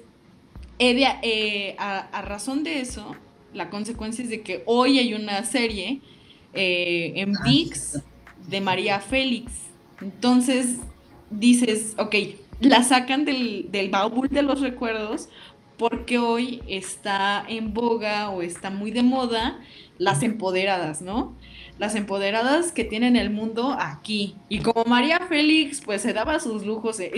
[0.78, 3.16] eh, a, razón de eso,
[3.52, 6.02] la consecuencia es de que hoy hay una serie
[6.54, 8.00] en ah, VIX
[8.48, 9.54] de María Félix,
[10.02, 10.78] entonces
[11.32, 12.16] dices, ok,
[12.60, 15.30] la sacan del, del baúl de los recuerdos
[15.78, 19.60] porque hoy está en boga o está muy de moda
[19.98, 21.36] las empoderadas, ¿no?
[21.80, 24.36] Las empoderadas que tienen el mundo aquí.
[24.50, 27.12] Y como María Félix, pues se daba sus lujos, eh,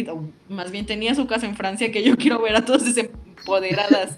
[0.50, 4.18] más bien tenía su casa en Francia, que yo quiero ver a todas esas empoderadas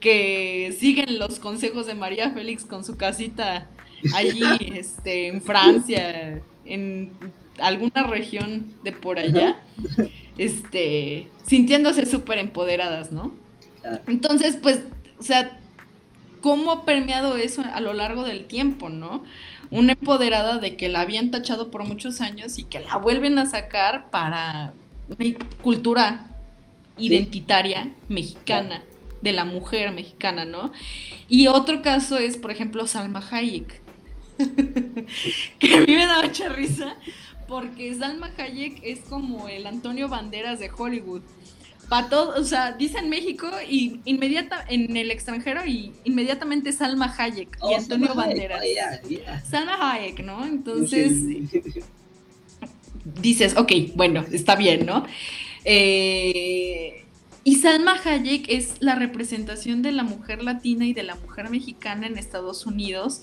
[0.00, 3.68] que siguen los consejos de María Félix con su casita
[4.14, 4.42] allí,
[4.74, 7.12] este, en Francia, en
[7.58, 9.60] alguna región de por allá
[10.38, 13.32] este, sintiéndose súper empoderadas, ¿no?
[14.06, 14.80] Entonces, pues,
[15.18, 15.58] o sea,
[16.40, 19.24] ¿cómo ha permeado eso a lo largo del tiempo, ¿no?
[19.70, 23.46] Una empoderada de que la habían tachado por muchos años y que la vuelven a
[23.46, 24.74] sacar para
[25.08, 26.26] una cultura
[26.98, 28.82] identitaria mexicana,
[29.22, 30.72] de la mujer mexicana, ¿no?
[31.28, 33.80] Y otro caso es, por ejemplo, Salma Hayek,
[35.58, 36.96] que a mí me da mucha risa
[37.48, 41.22] porque Salma Hayek es como el Antonio Banderas de Hollywood.
[41.88, 47.56] Para todo, o sea, dicen México y inmediata en el extranjero y inmediatamente Salma Hayek
[47.56, 48.62] y oh, Antonio Banderas.
[49.48, 50.44] Salma Hayek, ¿no?
[50.44, 51.22] Entonces
[53.04, 55.04] dices, ok, bueno, está bien, ¿no?
[55.64, 57.01] Eh,
[57.44, 62.06] y Salma Hayek es la representación de la mujer latina y de la mujer mexicana
[62.06, 63.22] en Estados Unidos.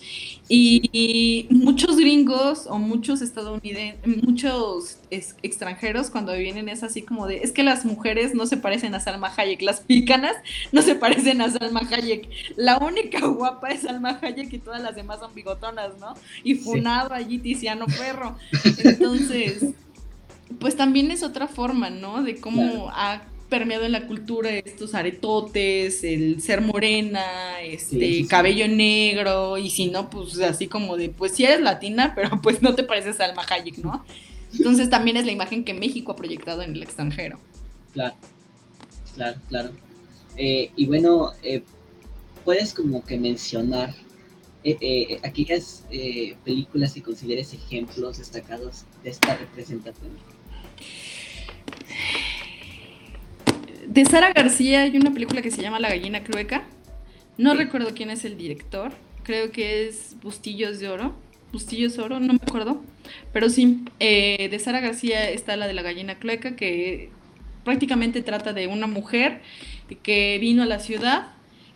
[0.49, 7.53] Y, muchos gringos o muchos estadounidenses, muchos extranjeros cuando vienen es así como de, es
[7.53, 10.36] que las mujeres no se parecen a Salma Hayek, las picanas
[10.74, 12.30] no se parecen a Salma Hayek.
[12.57, 16.13] La única guapa es Salma Hayek y todas las demás son bigotonas, ¿no?
[16.43, 18.36] Y funado allí Tiziano Perro.
[18.84, 19.63] Entonces,
[20.59, 22.22] pues también es otra forma, ¿no?
[22.22, 29.58] De cómo ha permeado en la cultura estos aretotes, el ser morena, este cabello negro,
[29.58, 32.84] y si no, pues así como de, pues sí eres latina, pero pues no te
[32.84, 34.06] pareces a Alma Hayek, ¿no?
[34.54, 37.39] Entonces también es la imagen que México ha proyectado en el extranjero.
[37.93, 38.16] Claro,
[39.16, 39.72] claro, claro.
[40.38, 41.64] Eh, y bueno, eh,
[42.45, 43.93] puedes como que mencionar
[44.64, 45.86] eh, aquellas
[46.43, 50.12] películas que consideres ejemplos destacados de esta representación.
[53.90, 56.64] De Sara García hay una película que se llama La gallina clueca.
[57.38, 58.92] No recuerdo quién es el director.
[59.24, 61.16] Creo que es Bustillos de Oro.
[61.52, 62.84] Bustillos de Oro, no me acuerdo.
[63.34, 67.10] Pero sí, eh, de Sara García está la de la gallina clueca, que
[67.64, 69.42] prácticamente trata de una mujer
[70.04, 71.30] que vino a la ciudad,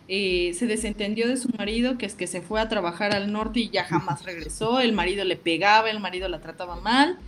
[0.06, 3.58] eh, se desentendió de su marido, que es que se fue a trabajar al norte
[3.58, 4.78] y ya jamás regresó.
[4.78, 7.18] El marido le pegaba, el marido la trataba mal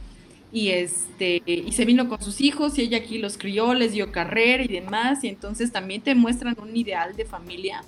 [0.56, 4.10] y este y se vino con sus hijos y ella aquí los crió, les dio
[4.10, 7.84] carrera y demás y entonces también te muestran un ideal de familia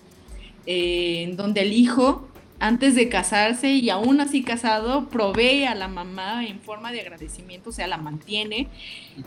[0.67, 2.29] eh, en donde el hijo
[2.61, 7.71] antes de casarse y aún así casado provee a la mamá en forma de agradecimiento,
[7.71, 8.69] o sea, la mantiene,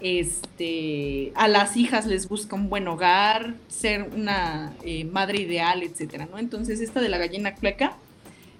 [0.02, 6.28] este, a las hijas les busca un buen hogar, ser una eh, madre ideal, etcétera,
[6.30, 6.38] ¿no?
[6.38, 7.98] Entonces esta de la gallina clueca,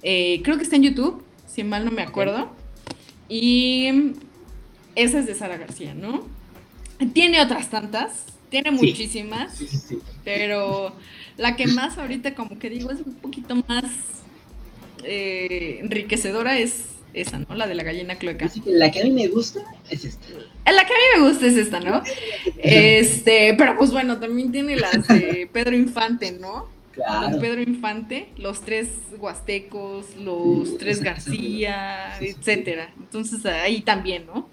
[0.02, 2.50] eh, creo que está en YouTube, si mal no me acuerdo,
[3.28, 4.14] y
[4.96, 6.28] esa es de Sara García, ¿no?
[7.14, 9.60] Tiene otras tantas, tiene muchísimas,
[10.24, 10.94] pero
[11.38, 13.86] la que más ahorita como que digo es un poquito más
[15.04, 17.56] eh, enriquecedora es esa, ¿no?
[17.56, 18.50] La de la gallina cloaca.
[18.66, 20.28] La que a mí me gusta es esta.
[20.66, 22.04] La que a mí me gusta es esta, ¿no?
[22.58, 26.70] Este, pero pues bueno, también tiene las de Pedro Infante, ¿no?
[26.92, 27.40] Claro.
[27.40, 32.94] Pedro Infante, los tres huastecos, los tres García, etcétera.
[33.00, 34.48] Entonces ahí también, ¿no?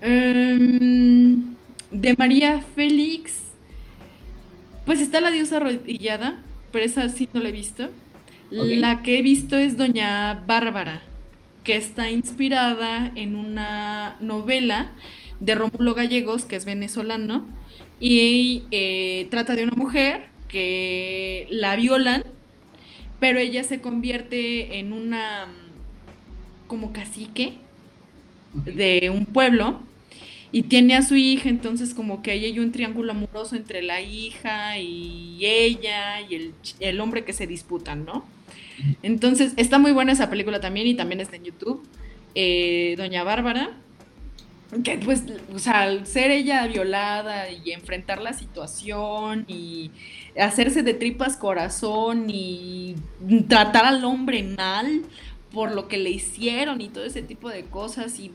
[0.00, 1.54] Em,
[1.90, 3.42] de María Félix,
[4.84, 6.42] pues está la diosa arrodillada,
[6.72, 7.90] pero esa sí no la he visto.
[8.50, 11.02] La que he visto es Doña Bárbara,
[11.64, 14.92] que está inspirada en una novela
[15.40, 17.44] de Rómulo Gallegos, que es venezolano,
[17.98, 22.22] y eh, trata de una mujer que la violan,
[23.18, 25.48] pero ella se convierte en una
[26.68, 27.58] como cacique
[28.64, 29.80] de un pueblo
[30.52, 34.00] y tiene a su hija, entonces como que ahí hay un triángulo amoroso entre la
[34.00, 38.24] hija y ella y el, el hombre que se disputan, ¿no?
[39.02, 41.86] Entonces está muy buena esa película también y también está en YouTube.
[42.34, 43.70] Eh, Doña Bárbara,
[44.84, 49.90] que pues, o sea, al ser ella violada y enfrentar la situación y
[50.38, 52.96] hacerse de tripas corazón y
[53.48, 55.02] tratar al hombre mal
[55.52, 58.32] por lo que le hicieron y todo ese tipo de cosas y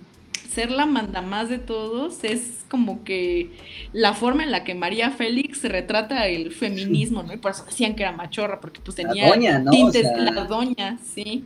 [0.53, 3.51] ser la manda más de todos es como que
[3.93, 7.33] la forma en la que María Félix retrata el feminismo, ¿no?
[7.33, 9.71] Y por eso decían que era machorra, porque pues tenía la doña, ¿no?
[9.71, 11.45] tintes, la doña, sí,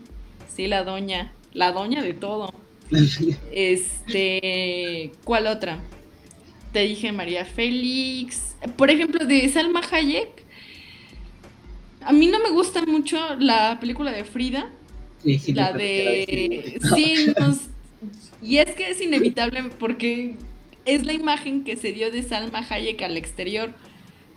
[0.54, 2.54] sí, la doña, la doña de todo.
[3.52, 5.80] este, ¿cuál otra?
[6.72, 8.56] Te dije María Félix.
[8.76, 10.44] Por ejemplo, de Salma Hayek.
[12.02, 14.70] A mí no me gusta mucho la película de Frida.
[15.24, 16.80] Sí, la de...
[16.94, 17.34] Sí,
[18.42, 20.36] y es que es inevitable porque
[20.86, 23.74] es la imagen que se dio de Salma Hayek al exterior.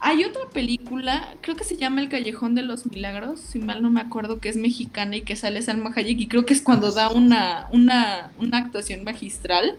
[0.00, 3.90] Hay otra película, creo que se llama El Callejón de los Milagros, si mal no
[3.90, 6.92] me acuerdo, que es mexicana y que sale Salma Hayek y creo que es cuando
[6.92, 9.76] da una, una, una actuación magistral.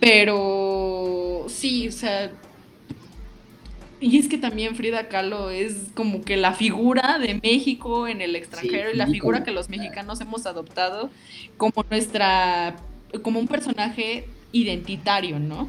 [0.00, 2.32] Pero sí, o sea,
[4.00, 8.36] y es que también Frida Kahlo es como que la figura de México en el
[8.36, 11.08] extranjero y la figura que los mexicanos hemos adoptado
[11.56, 12.76] como nuestra,
[13.22, 15.68] como un personaje identitario, ¿no?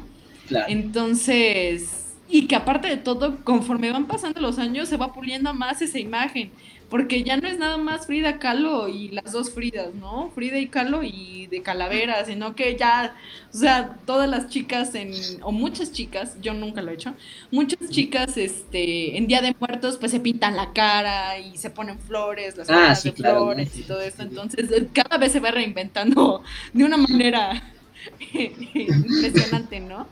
[0.68, 5.82] Entonces, y que aparte de todo, conforme van pasando los años, se va puliendo más
[5.82, 6.50] esa imagen,
[6.88, 10.30] porque ya no es nada más Frida Kahlo y las dos Fridas, ¿no?
[10.34, 13.16] Frida y Kahlo y de calavera, sino que ya,
[13.52, 15.12] o sea, todas las chicas en,
[15.42, 17.14] o muchas chicas, yo nunca lo he hecho,
[17.50, 21.98] muchas chicas, este, en Día de Muertos, pues se pintan la cara y se ponen
[21.98, 26.84] flores, las ah, de flores y todo eso, entonces cada vez se va reinventando de
[26.84, 27.62] una manera
[28.32, 30.06] impresionante, ¿no?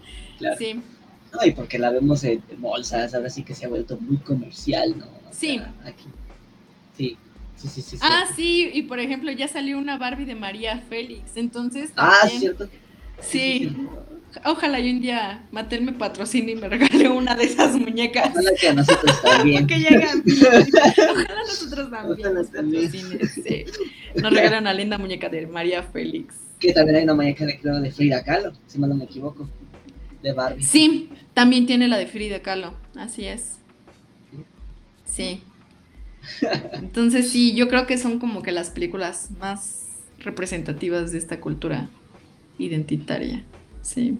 [0.58, 0.80] Sí.
[1.40, 5.06] Ay, porque la vemos en bolsas, ahora sí que se ha vuelto muy comercial, ¿no?
[5.30, 5.60] sí.
[5.84, 6.06] Aquí.
[6.96, 7.16] Sí.
[7.56, 11.36] Sí, sí, sí, ah, sí, y por ejemplo ya salió una Barbie de María Félix,
[11.36, 11.92] entonces...
[11.96, 12.68] Ah, cierto.
[13.20, 13.74] Sí,
[14.44, 18.30] ojalá yo un día Matel me patrocine y me regale una de esas muñecas.
[18.30, 19.66] Ojalá que a nosotros también.
[19.66, 20.22] que llegan.
[20.22, 22.34] ojalá nosotros también
[23.18, 23.64] nos sí.
[24.14, 26.34] Nos regalen una linda muñeca de María Félix.
[26.58, 29.48] Que también hay una muñeca de, creo, de Frida Kahlo, si mal no me equivoco
[30.22, 30.62] de Barbie.
[30.62, 33.58] Sí, también tiene la de Frida Kahlo, así es.
[35.04, 35.42] Sí.
[36.74, 39.86] Entonces sí, yo creo que son como que las películas más
[40.18, 41.90] representativas de esta cultura
[42.58, 43.44] identitaria.
[43.82, 44.18] Sí.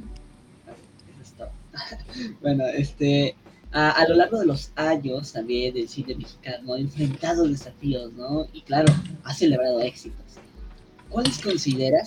[2.40, 3.34] Bueno, este,
[3.72, 8.46] a, lo largo de los años también el cine mexicano ha enfrentado desafíos, ¿no?
[8.52, 8.94] Y claro,
[9.24, 10.20] ha celebrado éxitos.
[11.08, 12.06] ¿Cuáles consideras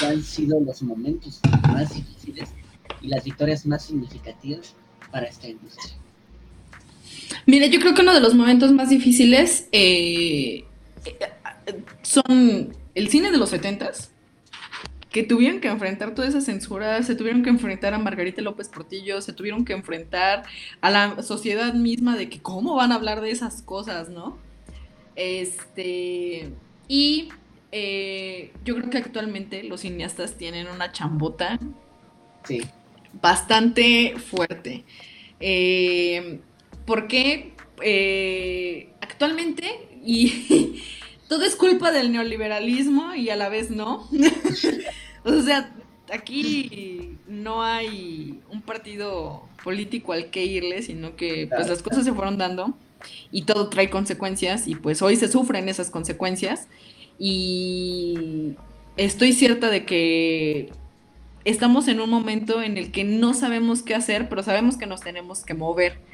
[0.00, 2.48] que han sido los momentos más difíciles
[3.00, 4.74] y las victorias más significativas
[5.12, 5.94] para esta industria?
[7.46, 10.64] Mira, yo creo que uno de los momentos más difíciles eh,
[12.02, 14.10] son el cine de los setentas,
[15.10, 19.20] que tuvieron que enfrentar toda esa censura, se tuvieron que enfrentar a Margarita López Portillo,
[19.22, 20.44] se tuvieron que enfrentar
[20.80, 24.36] a la sociedad misma de que cómo van a hablar de esas cosas, ¿no?
[25.16, 26.50] Este,
[26.86, 27.30] y
[27.72, 31.58] eh, yo creo que actualmente los cineastas tienen una chambota
[32.44, 32.62] sí
[33.12, 34.84] bastante fuerte.
[35.40, 36.40] Eh,
[36.88, 37.52] porque
[37.82, 39.66] eh, actualmente,
[40.02, 40.82] y
[41.28, 44.08] todo es culpa del neoliberalismo y a la vez no.
[45.24, 45.70] o sea,
[46.10, 52.12] aquí no hay un partido político al que irle, sino que pues las cosas se
[52.14, 52.74] fueron dando
[53.30, 56.68] y todo trae consecuencias y pues hoy se sufren esas consecuencias
[57.18, 58.54] y
[58.96, 60.72] estoy cierta de que
[61.44, 65.02] estamos en un momento en el que no sabemos qué hacer, pero sabemos que nos
[65.02, 66.08] tenemos que mover.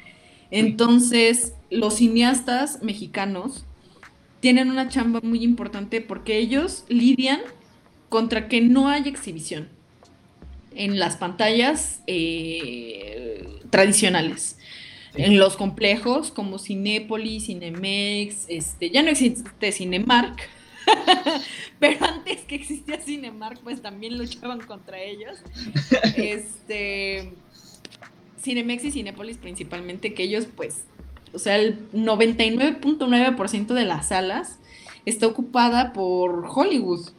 [0.55, 3.65] Entonces, los cineastas mexicanos
[4.39, 7.41] tienen una chamba muy importante porque ellos lidian
[8.07, 9.67] contra que no haya exhibición
[10.73, 14.57] en las pantallas eh, tradicionales.
[15.15, 20.49] En los complejos como Cinépolis, Cinemex, este, ya no existe Cinemark,
[21.79, 25.39] Pero antes que existía Cinemark, pues también luchaban contra ellos.
[26.15, 27.33] Este,
[28.45, 30.83] Cinemex y Cinépolis principalmente, que ellos pues,
[31.33, 34.59] o sea, el 99.9% de las salas
[35.05, 37.09] está ocupada por Hollywood.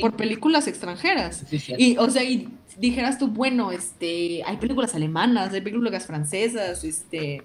[0.00, 1.44] Por películas extranjeras.
[1.78, 7.44] y, o sea, y dijeras tú, bueno, este, hay películas alemanas, hay películas francesas, este,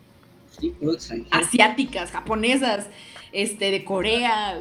[1.30, 2.88] asiáticas, japonesas,
[3.32, 4.60] este, de Corea,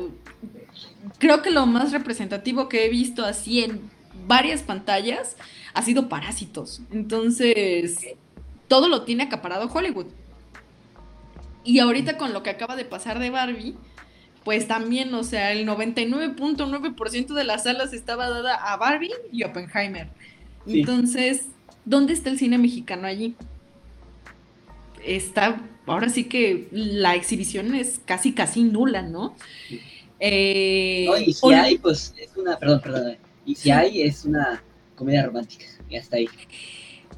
[1.18, 3.80] creo que lo más representativo que he visto así en
[4.26, 5.36] varias pantallas
[5.74, 6.82] ha sido Parásitos.
[6.92, 8.08] Entonces,
[8.70, 10.06] todo lo tiene acaparado Hollywood.
[11.64, 13.74] Y ahorita con lo que acaba de pasar de Barbie,
[14.44, 20.08] pues también, o sea, el 99.9% de las salas estaba dada a Barbie y Oppenheimer.
[20.68, 21.46] Entonces,
[21.84, 23.34] ¿dónde está el cine mexicano allí?
[25.04, 29.34] Está, ahora sí que la exhibición es casi, casi nula, ¿no?
[30.20, 34.62] Eh, no y si hay, pues es una, perdón, perdón, y si hay, es una
[34.94, 36.28] comedia romántica, y hasta ahí.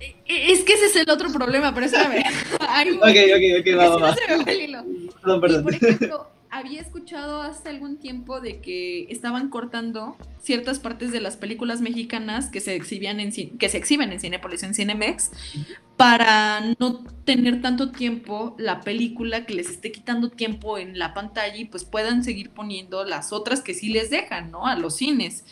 [0.01, 2.25] Es que ese es el otro problema, pero espérame.
[2.55, 5.63] ok, ok, ok, va, va, Perdón, perdón.
[5.63, 11.39] por ejemplo, había escuchado hace algún tiempo de que estaban cortando ciertas partes de las
[11.39, 15.31] películas mexicanas que se exhibían en que se exhiben en Cinepolis en Cinemex
[15.97, 21.57] para no tener tanto tiempo la película que les esté quitando tiempo en la pantalla
[21.57, 24.67] y pues puedan seguir poniendo las otras que sí les dejan, ¿no?
[24.67, 25.45] A los cines.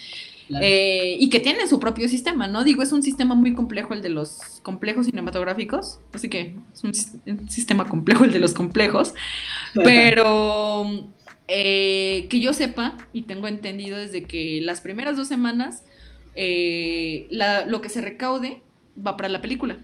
[0.60, 2.64] Eh, y que tienen su propio sistema, ¿no?
[2.64, 7.48] Digo, es un sistema muy complejo el de los complejos cinematográficos, así que es un,
[7.48, 9.14] sistema complejo el de los complejos,
[9.74, 11.06] pero
[11.47, 15.85] eh, que yo sepa y tengo entendido desde que las primeras dos semanas
[16.35, 17.28] eh,
[17.66, 18.62] lo que se recaude
[18.97, 19.78] va para la película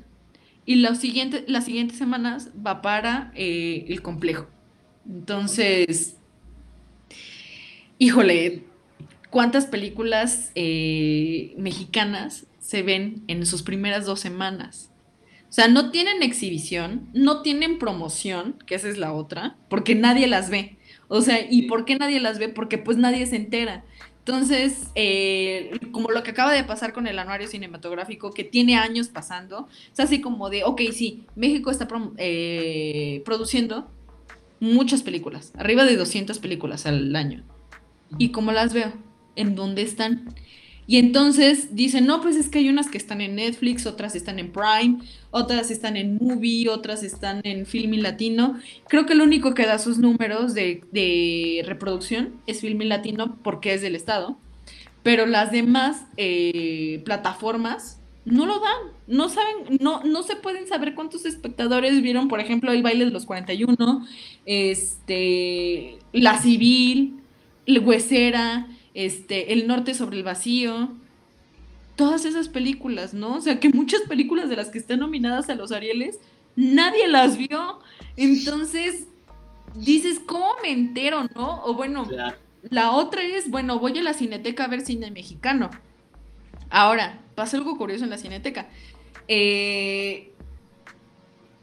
[0.64, 4.48] y las siguientes, las siguientes semanas va para el complejo.
[5.08, 6.16] Entonces,
[7.98, 8.64] híjole,
[9.36, 14.90] cuántas películas eh, mexicanas se ven en sus primeras dos semanas.
[15.46, 20.26] O sea, no tienen exhibición, no tienen promoción, que esa es la otra, porque nadie
[20.26, 20.78] las ve.
[21.08, 22.48] O sea, ¿y por qué nadie las ve?
[22.48, 23.84] Porque pues nadie se entera.
[24.20, 29.08] Entonces, eh, como lo que acaba de pasar con el anuario cinematográfico, que tiene años
[29.08, 31.86] pasando, es así como de, ok, sí, México está
[32.16, 33.90] eh, produciendo
[34.60, 37.44] muchas películas, arriba de 200 películas al año.
[38.16, 39.04] ¿Y cómo las veo?
[39.36, 40.34] En dónde están.
[40.88, 44.38] Y entonces dicen, no, pues es que hay unas que están en Netflix, otras están
[44.38, 44.98] en Prime,
[45.32, 48.58] otras están en Movie, otras están en Filmin Latino.
[48.88, 53.82] Creo que lo único que da sus números de, reproducción es Filmin Latino porque es
[53.82, 54.38] del Estado.
[55.02, 60.94] Pero las demás eh, plataformas no lo dan, no saben, no, no se pueden saber
[60.94, 64.04] cuántos espectadores vieron, por ejemplo, el baile de los 41,
[64.46, 67.20] este, La Civil,
[67.66, 68.66] el Huesera,
[68.96, 70.88] este, El Norte sobre el Vacío,
[71.96, 73.34] todas esas películas, ¿no?
[73.34, 76.18] O sea, que muchas películas de las que están nominadas a los Arieles,
[76.56, 77.78] nadie las vio.
[78.16, 79.06] Entonces,
[79.74, 81.62] dices, ¿cómo me entero, no?
[81.64, 82.08] O bueno,
[82.70, 85.70] la otra es, bueno, voy a la cineteca a ver cine mexicano.
[86.70, 88.68] Ahora, pasa algo curioso en la cineteca.
[89.28, 90.32] Eh,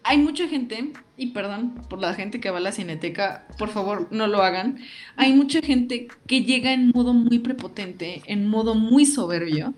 [0.04, 4.08] hay mucha gente, y perdón por la gente que va a la cineteca, por favor
[4.12, 4.80] no lo hagan,
[5.16, 9.74] hay mucha gente que llega en modo muy prepotente, en modo muy soberbio,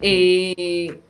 [0.00, 1.00] eh,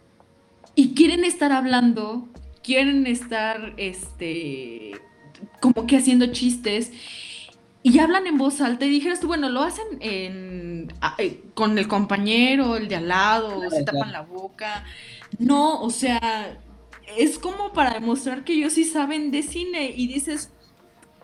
[0.75, 2.29] y quieren estar hablando,
[2.63, 4.93] quieren estar, este,
[5.61, 6.93] como que haciendo chistes,
[7.83, 11.87] y hablan en voz alta y dijeras tú, bueno, lo hacen en, eh, con el
[11.87, 14.85] compañero, el de al lado, se tapan la boca.
[15.39, 16.59] No, o sea,
[17.17, 20.51] es como para demostrar que ellos sí saben de cine y dices,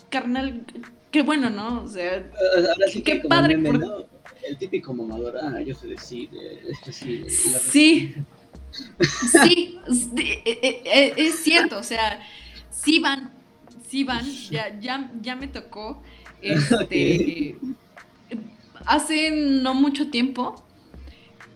[0.09, 0.65] carnal,
[1.11, 1.83] qué bueno, ¿no?
[1.83, 2.31] O sea,
[3.05, 3.59] qué padre.
[4.47, 6.39] El típico mamador, ah, yo sé de cine,
[6.69, 7.25] esto sí.
[7.29, 8.15] Sí.
[9.33, 9.79] sí,
[10.45, 12.21] e, e, e, es cierto, o sea,
[12.71, 13.33] sí van,
[13.89, 16.03] sí van, ya, ya, ya me tocó,
[16.43, 17.57] este,
[18.85, 20.64] hace no mucho tiempo,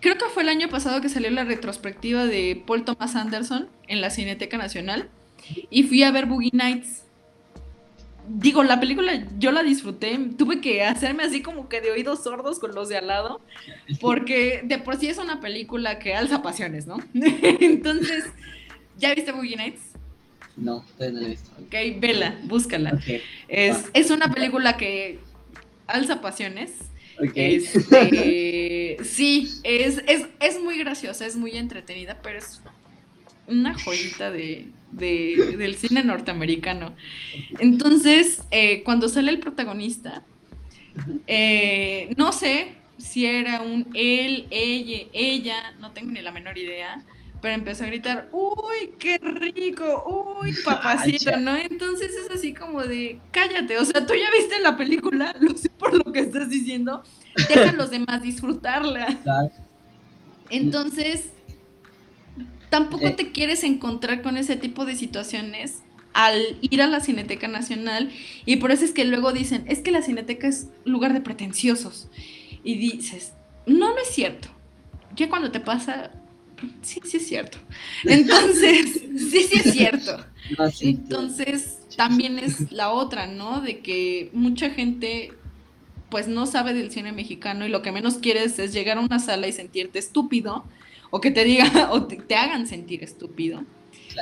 [0.00, 4.00] creo que fue el año pasado que salió la retrospectiva de Paul Thomas Anderson en
[4.00, 5.08] la Cineteca Nacional
[5.70, 7.04] y fui a ver Boogie Nights.
[8.30, 12.58] Digo, la película yo la disfruté, tuve que hacerme así como que de oídos sordos
[12.58, 13.40] con los de al lado,
[14.02, 16.98] porque de por sí es una película que alza pasiones, ¿no?
[17.14, 18.26] Entonces,
[18.98, 19.80] ¿ya viste Boogie Nights?
[20.58, 21.50] No, todavía no la he visto.
[21.58, 22.98] Ok, vela, búscala.
[23.46, 25.20] Es, es una película que
[25.86, 26.88] alza pasiones
[27.34, 30.02] este, sí, es,
[30.40, 32.60] es, muy graciosa, es muy entretenida, pero es
[33.46, 36.94] una joyita de, del cine norteamericano.
[37.58, 40.24] Entonces, eh, cuando sale el protagonista,
[41.26, 47.04] eh, no sé si era un él, ella, ella, no tengo ni la menor idea,
[47.40, 51.56] pero empezó a gritar, uy, qué rico, uy, papacito, ¿no?
[51.56, 55.70] Entonces es así como de, cállate, o sea, tú ya viste la película, lo sé
[55.70, 57.02] por lo que estás diciendo,
[57.48, 59.19] deja a los demás disfrutarla.
[60.51, 61.31] Entonces,
[62.70, 63.15] tampoco eh.
[63.16, 65.82] te quieres encontrar con ese tipo de situaciones
[66.15, 68.10] al ir a la Cineteca Nacional
[68.44, 72.09] y por eso es que luego dicen, es que la Cineteca es lugar de pretenciosos.
[72.65, 73.35] Y dices,
[73.66, 74.48] no, no es cierto
[75.19, 76.10] ya cuando te pasa,
[76.82, 77.59] sí, sí es cierto.
[78.05, 78.93] Entonces,
[79.30, 80.24] sí, sí es cierto.
[80.80, 83.60] Entonces, también es la otra, ¿no?
[83.60, 85.32] De que mucha gente
[86.09, 89.18] pues no sabe del cine mexicano y lo que menos quieres es llegar a una
[89.18, 90.64] sala y sentirte estúpido
[91.10, 93.64] o que te diga o te, hagan sentir estúpido.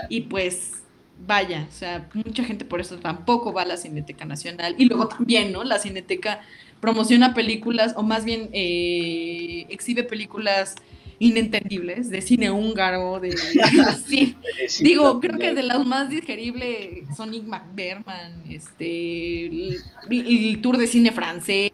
[0.09, 0.83] Y pues
[1.27, 4.75] vaya, o sea, mucha gente por eso tampoco va a la Cineteca Nacional.
[4.79, 5.65] Y luego también, ¿no?
[5.65, 6.41] La Cineteca
[6.81, 10.75] promociona películas, o más bien eh, exhibe películas
[11.19, 13.35] inentendibles de cine húngaro, de,
[14.81, 21.13] digo, creo que de las más digeribles son Igmar Berman, este, el, tour de cine
[21.13, 21.73] francés,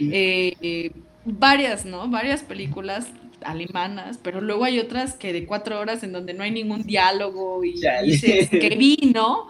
[0.00, 0.90] eh,
[1.24, 2.08] varias, ¿no?
[2.08, 3.08] Varias películas
[3.44, 7.64] alemanas, pero luego hay otras que de cuatro horas en donde no hay ningún diálogo
[7.64, 9.48] y dices que vi, ¿no?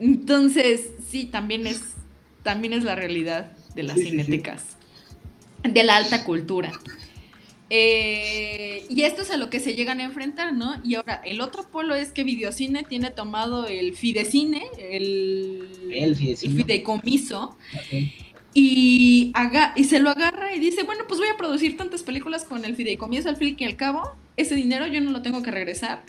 [0.00, 1.82] Entonces, sí, también es,
[2.42, 4.64] también es la realidad de las cinetecas,
[5.62, 6.72] de la alta cultura.
[7.68, 10.74] Eh, y esto es a lo que se llegan a enfrentar, ¿no?
[10.84, 17.56] Y ahora, el otro polo es que Videocine tiene tomado el Fidecine, el, el, fideicomiso,
[18.54, 19.32] y,
[19.74, 22.76] y se lo agarra y dice, bueno, pues voy a producir tantas películas con el
[22.76, 26.04] fideicomiso al fin y al cabo, ese dinero yo no lo tengo que regresar.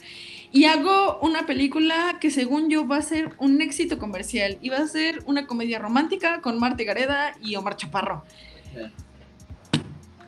[0.51, 4.77] Y hago una película que según yo va a ser un éxito comercial y va
[4.77, 8.23] a ser una comedia romántica con Marta Gareda y Omar Chaparro.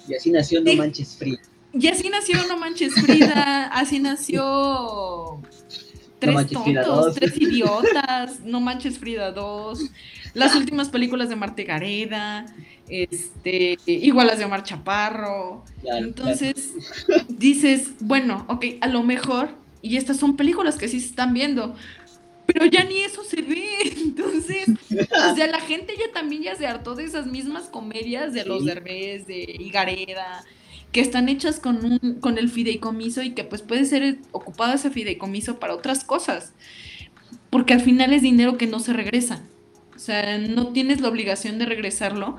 [0.10, 1.41] Y así nació No Manches Frida.
[1.72, 5.40] Y así nació No Manches Frida, así nació
[6.19, 9.80] Tres tontos, tres idiotas, No Manches Frida 2,
[10.34, 12.45] las últimas películas de Marte Gareda,
[12.90, 15.64] este, igual las de Omar Chaparro.
[15.84, 16.73] Entonces
[17.30, 19.49] dices, bueno, ok, a lo mejor,
[19.81, 21.76] y estas son películas que sí se están viendo,
[22.53, 23.67] pero ya ni eso se ve.
[23.97, 28.45] Entonces, o sea, la gente ya también ya se hartó de esas mismas comedias de
[28.45, 30.43] los Derbez, de Igareda,
[30.91, 34.89] que están hechas con, un, con el fideicomiso y que pues puede ser ocupado ese
[34.89, 36.53] fideicomiso para otras cosas.
[37.49, 39.43] Porque al final es dinero que no se regresa.
[39.95, 42.38] O sea, no tienes la obligación de regresarlo,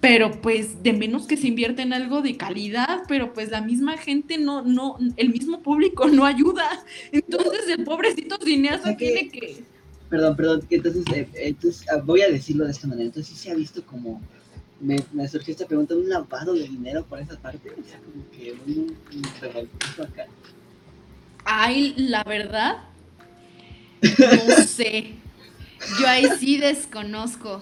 [0.00, 3.96] pero pues de menos que se invierte en algo de calidad, pero pues la misma
[3.96, 6.84] gente no, no, el mismo público no ayuda.
[7.12, 9.64] Entonces el pobrecito cineasta tiene que...
[10.08, 13.06] Perdón, perdón, entonces, eh, entonces ah, voy a decirlo de esta manera.
[13.06, 14.20] Entonces sí se ha visto como
[14.80, 18.30] me, me, surgió esta pregunta, un lavado de dinero por esa parte, o sea, como
[18.30, 20.26] que un, un acá.
[21.44, 22.84] Ay, la verdad,
[24.02, 25.14] no sé.
[26.00, 27.60] Yo ahí sí desconozco.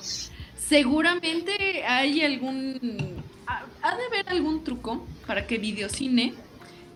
[0.69, 3.23] Seguramente hay algún.
[3.47, 6.33] Ha de haber algún truco para que Videocine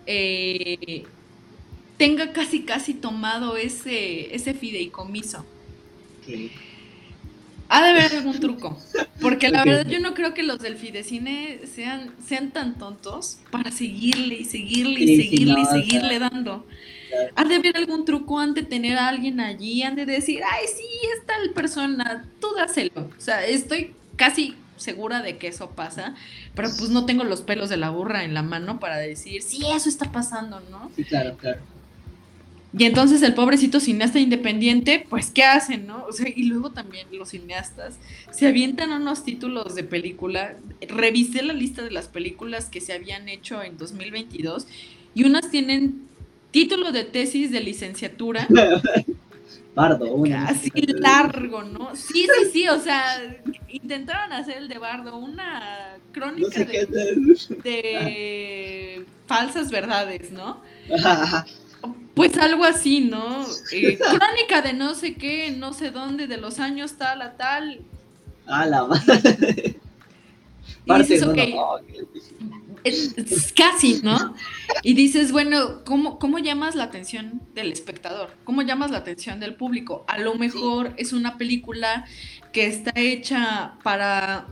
[0.07, 1.03] eh,
[1.97, 5.45] tenga casi casi tomado ese, ese fideicomiso.
[7.67, 8.79] Ha de haber algún truco.
[9.21, 13.69] Porque la verdad yo no creo que los del Fidecine sean, sean tan tontos para
[13.69, 16.65] seguirle y seguirle y seguirle y seguirle dando.
[17.35, 20.65] Ha de haber algún truco antes de tener a alguien allí, han de decir, ay,
[20.67, 23.09] sí, es tal persona, tú dáselo.
[23.17, 26.15] O sea, estoy casi segura de que eso pasa,
[26.55, 29.63] pero pues no tengo los pelos de la burra en la mano para decir, sí,
[29.73, 30.91] eso está pasando, ¿no?
[30.95, 31.59] Sí, claro, claro.
[32.77, 36.05] Y entonces el pobrecito cineasta independiente, pues, ¿qué hacen, no?
[36.05, 37.97] O sea, y luego también los cineastas
[38.31, 40.55] se avientan unos títulos de película.
[40.87, 44.67] Revisé la lista de las películas que se habían hecho en 2022
[45.15, 46.08] y unas tienen
[46.51, 48.47] título de tesis de licenciatura.
[49.75, 51.95] Bardo, Casi largo, ¿no?
[51.95, 53.39] Sí, sí, sí, o sea,
[53.69, 56.65] intentaron hacer el de Bardo, una crónica
[57.63, 60.61] de, falsas verdades, ¿no?
[62.13, 63.45] Pues algo así, ¿no?
[63.71, 67.79] Eh, crónica de no sé qué, no sé dónde, de los años tal a tal.
[68.47, 69.79] A la madre.
[72.83, 74.35] Es, casi, ¿no?
[74.83, 78.35] Y dices, bueno, ¿cómo, ¿cómo llamas la atención del espectador?
[78.43, 80.05] ¿Cómo llamas la atención del público?
[80.07, 82.05] A lo mejor es una película
[82.51, 84.47] que está hecha para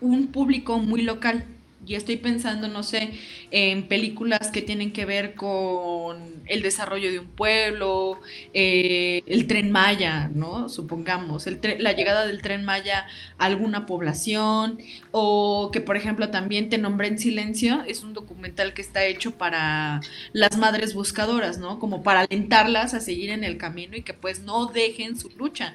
[0.00, 1.46] un público muy local
[1.86, 3.12] y estoy pensando, no sé,
[3.50, 8.20] en películas que tienen que ver con el desarrollo de un pueblo,
[8.52, 10.68] eh, el tren Maya, ¿no?
[10.68, 13.06] Supongamos, el la llegada del tren Maya
[13.38, 14.78] a alguna población,
[15.12, 19.36] o que, por ejemplo, también Te nombré en silencio, es un documental que está hecho
[19.38, 20.00] para
[20.32, 21.78] las madres buscadoras, ¿no?
[21.78, 25.74] Como para alentarlas a seguir en el camino y que pues no dejen su lucha.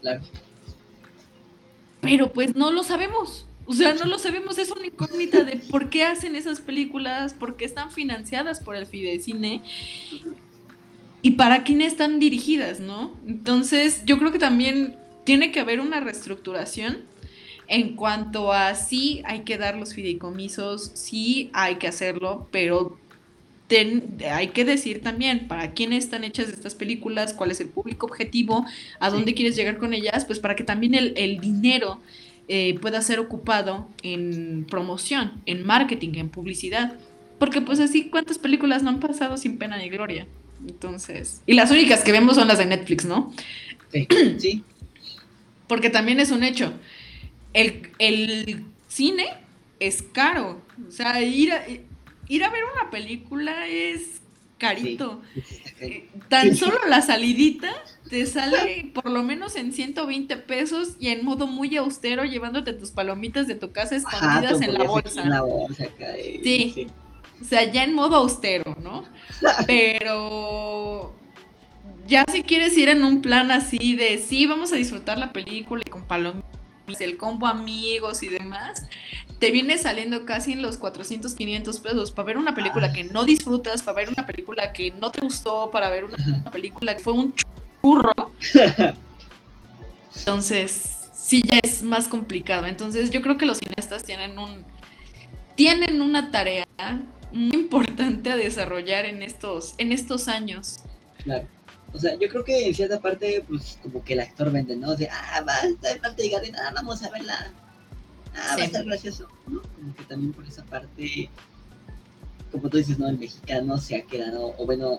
[0.00, 0.22] Claro.
[2.00, 3.45] Pero pues no lo sabemos.
[3.66, 7.56] O sea, no lo sabemos, es una incógnita de por qué hacen esas películas, por
[7.56, 9.62] qué están financiadas por el Fidecine
[11.20, 13.12] y para quién están dirigidas, ¿no?
[13.26, 17.04] Entonces, yo creo que también tiene que haber una reestructuración
[17.68, 22.96] En cuanto a sí hay que dar los fideicomisos, sí hay que hacerlo, pero
[24.30, 28.64] hay que decir también para quién están hechas estas películas, cuál es el público objetivo,
[29.00, 32.00] a dónde quieres llegar con ellas, pues para que también el, dinero
[32.48, 36.94] eh, pueda ser ocupado en promoción, en marketing, en publicidad.
[37.38, 40.26] Porque pues así, ¿cuántas películas no han pasado sin pena ni gloria?
[40.66, 43.32] Entonces, y las únicas que vemos son las de Netflix, ¿no?
[43.92, 44.06] Sí.
[44.38, 44.64] sí.
[45.66, 46.72] Porque también es un hecho.
[47.52, 49.26] El, el cine
[49.80, 50.62] es caro.
[50.86, 51.64] O sea, ir a,
[52.28, 54.20] ir a ver una película es
[54.58, 55.22] carito.
[55.80, 57.72] Eh, tan solo la salidita
[58.08, 62.90] te sale por lo menos en 120 pesos y en modo muy austero llevándote tus
[62.90, 65.22] palomitas de tu casa escondidas en la bolsa.
[65.22, 65.86] En la bolsa
[66.42, 66.86] sí.
[67.40, 69.04] O sea, ya en modo austero, ¿no?
[69.66, 71.14] Pero
[72.06, 75.82] ya si quieres ir en un plan así de sí, vamos a disfrutar la película
[75.84, 76.46] y con palomitas,
[77.00, 78.86] el combo amigos y demás,
[79.38, 83.24] te viene saliendo casi en los 400, 500 pesos para ver una película que no
[83.24, 87.12] disfrutas, para ver una película que no te gustó, para ver una película que fue
[87.12, 87.34] un
[90.18, 92.66] Entonces, sí ya es más complicado.
[92.66, 94.64] Entonces, yo creo que los cineastas tienen un
[95.54, 96.66] tienen una tarea
[97.32, 100.80] muy importante a desarrollar en estos en estos años.
[101.22, 101.46] Claro.
[101.92, 104.94] O sea, yo creo que en cierta parte, pues como que el actor vende, ¿no?
[104.96, 105.54] De, ah, va,
[106.02, 107.52] parte de nada, vamos a verla
[108.34, 109.62] ah, va a estar gracioso, ¿no?
[109.62, 111.30] Como que también por esa parte,
[112.52, 113.08] como tú dices, ¿no?
[113.08, 114.98] El mexicano se ha quedado, o bueno,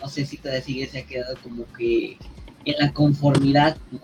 [0.00, 2.16] no sé si todavía sigue, se ha quedado como que
[2.64, 4.00] en la conformidad, ¿no?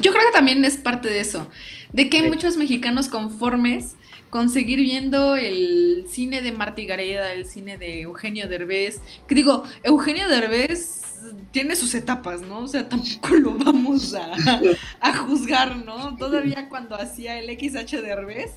[0.00, 1.48] Yo creo que también es parte de eso,
[1.92, 3.94] de que hay muchos mexicanos conformes
[4.28, 9.62] con seguir viendo el cine de Marty Gareda, el cine de Eugenio Derbez, que digo,
[9.84, 11.02] Eugenio Derbez
[11.52, 12.58] tiene sus etapas, ¿no?
[12.58, 14.14] O sea, tampoco lo vamos
[15.00, 16.16] a, juzgar, ¿no?
[16.16, 18.50] Todavía cuando hacía el XH de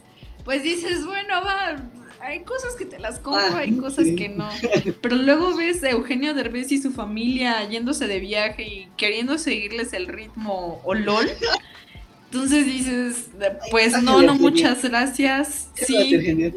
[0.44, 1.76] pues dices, bueno, va,
[2.22, 4.50] hay cosas que te las compro, hay ah, cosas que no.
[5.02, 9.94] Pero luego ves a Eugenio Derbez y su familia yéndose de viaje y queriendo seguirles
[9.94, 11.30] el ritmo o LOL.
[12.26, 13.30] Entonces dices,
[13.72, 15.70] pues no, no, muchas gracias.
[15.76, 16.52] Sí.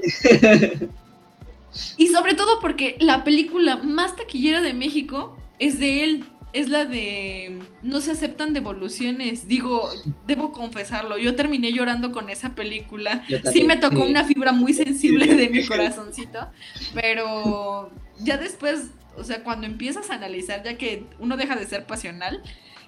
[1.97, 6.85] Y sobre todo porque la película más taquillera de México es de él, es la
[6.85, 9.47] de No se aceptan devoluciones.
[9.49, 9.89] Digo,
[10.27, 13.25] debo confesarlo, yo terminé llorando con esa película.
[13.53, 16.49] Sí me tocó una fibra muy sensible de mi corazoncito,
[16.95, 21.87] pero ya después, o sea, cuando empiezas a analizar, ya que uno deja de ser
[21.87, 22.43] pasional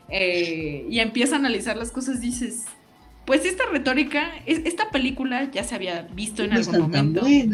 [0.08, 2.64] eh, y empieza a analizar las cosas, dices,
[3.24, 7.24] pues esta retórica, esta película ya se había visto en algún momento.
[7.24, 7.50] Sí.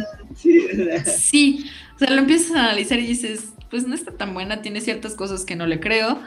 [1.04, 4.80] sí, o sea, lo empiezas a analizar y dices, pues no está tan buena, tiene
[4.80, 6.20] ciertas cosas que no le creo,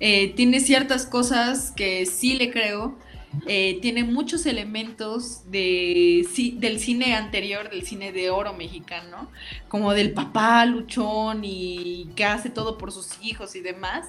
[0.00, 2.98] eh, tiene ciertas cosas que sí le creo,
[3.46, 9.30] eh, tiene muchos elementos de, del cine anterior, del cine de oro mexicano,
[9.68, 14.08] como del papá luchón y que hace todo por sus hijos y demás.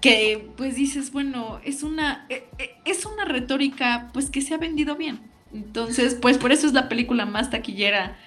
[0.00, 4.58] Que pues dices, bueno, es una, e, e, es una retórica pues que se ha
[4.58, 5.20] vendido bien.
[5.52, 8.18] Entonces, pues por eso es la película más taquillera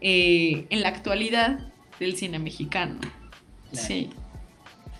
[0.00, 2.98] eh, en la actualidad del cine mexicano.
[3.72, 4.10] Sí.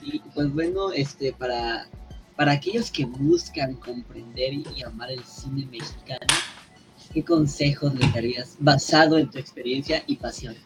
[0.02, 1.89] Y pues bueno, este, para,
[2.36, 6.27] para aquellos que buscan comprender y, amar el cine mexicano,
[7.12, 10.56] ¿qué consejos le darías basado en tu experiencia y pasión?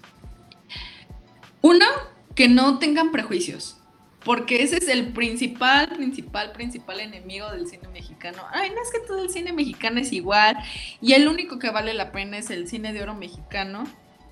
[1.62, 1.86] Uno,
[2.35, 3.77] que no tengan prejuicios.
[4.24, 8.43] Porque ese es el principal, principal, principal enemigo del cine mexicano.
[8.52, 10.59] Ay, no es que todo el cine mexicano es igual
[11.01, 13.85] y el único que vale la pena es el cine de oro mexicano.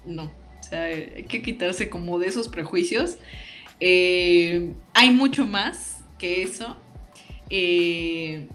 [0.04, 0.30] No,
[0.68, 3.18] sea, hay que quitarse como de esos prejuicios.
[3.80, 6.76] Eh, hay mucho más que eso.
[7.50, 8.48] Eh,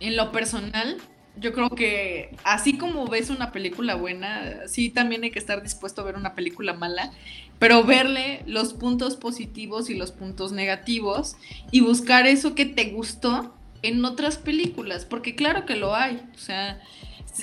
[0.00, 0.98] en lo personal,
[1.36, 6.02] yo creo que así como ves una película buena, sí también hay que estar dispuesto
[6.02, 7.12] a ver una película mala,
[7.58, 11.36] pero verle los puntos positivos y los puntos negativos
[11.70, 16.22] y buscar eso que te gustó en otras películas, porque claro que lo hay.
[16.34, 16.80] O sea,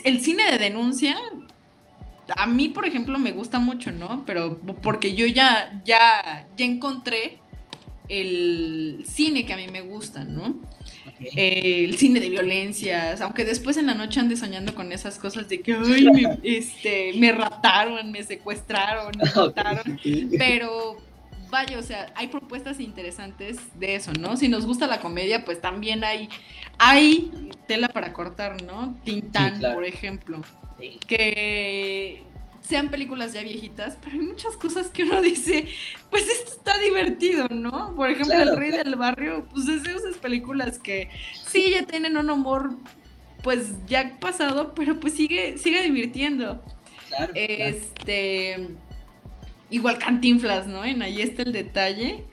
[0.03, 1.17] el cine de denuncia
[2.35, 4.23] a mí, por ejemplo, me gusta mucho, ¿no?
[4.25, 7.39] Pero porque yo ya, ya, ya encontré
[8.09, 10.55] el cine que a mí me gusta, ¿no?
[11.19, 15.49] Eh, el cine de violencias, aunque después en la noche ande soñando con esas cosas
[15.49, 19.99] de que, ay, me, este, me rataron, me secuestraron, me mataron,
[20.37, 20.97] pero
[21.49, 24.37] vaya, o sea, hay propuestas interesantes de eso, ¿no?
[24.37, 26.29] Si nos gusta la comedia, pues también hay,
[26.77, 28.97] hay tela para cortar, ¿no?
[29.03, 30.41] Tintán, por ejemplo
[31.07, 32.23] que
[32.61, 35.67] sean películas ya viejitas, pero hay muchas cosas que uno dice,
[36.09, 37.95] pues esto está divertido, ¿no?
[37.95, 41.09] Por ejemplo, El Rey del Barrio, pues es de esas películas que
[41.45, 42.75] sí ya tienen un humor,
[43.41, 46.61] pues ya pasado, pero pues sigue, sigue divirtiendo.
[47.33, 48.67] este,
[49.69, 50.83] igual Cantinflas, ¿no?
[50.85, 52.23] En ahí está el detalle.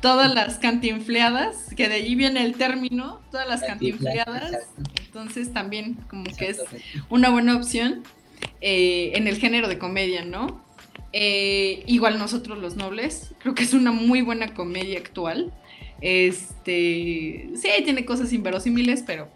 [0.00, 4.70] Todas las cantinfleadas, que de allí viene el término, todas las cantinfleadas.
[5.04, 6.62] Entonces también como que es
[7.10, 8.02] una buena opción.
[8.60, 10.64] Eh, en el género de comedia, ¿no?
[11.12, 15.52] Eh, igual nosotros los nobles, creo que es una muy buena comedia actual.
[16.00, 19.28] Este, sí, tiene cosas inverosímiles, pero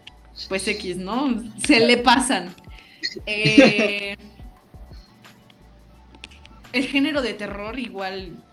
[0.49, 1.43] pues X, ¿no?
[1.63, 2.53] Se le pasan.
[3.25, 4.17] Eh,
[6.77, 8.43] el género de terror igual.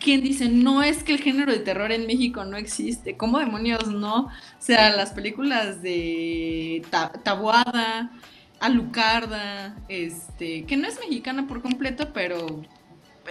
[0.00, 3.16] ¿Quién dice, no es que el género de terror en México no existe?
[3.16, 4.26] ¿Cómo demonios no?
[4.26, 6.82] O sea, las películas de
[7.22, 8.10] Tabuada,
[8.58, 12.62] Alucarda, este, que no es mexicana por completo, pero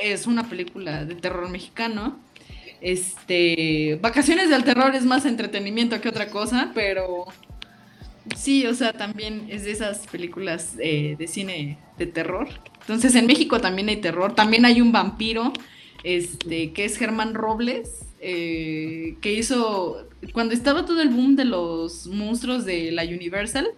[0.01, 2.19] es una película de terror mexicano.
[2.79, 7.25] Este, Vacaciones del Terror es más entretenimiento que otra cosa, pero
[8.35, 12.47] sí, o sea, también es de esas películas eh, de cine de terror.
[12.81, 15.53] Entonces, en México también hay terror, también hay un vampiro,
[16.03, 22.07] este, que es Germán Robles, eh, que hizo, cuando estaba todo el boom de los
[22.07, 23.69] monstruos de la Universal,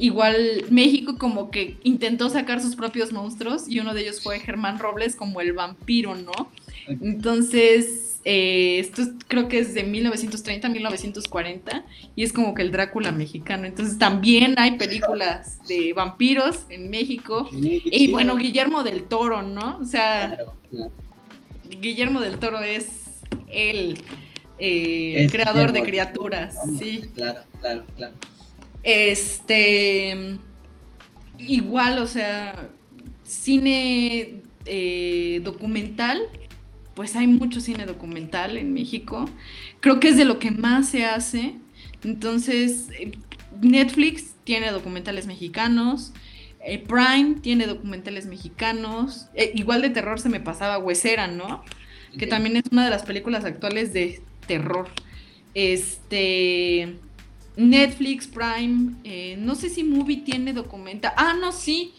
[0.00, 4.78] Igual México como que intentó sacar sus propios monstruos y uno de ellos fue Germán
[4.78, 6.50] Robles como el vampiro, ¿no?
[6.88, 11.84] Entonces, eh, esto creo que es de 1930 1940
[12.14, 13.66] y es como que el Drácula mexicano.
[13.66, 17.48] Entonces también hay películas de vampiros en México.
[17.52, 19.78] Y bueno, Guillermo del Toro, ¿no?
[19.78, 20.38] O sea,
[21.80, 23.98] Guillermo del Toro es el
[24.58, 26.56] eh, creador de criaturas.
[26.78, 27.04] Sí.
[27.14, 28.14] Claro, claro, claro.
[28.82, 30.38] Este,
[31.38, 32.68] igual, o sea,
[33.24, 36.20] cine eh, documental,
[37.00, 39.24] pues hay mucho cine documental en México.
[39.80, 41.54] Creo que es de lo que más se hace.
[42.04, 43.12] Entonces, eh,
[43.62, 46.12] Netflix tiene documentales mexicanos.
[46.62, 49.30] Eh, Prime tiene documentales mexicanos.
[49.54, 51.64] igual de terror se me pasaba Huesera, ¿no?
[52.18, 54.90] Que también es una de las películas actuales de terror.
[55.54, 56.98] Este.
[57.56, 61.14] Netflix, Prime, eh, no sé si Movie tiene documenta.
[61.16, 61.94] Ah, no, sí,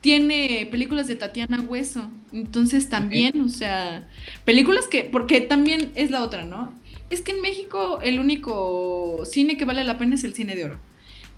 [0.00, 2.10] tiene películas de Tatiana Hueso.
[2.32, 4.08] Entonces también, o sea,
[4.44, 6.72] películas que, porque también es la otra, ¿no?
[7.10, 10.64] Es que en México el único cine que vale la pena es el cine de
[10.64, 10.78] oro.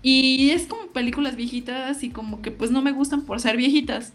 [0.03, 4.13] Y es como películas viejitas y como que pues no me gustan por ser viejitas.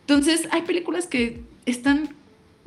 [0.00, 2.10] Entonces hay películas que están,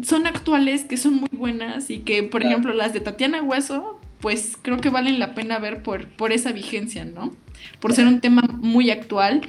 [0.02, 4.58] son actuales, que son muy buenas y que, por ejemplo, las de Tatiana Hueso, pues
[4.62, 7.36] creo que valen la pena ver por, por esa vigencia, ¿no?
[7.82, 9.41] Por ser un tema muy actual.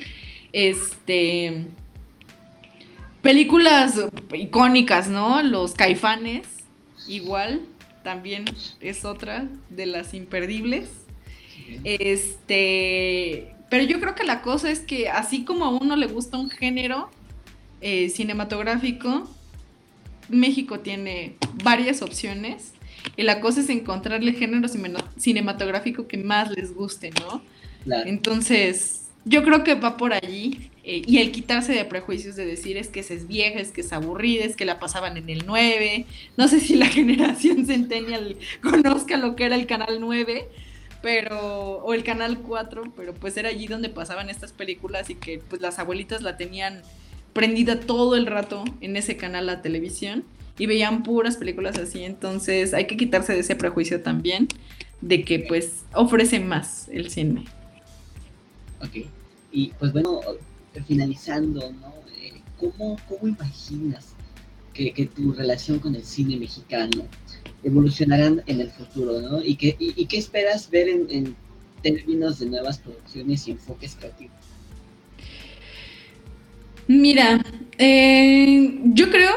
[0.55, 1.67] Este.
[3.23, 3.99] Películas
[4.33, 5.43] icónicas, ¿no?
[5.43, 6.47] Los caifanes,
[7.09, 7.63] igual,
[8.05, 8.45] también
[8.81, 10.91] es otra de las imperdibles.
[11.83, 13.53] Este.
[13.69, 16.51] Pero yo creo que la cosa es que así como a uno le gusta un
[16.51, 17.11] género
[17.81, 19.29] eh, cinematográfico,
[20.29, 22.75] México tiene varias opciones
[23.17, 24.69] y la cosa es encontrarle género
[25.17, 27.43] cinematográfico que más les guste, ¿no?
[28.07, 30.71] Entonces, yo creo que va por allí.
[30.87, 33.93] Eh, y el quitarse de prejuicios de decir es que es vieja, es que es
[33.93, 36.05] aburrida, es que la pasaban en el 9.
[36.37, 40.47] No sé si la generación centennial conozca lo que era el canal 9,
[41.01, 45.39] pero o el canal 4, pero pues era allí donde pasaban estas películas y que
[45.39, 46.83] pues las abuelitas la tenían
[47.33, 50.25] prendida todo el rato en ese canal la televisión
[50.59, 54.49] y veían puras películas así, entonces hay que quitarse de ese prejuicio también
[55.01, 57.45] de que pues ofrece más el cine.
[58.85, 59.06] Ok,
[59.52, 60.20] y pues bueno,
[60.86, 61.94] finalizando, ¿no?
[62.20, 64.15] Eh, ¿Cómo, imaginas
[64.73, 67.06] que, tu relación con el cine mexicano
[67.62, 69.43] evolucionarán en el futuro, ¿no?
[69.43, 71.36] ¿Y qué, y, qué esperas ver en,
[71.82, 74.36] términos de nuevas producciones y enfoques creativos?
[76.86, 77.44] Mira,
[77.78, 79.32] eh, yo creo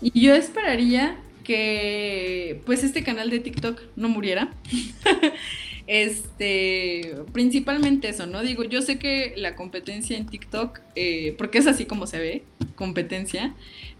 [0.00, 4.52] y yo esperaría que pues este canal de TikTok no muriera.
[5.86, 8.42] este, principalmente eso, ¿no?
[8.42, 12.44] Digo, yo sé que la competencia en TikTok, eh, porque es así como se ve,
[12.74, 13.54] competencia,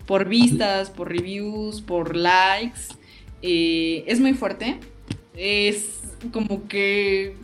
[0.07, 2.81] por vistas, por reviews, por likes,
[3.43, 4.79] eh, es muy fuerte.
[5.37, 6.01] Es
[6.33, 7.35] como que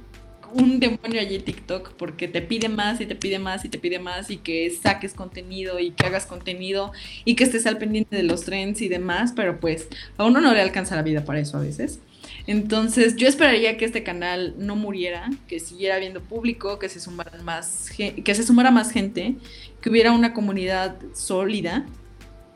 [0.52, 3.98] un demonio allí TikTok porque te pide más y te pide más y te pide
[3.98, 6.92] más y que saques contenido y que hagas contenido
[7.24, 10.54] y que estés al pendiente de los trends y demás, pero pues a uno no
[10.54, 12.00] le alcanza la vida para eso a veces.
[12.48, 17.42] Entonces yo esperaría que este canal no muriera, que siguiera habiendo público, que se sumara
[17.42, 19.34] más, que se sumara más gente,
[19.82, 21.84] que hubiera una comunidad sólida,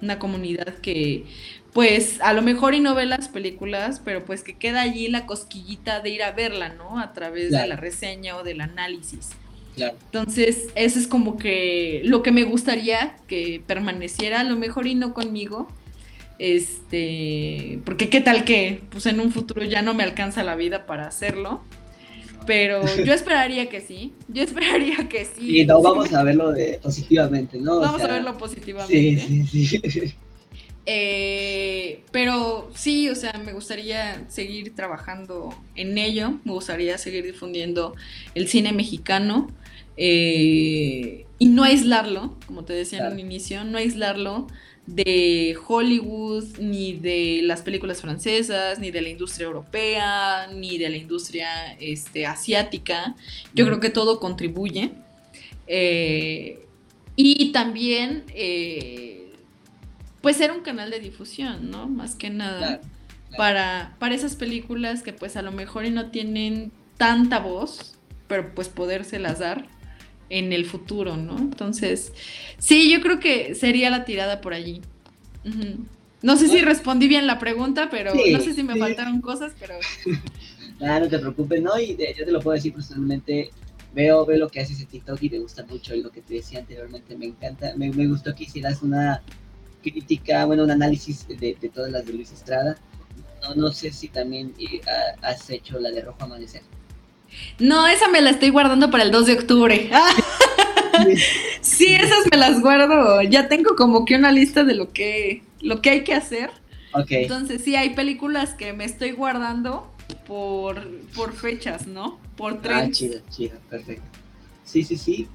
[0.01, 1.27] una comunidad que
[1.75, 5.27] pues a lo mejor y no ve las películas, pero pues que queda allí la
[5.27, 6.99] cosquillita de ir a verla, ¿no?
[6.99, 9.33] A través de la reseña o del análisis.
[9.77, 14.95] Entonces, eso es como que lo que me gustaría que permaneciera, a lo mejor y
[14.95, 15.69] no conmigo.
[16.43, 20.87] Este, porque qué tal que pues en un futuro ya no me alcanza la vida
[20.87, 21.63] para hacerlo.
[22.47, 24.13] Pero yo esperaría que sí.
[24.27, 25.61] Yo esperaría que sí.
[25.61, 27.79] Y no vamos a verlo de, positivamente, ¿no?
[27.79, 29.21] Vamos a verlo positivamente.
[29.21, 30.15] Sí, sí, sí.
[30.85, 37.95] Eh, pero sí, o sea, me gustaría seguir trabajando en ello, me gustaría seguir difundiendo
[38.35, 39.49] el cine mexicano
[39.97, 44.49] eh, y no aislarlo, como te decía en un inicio, no aislarlo
[44.87, 50.97] de Hollywood, ni de las películas francesas, ni de la industria europea, ni de la
[50.97, 53.15] industria este, asiática.
[53.55, 54.93] Yo creo que todo contribuye.
[55.67, 56.59] Eh,
[57.15, 58.25] y también
[60.23, 61.89] pues ser un canal de difusión, ¿no?
[61.89, 62.81] Más que nada.
[63.37, 67.99] Para, para esas películas que pues a lo mejor no tienen tanta voz,
[68.29, 69.67] pero pues podérselas dar
[70.33, 71.39] en el futuro, ¿no?
[71.39, 72.13] Entonces,
[72.59, 74.81] sí, yo creo que sería la tirada por allí.
[76.23, 79.75] No sé si respondí bien la pregunta, pero no sé si me faltaron cosas, pero...
[80.81, 81.79] Nada, no te preocupes, ¿no?
[81.79, 83.51] Y yo te lo puedo decir personalmente,
[83.95, 86.35] veo, veo lo que haces en TikTok y me gusta mucho y lo que te
[86.35, 89.23] decía anteriormente, me encanta, me, me gustó que hicieras una
[89.83, 92.79] crítica, bueno, un análisis de, todas las de Luis Estrada.
[93.43, 94.81] No, no sé si también eh,
[95.21, 96.63] has hecho la de Rojo Amanecer.
[97.59, 99.91] No, esa me la estoy guardando para el 2 de octubre.
[101.61, 103.23] sí, esas me las guardo.
[103.23, 106.51] Ya tengo como que una lista de lo que, lo que hay que hacer.
[106.93, 107.23] Okay.
[107.23, 109.91] Entonces, sí, hay películas que me estoy guardando
[110.27, 112.21] por, por fechas, ¿no?
[112.37, 112.77] Por tres.
[112.77, 114.05] Ah, chido, chido, perfecto.
[114.65, 115.29] Sí, sí, sí.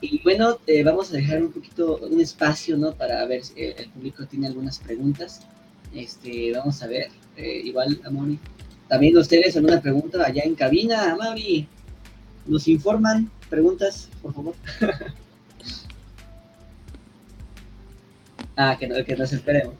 [0.00, 2.92] Y bueno, eh, vamos a dejar un poquito, un espacio, ¿no?
[2.92, 5.40] Para ver si el público tiene algunas preguntas.
[5.94, 8.38] Este, vamos a ver, eh, igual, Amori.
[8.94, 11.66] También ustedes alguna pregunta allá en cabina, Amori.
[12.46, 14.54] Nos informan, preguntas, por favor.
[18.56, 19.74] ah, que, no, que nos esperemos.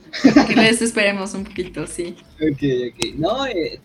[0.48, 2.16] que les esperemos un poquito, sí.
[2.40, 2.60] Ok,
[2.90, 3.14] ok.
[3.14, 3.80] No, eh,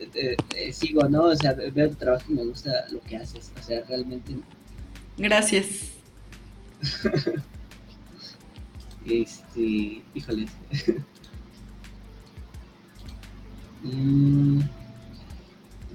[0.74, 1.26] sigo, ¿no?
[1.26, 3.52] O sea, veo tu trabajo y me gusta lo que haces.
[3.60, 4.34] O sea, realmente.
[5.16, 5.92] Gracias.
[9.06, 10.48] este, híjole.
[13.82, 14.60] Mm,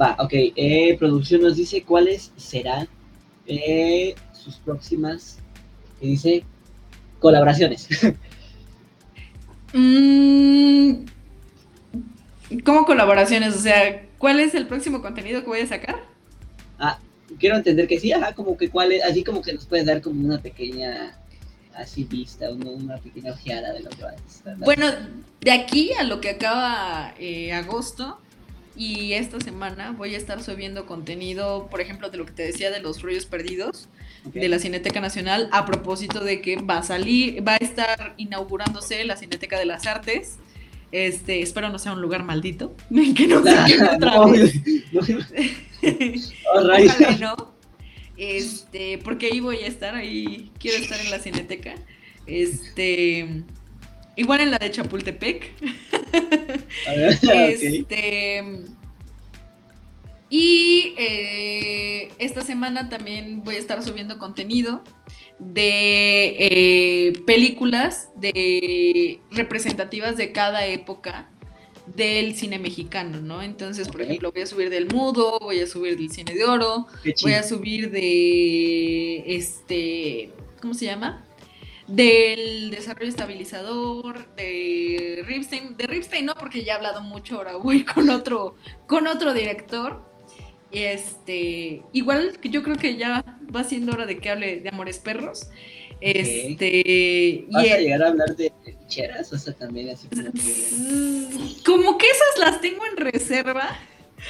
[0.01, 0.33] va, ok.
[0.33, 2.89] Eh, producción nos dice cuáles serán
[3.47, 5.39] eh, sus próximas,
[6.01, 6.45] que dice,
[7.19, 7.89] colaboraciones.
[9.77, 11.07] Mm,
[12.65, 13.57] ¿Cómo colaboraciones?
[13.57, 15.97] O sea, ¿cuál es el próximo contenido que voy a sacar?
[16.79, 17.01] Ah,
[17.41, 20.01] quiero entender que sí, ajá, como que cuál es, así como que nos puedes dar
[20.01, 21.19] como una pequeña
[21.75, 24.57] así vista, una, pequeña ojeada de lo que va a estar.
[24.59, 24.87] Bueno,
[25.41, 28.19] de aquí a lo que acaba eh, agosto
[28.77, 32.71] y esta semana voy a estar subiendo contenido, por ejemplo, de lo que te decía
[32.71, 33.89] de los rollos perdidos
[34.25, 39.05] de la Cineteca Nacional, a propósito de que va a salir, va a estar inaugurándose
[39.05, 40.39] la Cineteca de las Artes.
[40.93, 42.75] Este, espero no sea un lugar maldito,
[43.17, 44.55] que no, otra vez.
[46.55, 47.55] Ojalá no.
[48.17, 51.75] Este, porque ahí voy a estar, ahí quiero estar en la Cineteca.
[52.27, 53.43] Este,
[54.17, 55.53] igual en la de Chapultepec.
[57.33, 58.45] este,
[60.31, 64.83] y eh, esta semana también voy a estar subiendo contenido
[65.39, 71.29] de eh, películas de representativas de cada época
[71.87, 73.43] del cine mexicano, ¿no?
[73.43, 76.87] Entonces, por ejemplo, voy a subir del mudo, voy a subir del cine de oro,
[77.23, 80.31] voy a subir de este,
[80.61, 81.25] ¿cómo se llama?
[81.87, 87.85] Del desarrollo estabilizador, de Ripstein, de Ripstein no, porque ya he hablado mucho, ahora voy
[87.95, 88.57] con otro,
[88.87, 90.03] con otro director.
[90.73, 93.25] Este, igual que yo creo que ya
[93.55, 95.49] va siendo hora de que hable de Amores Perros.
[96.01, 97.47] Este.
[97.51, 99.33] ¿Vas a llegar a hablar de ficheras?
[99.33, 101.63] O sea, también así como que.
[101.65, 103.79] Como que esas las tengo en reserva.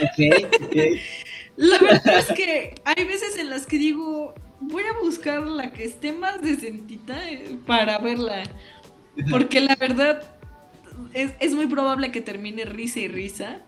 [0.01, 0.77] Ok, ok.
[1.57, 4.35] La verdad es que hay veces en las que digo,
[4.69, 8.43] voy a buscar la que esté más decentita eh, para verla.
[9.31, 10.23] Porque la verdad
[11.13, 13.63] es, es muy probable que termine risa y risa.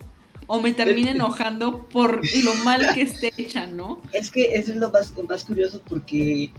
[0.47, 4.01] o me termine enojando por lo mal que esté hecha, ¿no?
[4.13, 6.51] Es que eso es lo más, más curioso porque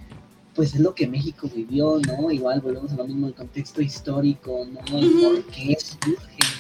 [0.55, 2.31] pues es lo que México vivió, ¿no?
[2.31, 4.98] Igual volvemos a lo mismo, el contexto histórico, ¿no?
[4.98, 6.57] El por qué surge.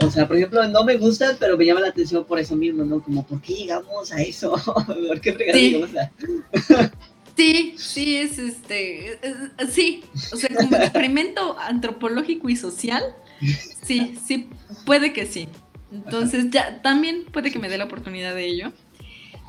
[0.00, 2.84] O sea, por ejemplo, no me gusta, pero me llama la atención por eso mismo,
[2.84, 3.02] ¿no?
[3.02, 4.52] Como, ¿por qué llegamos a eso?
[5.08, 5.70] ¿Por qué sí.
[5.70, 6.10] llegamos a...?
[7.36, 9.18] Sí, sí, es este,
[9.70, 10.02] sí,
[10.32, 13.02] o sea, como experimento antropológico y social,
[13.82, 14.48] sí, sí,
[14.86, 15.46] puede que sí.
[15.92, 18.72] Entonces, ya, también puede que me dé la oportunidad de ello.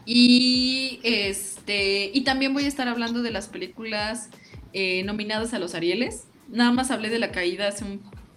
[0.06, 4.30] Y este, y también voy a estar hablando de las películas
[4.74, 6.28] eh, nominadas a los Arieles.
[6.50, 7.86] Nada más hablé de la caída hace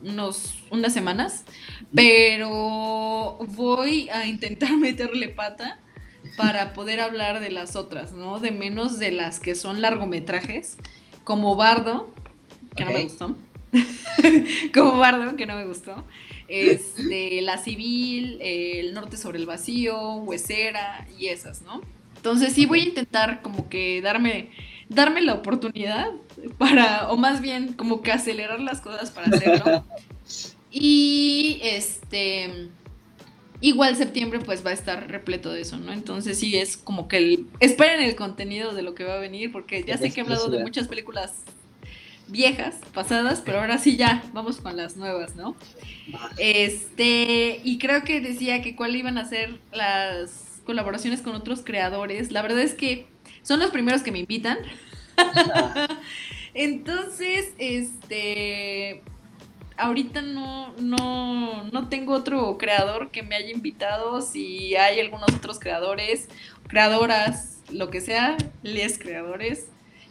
[0.02, 1.44] unos, unas semanas,
[1.94, 5.78] pero voy a intentar meterle pata
[6.36, 8.40] para poder hablar de las otras, ¿no?
[8.40, 10.76] De menos de las que son largometrajes,
[11.24, 12.12] como Bardo,
[12.76, 13.36] que no me gustó.
[14.74, 16.04] como Bardo, que no me gustó.
[16.48, 21.80] Este, La Civil, El Norte sobre el Vacío, Huesera y esas, ¿no?
[22.16, 24.50] Entonces sí voy a intentar como que darme,
[24.88, 26.10] darme la oportunidad
[26.58, 29.84] para, o más bien como que acelerar las cosas para hacerlo.
[30.72, 32.70] Y este
[33.62, 35.92] Igual septiembre pues va a estar repleto de eso, ¿no?
[35.92, 39.52] Entonces sí es como que el, esperen el contenido de lo que va a venir,
[39.52, 41.34] porque ya sé que he hablado de muchas películas
[42.26, 45.56] viejas, pasadas, pero ahora sí ya, vamos con las nuevas, ¿no?
[46.38, 52.32] Este, y creo que decía que cuál iban a ser las colaboraciones con otros creadores.
[52.32, 53.08] La verdad es que
[53.42, 54.56] son los primeros que me invitan.
[56.54, 59.02] Entonces, este,
[59.76, 64.20] ahorita no, no, no tengo otro creador que me haya invitado.
[64.22, 66.28] Si hay algunos otros creadores,
[66.68, 69.68] creadoras, lo que sea, les creadores.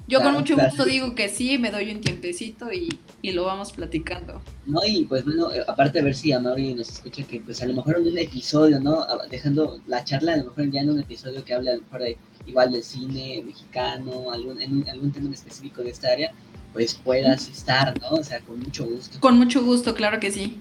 [0.09, 3.71] Yo con mucho gusto digo que sí, me doy un tiempecito y, y, lo vamos
[3.71, 4.41] platicando.
[4.65, 7.61] No, y pues bueno, eh, aparte de ver si a Mauri nos escucha, que pues
[7.61, 9.05] a lo mejor en un episodio, ¿no?
[9.29, 12.01] Dejando la charla, a lo mejor ya en un episodio que hable a lo mejor
[12.01, 12.17] de,
[12.47, 16.33] igual del cine mexicano, algún, en algún tema específico de esta área,
[16.73, 18.17] pues puedas estar, ¿no?
[18.17, 19.19] O sea, con mucho gusto.
[19.19, 20.59] Con mucho gusto, claro que sí.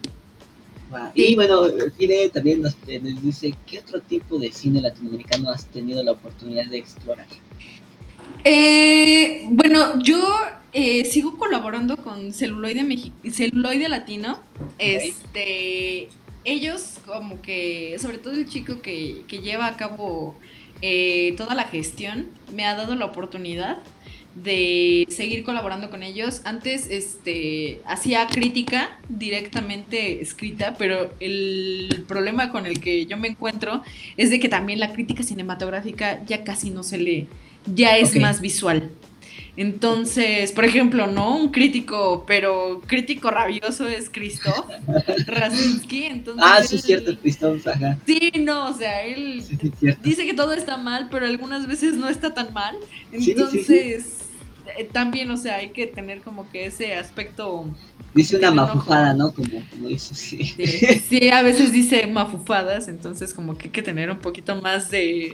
[1.14, 1.64] Y bueno,
[1.98, 2.74] cine también nos,
[3.22, 7.26] dice, ¿qué otro tipo de cine latinoamericano has tenido la oportunidad de explorar?
[8.44, 10.18] Eh, bueno, yo
[10.72, 14.40] eh, sigo colaborando con Celuloide, Celuloide Latino.
[14.78, 16.08] Este,
[16.44, 20.36] ellos como que, sobre todo el chico que, que lleva a cabo
[20.80, 23.78] eh, toda la gestión, me ha dado la oportunidad
[24.34, 26.42] de seguir colaborando con ellos.
[26.44, 33.82] Antes este, hacía crítica directamente escrita, pero el problema con el que yo me encuentro
[34.16, 37.28] es de que también la crítica cinematográfica ya casi no se lee,
[37.74, 38.90] ya es más visual.
[39.58, 41.36] Entonces, por ejemplo, ¿no?
[41.36, 44.70] Un crítico, pero crítico rabioso es Christoph
[45.26, 46.04] Rasinski.
[46.04, 47.66] Entonces ah, sí, es cierto, Christoph,
[48.06, 49.42] Sí, no, o sea, él
[50.00, 52.76] dice que todo está mal, pero algunas veces no está tan mal.
[53.10, 54.28] Entonces,
[54.76, 57.66] eh, también, o sea, hay que tener como que ese aspecto.
[58.14, 59.34] Dice una mafufada, ¿no?
[59.34, 59.48] Como,
[59.88, 60.54] dice, sí.
[61.08, 61.30] sí.
[61.30, 65.32] a veces dice mafufadas, entonces como que hay que tener un poquito más de,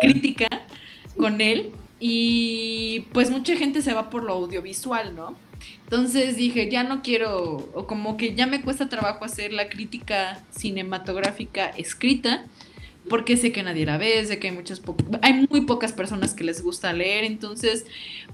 [0.00, 0.48] crítica
[1.16, 1.72] con él.
[1.98, 5.34] Y pues mucha gente se va por lo audiovisual, ¿no?
[5.84, 10.42] Entonces dije, ya no quiero, o como que ya me cuesta trabajo hacer la crítica
[10.50, 12.44] cinematográfica escrita,
[13.08, 14.82] porque sé que nadie la ve, sé que hay muchas
[15.22, 17.86] hay muy pocas personas que les gusta leer, entonces,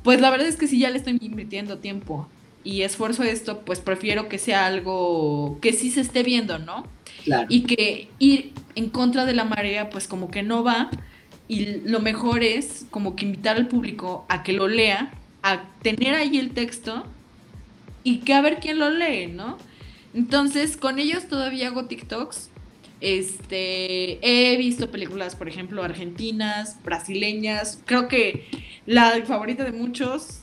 [0.03, 2.27] pues la verdad es que si ya le estoy invirtiendo tiempo
[2.65, 6.87] y esfuerzo esto, pues prefiero que sea algo que sí se esté viendo, ¿no?
[7.25, 7.47] Claro.
[7.51, 10.91] Y que ir en contra de la marea, pues como que no va,
[11.49, 15.13] y lo mejor es como que invitar al público a que lo lea,
[15.43, 17.05] a tener ahí el texto
[18.05, 19.59] y que a ver quién lo lee, ¿no?
[20.15, 22.51] Entonces, con ellos todavía hago TikToks
[23.03, 27.83] este, he visto películas, por ejemplo, argentinas, brasileñas.
[27.85, 28.47] Creo que
[28.87, 30.43] la favorita de muchos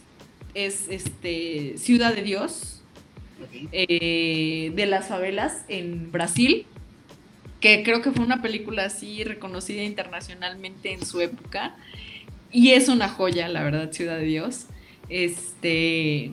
[0.54, 2.82] es este, Ciudad de Dios,
[3.72, 6.66] eh, de las favelas en Brasil,
[7.60, 11.76] que creo que fue una película así reconocida internacionalmente en su época.
[12.52, 14.66] Y es una joya, la verdad, Ciudad de Dios.
[15.10, 16.32] Este,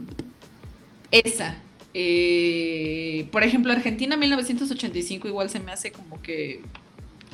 [1.11, 1.57] esa,
[1.95, 6.63] eh, por ejemplo, Argentina 1985 igual se me hace como que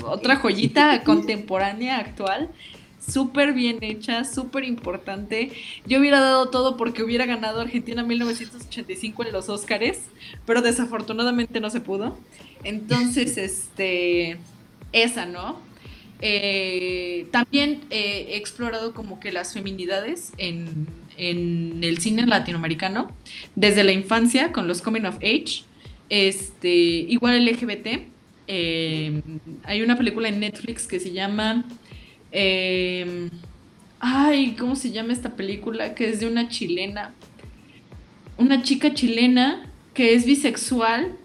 [0.05, 2.49] otra joyita contemporánea, actual,
[3.07, 5.53] súper bien hecha, súper importante.
[5.87, 10.03] Yo hubiera dado todo porque hubiera ganado Argentina 1985 en los Óscares,
[10.47, 12.17] pero desafortunadamente no se pudo.
[12.63, 14.39] Entonces, este,
[14.93, 15.61] esa, ¿no?
[16.21, 20.87] Eh, también he explorado como que las feminidades en
[21.17, 23.15] en el cine latinoamericano
[23.55, 25.65] desde la infancia con los coming of age,
[26.09, 28.09] este, igual LGBT.
[28.49, 29.23] eh,
[29.65, 31.65] hay una película en Netflix que se llama...
[32.33, 33.29] Eh,
[34.01, 35.95] ay, ¿cómo se llama esta película?
[35.95, 37.15] Que es de una chilena.
[38.37, 41.19] Una chica chilena que es bisexual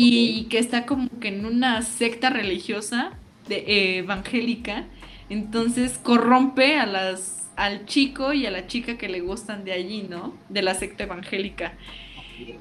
[0.00, 3.14] y que está como que en una secta religiosa
[3.48, 4.84] de, eh, evangélica.
[5.28, 10.06] Entonces corrompe a las al chico y a la chica que le gustan de allí,
[10.08, 10.36] ¿no?
[10.48, 11.72] De la secta evangélica.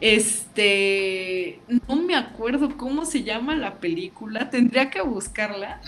[0.01, 5.79] Este, no me acuerdo cómo se llama la película, tendría que buscarla.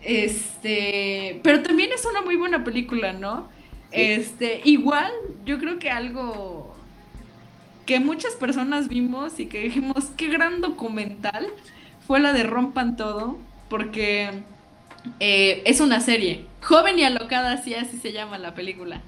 [0.00, 3.50] Este, pero también es una muy buena película, ¿no?
[3.90, 5.12] Este, igual,
[5.44, 6.71] yo creo que algo
[7.86, 11.48] que muchas personas vimos y que dijimos, qué gran documental,
[12.06, 13.38] fue la de Rompan Todo,
[13.68, 14.30] porque
[15.20, 16.46] eh, es una serie.
[16.62, 19.02] Joven y alocada, así, así se llama la película.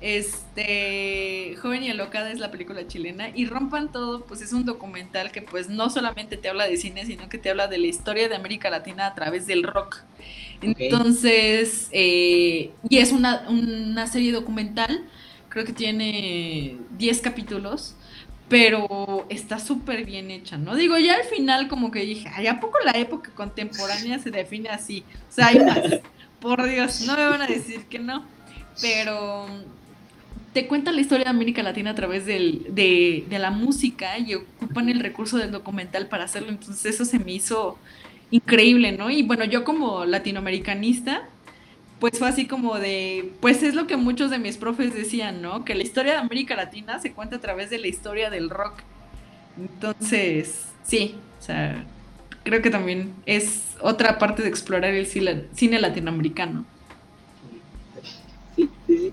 [0.00, 5.30] Este, Joven y Alocada es la película chilena y Rompan Todo, pues es un documental
[5.30, 8.28] que pues no solamente te habla de cine, sino que te habla de la historia
[8.28, 9.98] de América Latina a través del rock.
[10.62, 15.04] Entonces, eh, y es una, una, serie documental,
[15.50, 17.94] creo que tiene 10 capítulos,
[18.50, 20.74] pero está súper bien hecha, ¿no?
[20.74, 24.68] Digo, ya al final como que dije, ay, ¿a poco la época contemporánea se define
[24.70, 25.04] así?
[25.30, 25.78] O sea, hay más.
[26.40, 28.24] Por Dios, no me van a decir que no.
[28.80, 29.46] Pero
[30.52, 34.98] te cuenta la historia de América Latina a través de, la música y ocupan el
[34.98, 36.48] recurso del documental para hacerlo.
[36.48, 37.78] Entonces eso se me hizo
[38.32, 39.10] increíble, ¿no?
[39.10, 41.28] Y bueno, yo como latinoamericanista,
[42.00, 45.64] pues fue así como de, pues es lo que muchos de mis profes decían, ¿no?
[45.64, 48.80] Que la historia de América Latina se cuenta a través de la historia del rock.
[49.58, 51.84] Entonces, sí, o sea,
[52.42, 56.64] creo que también es otra parte de explorar el cine latinoamericano.
[58.56, 59.12] Sí, sí, sí.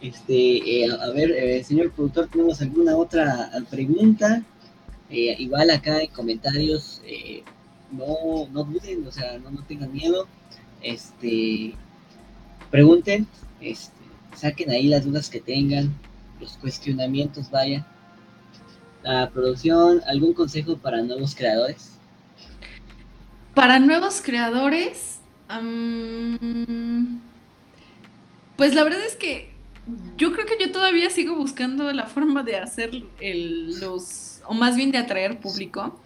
[0.00, 4.42] Este, eh, a ver, eh, señor productor, ¿tenemos alguna otra pregunta?
[5.10, 7.02] Eh, igual acá en comentarios,
[7.90, 10.28] no, no duden, o sea, no, no tengan miedo.
[10.82, 11.74] Este,
[12.70, 13.26] pregunten,
[13.60, 13.92] este,
[14.34, 15.94] saquen ahí las dudas que tengan,
[16.40, 17.86] los cuestionamientos, vaya.
[19.02, 21.92] La producción, ¿algún consejo para nuevos creadores?
[23.54, 25.20] Para nuevos creadores,
[28.56, 29.50] pues la verdad es que
[30.16, 32.90] yo creo que yo todavía sigo buscando la forma de hacer
[33.20, 35.98] el, los, o más bien de atraer público,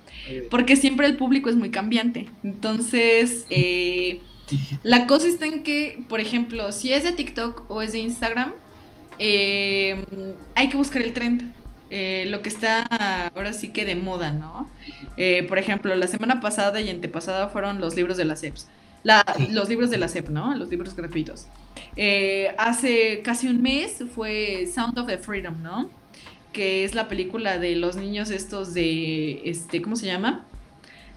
[0.51, 2.29] porque siempre el público es muy cambiante.
[2.45, 4.21] Entonces, eh,
[4.83, 8.53] la cosa está en que, por ejemplo, si es de TikTok o es de Instagram,
[9.19, 10.05] eh,
[10.55, 11.53] hay que buscar el trend.
[11.95, 12.85] Eh, lo que está
[13.35, 14.71] ahora sí que de moda, ¿no?
[15.47, 18.67] por ejemplo, la semana pasada y antepasada fueron los libros de las EPS.
[19.51, 20.55] Los libros de la SEP, ¿no?
[20.55, 21.47] Los libros gratuitos.
[21.97, 25.91] Eh, hace casi un mes fue Sound of the Freedom, ¿no?
[26.53, 30.47] Que es la película de los niños estos de, este, ¿cómo se llama?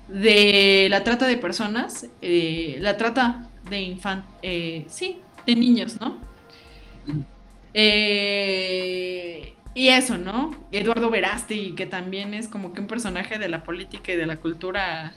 [0.08, 6.20] De la trata de personas, eh, la trata de infan, eh, sí, de niños, ¿no?
[7.74, 10.56] Eh, y eso, ¿no?
[10.72, 14.38] Eduardo Verasti, que también es como que un personaje de la política y de la
[14.38, 15.14] cultura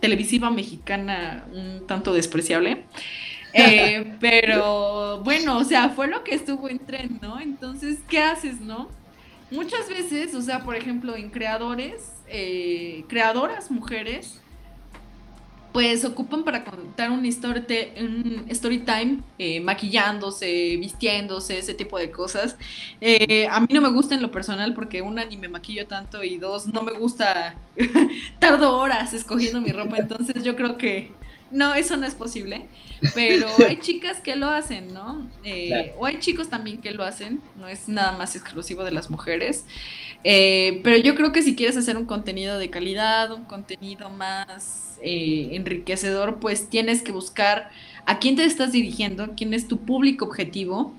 [0.00, 2.84] televisiva mexicana un tanto despreciable.
[3.52, 7.38] Eh, pero bueno, o sea, fue lo que estuvo en tren, ¿no?
[7.38, 8.88] Entonces, ¿qué haces, no?
[9.50, 14.40] Muchas veces, o sea, por ejemplo, en creadores, eh, creadoras mujeres,
[15.72, 17.62] pues ocupan para contar un story,
[18.00, 22.56] un story time eh, maquillándose, vistiéndose, ese tipo de cosas.
[23.00, 26.24] Eh, a mí no me gusta en lo personal porque una ni me maquillo tanto
[26.24, 27.56] y dos no me gusta,
[28.38, 31.12] tardo horas escogiendo mi ropa, entonces yo creo que
[31.50, 32.68] no, eso no es posible.
[33.14, 35.28] Pero hay chicas que lo hacen, ¿no?
[35.44, 39.10] Eh, o hay chicos también que lo hacen, no es nada más exclusivo de las
[39.10, 39.64] mujeres.
[40.22, 45.50] Pero yo creo que si quieres hacer un contenido de calidad, un contenido más eh,
[45.52, 47.70] enriquecedor, pues tienes que buscar
[48.06, 50.94] a quién te estás dirigiendo, quién es tu público objetivo,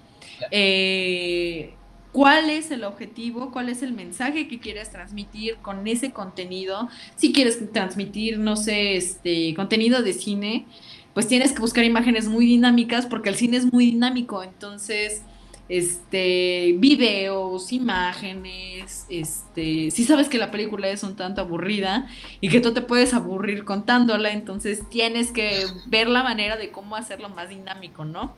[0.49, 1.73] eh,
[2.11, 6.89] cuál es el objetivo, cuál es el mensaje que quieres transmitir con ese contenido.
[7.15, 10.65] Si quieres transmitir, no sé, este contenido de cine,
[11.14, 15.23] pues tienes que buscar imágenes muy dinámicas porque el cine es muy dinámico, entonces
[15.72, 22.10] este, videos, imágenes, este, si sabes que la película es un tanto aburrida
[22.41, 26.98] y que tú te puedes aburrir contándola, entonces tienes que ver la manera de cómo
[26.98, 28.35] hacerlo más dinámico, ¿no?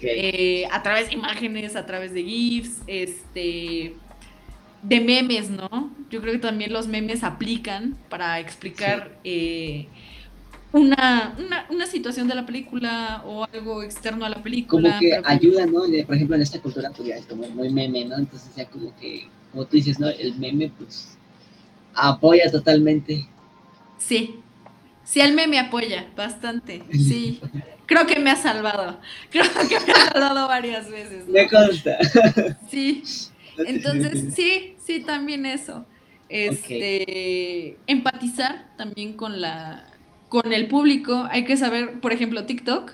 [0.00, 3.96] Eh, a través de imágenes, a través de GIFs, este,
[4.80, 5.90] de memes, ¿no?
[6.08, 9.88] Yo creo que también los memes aplican para explicar eh,
[10.76, 14.90] una, una, una, situación de la película o algo externo a la película.
[14.90, 15.80] Como que ayuda, ¿no?
[16.06, 18.18] Por ejemplo, en esta cultura pues ya es como muy meme, ¿no?
[18.18, 20.08] Entonces ya como que, como tú dices, ¿no?
[20.08, 21.16] El meme pues
[21.94, 23.26] apoya totalmente.
[23.98, 24.36] Sí.
[25.02, 26.82] Sí, él me, me apoya bastante.
[26.92, 27.40] Sí.
[27.86, 28.98] Creo que me ha salvado.
[29.30, 31.26] Creo que me ha salvado varias veces.
[31.26, 31.96] Me consta.
[32.70, 33.02] Sí.
[33.56, 35.86] Entonces, sí, sí, también eso.
[36.28, 39.86] Este, empatizar también con la
[40.42, 41.26] con el público.
[41.30, 42.92] Hay que saber, por ejemplo, TikTok,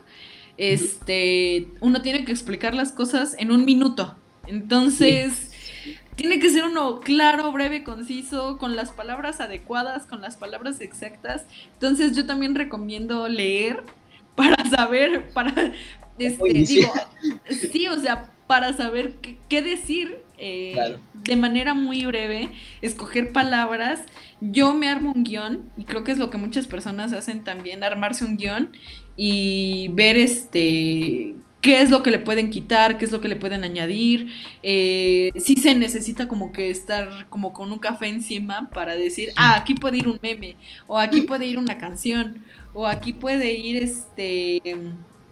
[0.56, 4.16] este, uno tiene que explicar las cosas en un minuto.
[4.46, 5.50] Entonces,
[6.14, 11.46] tiene que ser uno claro, breve, conciso, con las palabras adecuadas, con las palabras exactas.
[11.72, 13.82] Entonces, yo también recomiendo leer
[14.36, 15.72] para saber, para,
[16.18, 16.92] este, digo,
[17.72, 19.14] sí, o sea, para saber
[19.48, 22.48] qué, decir eh, de manera muy breve,
[22.80, 24.02] escoger palabras.
[24.40, 27.84] Yo me armo un guion y creo que es lo que muchas personas hacen también,
[27.84, 28.70] armarse un guion
[29.16, 33.36] y ver este qué es lo que le pueden quitar, qué es lo que le
[33.36, 34.32] pueden añadir,
[34.64, 39.54] eh, si se necesita como que estar como con un café encima para decir, ah,
[39.58, 40.56] aquí puede ir un meme,
[40.88, 42.44] o aquí puede ir una canción,
[42.74, 44.60] o aquí puede ir este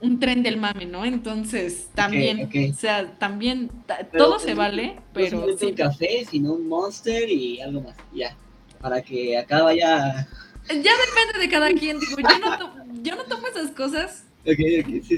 [0.02, 1.04] un tren del mame, ¿no?
[1.04, 3.70] Entonces, también, o sea, también
[4.16, 8.36] todo se vale, pero no un café, sino un monster y algo más, ya,
[8.80, 10.26] para que acá vaya
[10.68, 14.24] ya depende de cada quien, digo, yo no, yo no tomo esas cosas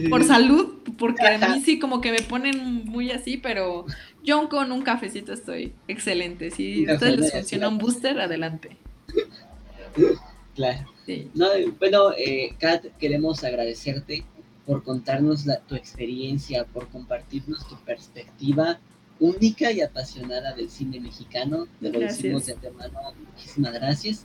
[0.09, 3.87] por salud, porque a mí sí como que me ponen muy así, pero
[4.23, 6.51] yo con un cafecito estoy excelente.
[6.51, 8.77] Si a ustedes les funciona un booster, adelante.
[10.55, 10.87] Claro.
[11.33, 11.47] No,
[11.79, 14.23] bueno, eh, Kat, queremos agradecerte
[14.67, 18.79] por contarnos tu experiencia, por compartirnos tu perspectiva
[19.19, 21.67] única y apasionada del cine mexicano.
[21.81, 23.01] Te lo decimos de antemano.
[23.35, 24.25] Muchísimas gracias.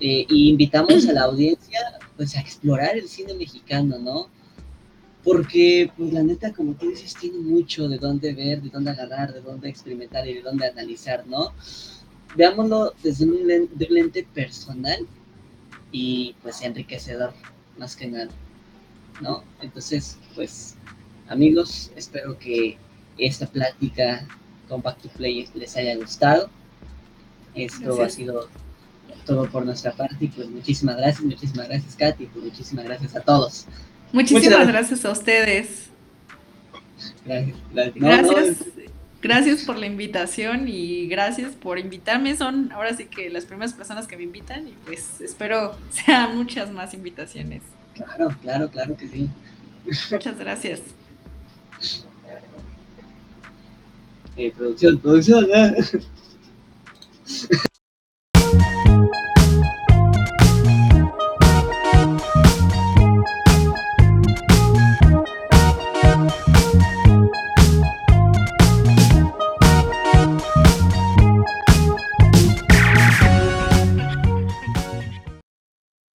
[0.00, 1.78] Eh, y invitamos a la audiencia
[2.16, 4.28] pues a explorar el cine mexicano, ¿no?
[5.22, 9.32] Porque, pues la neta, como tú dices, tiene mucho de dónde ver, de dónde agarrar,
[9.32, 11.52] de dónde experimentar y de dónde analizar, ¿no?
[12.36, 15.06] Veámoslo desde un lente, personal
[15.90, 17.32] y pues enriquecedor,
[17.78, 18.28] más que nada,
[19.20, 19.44] ¿no?
[19.60, 20.76] Entonces, pues,
[21.28, 22.76] amigos, espero que
[23.18, 24.26] esta plática
[24.68, 26.50] con Back to Play les haya gustado.
[27.54, 28.48] Esto ha sido
[29.24, 33.20] todo por nuestra parte y pues muchísimas gracias, muchísimas gracias Katy, pues muchísimas gracias a
[33.20, 33.66] todos.
[34.12, 35.04] Muchísimas gracias.
[35.04, 35.86] a ustedes.
[37.24, 37.56] Gracias.
[37.72, 38.58] Gracias.
[39.20, 39.64] gracias.
[39.64, 42.36] por la invitación y gracias por invitarme.
[42.36, 46.70] Son ahora sí que las primeras personas que me invitan y pues espero sean muchas
[46.70, 47.62] más invitaciones.
[47.94, 49.30] Claro, claro, claro que sí.
[50.10, 50.80] Muchas gracias.
[54.36, 55.46] Eh, producción, producción.
[55.54, 55.74] ¿eh?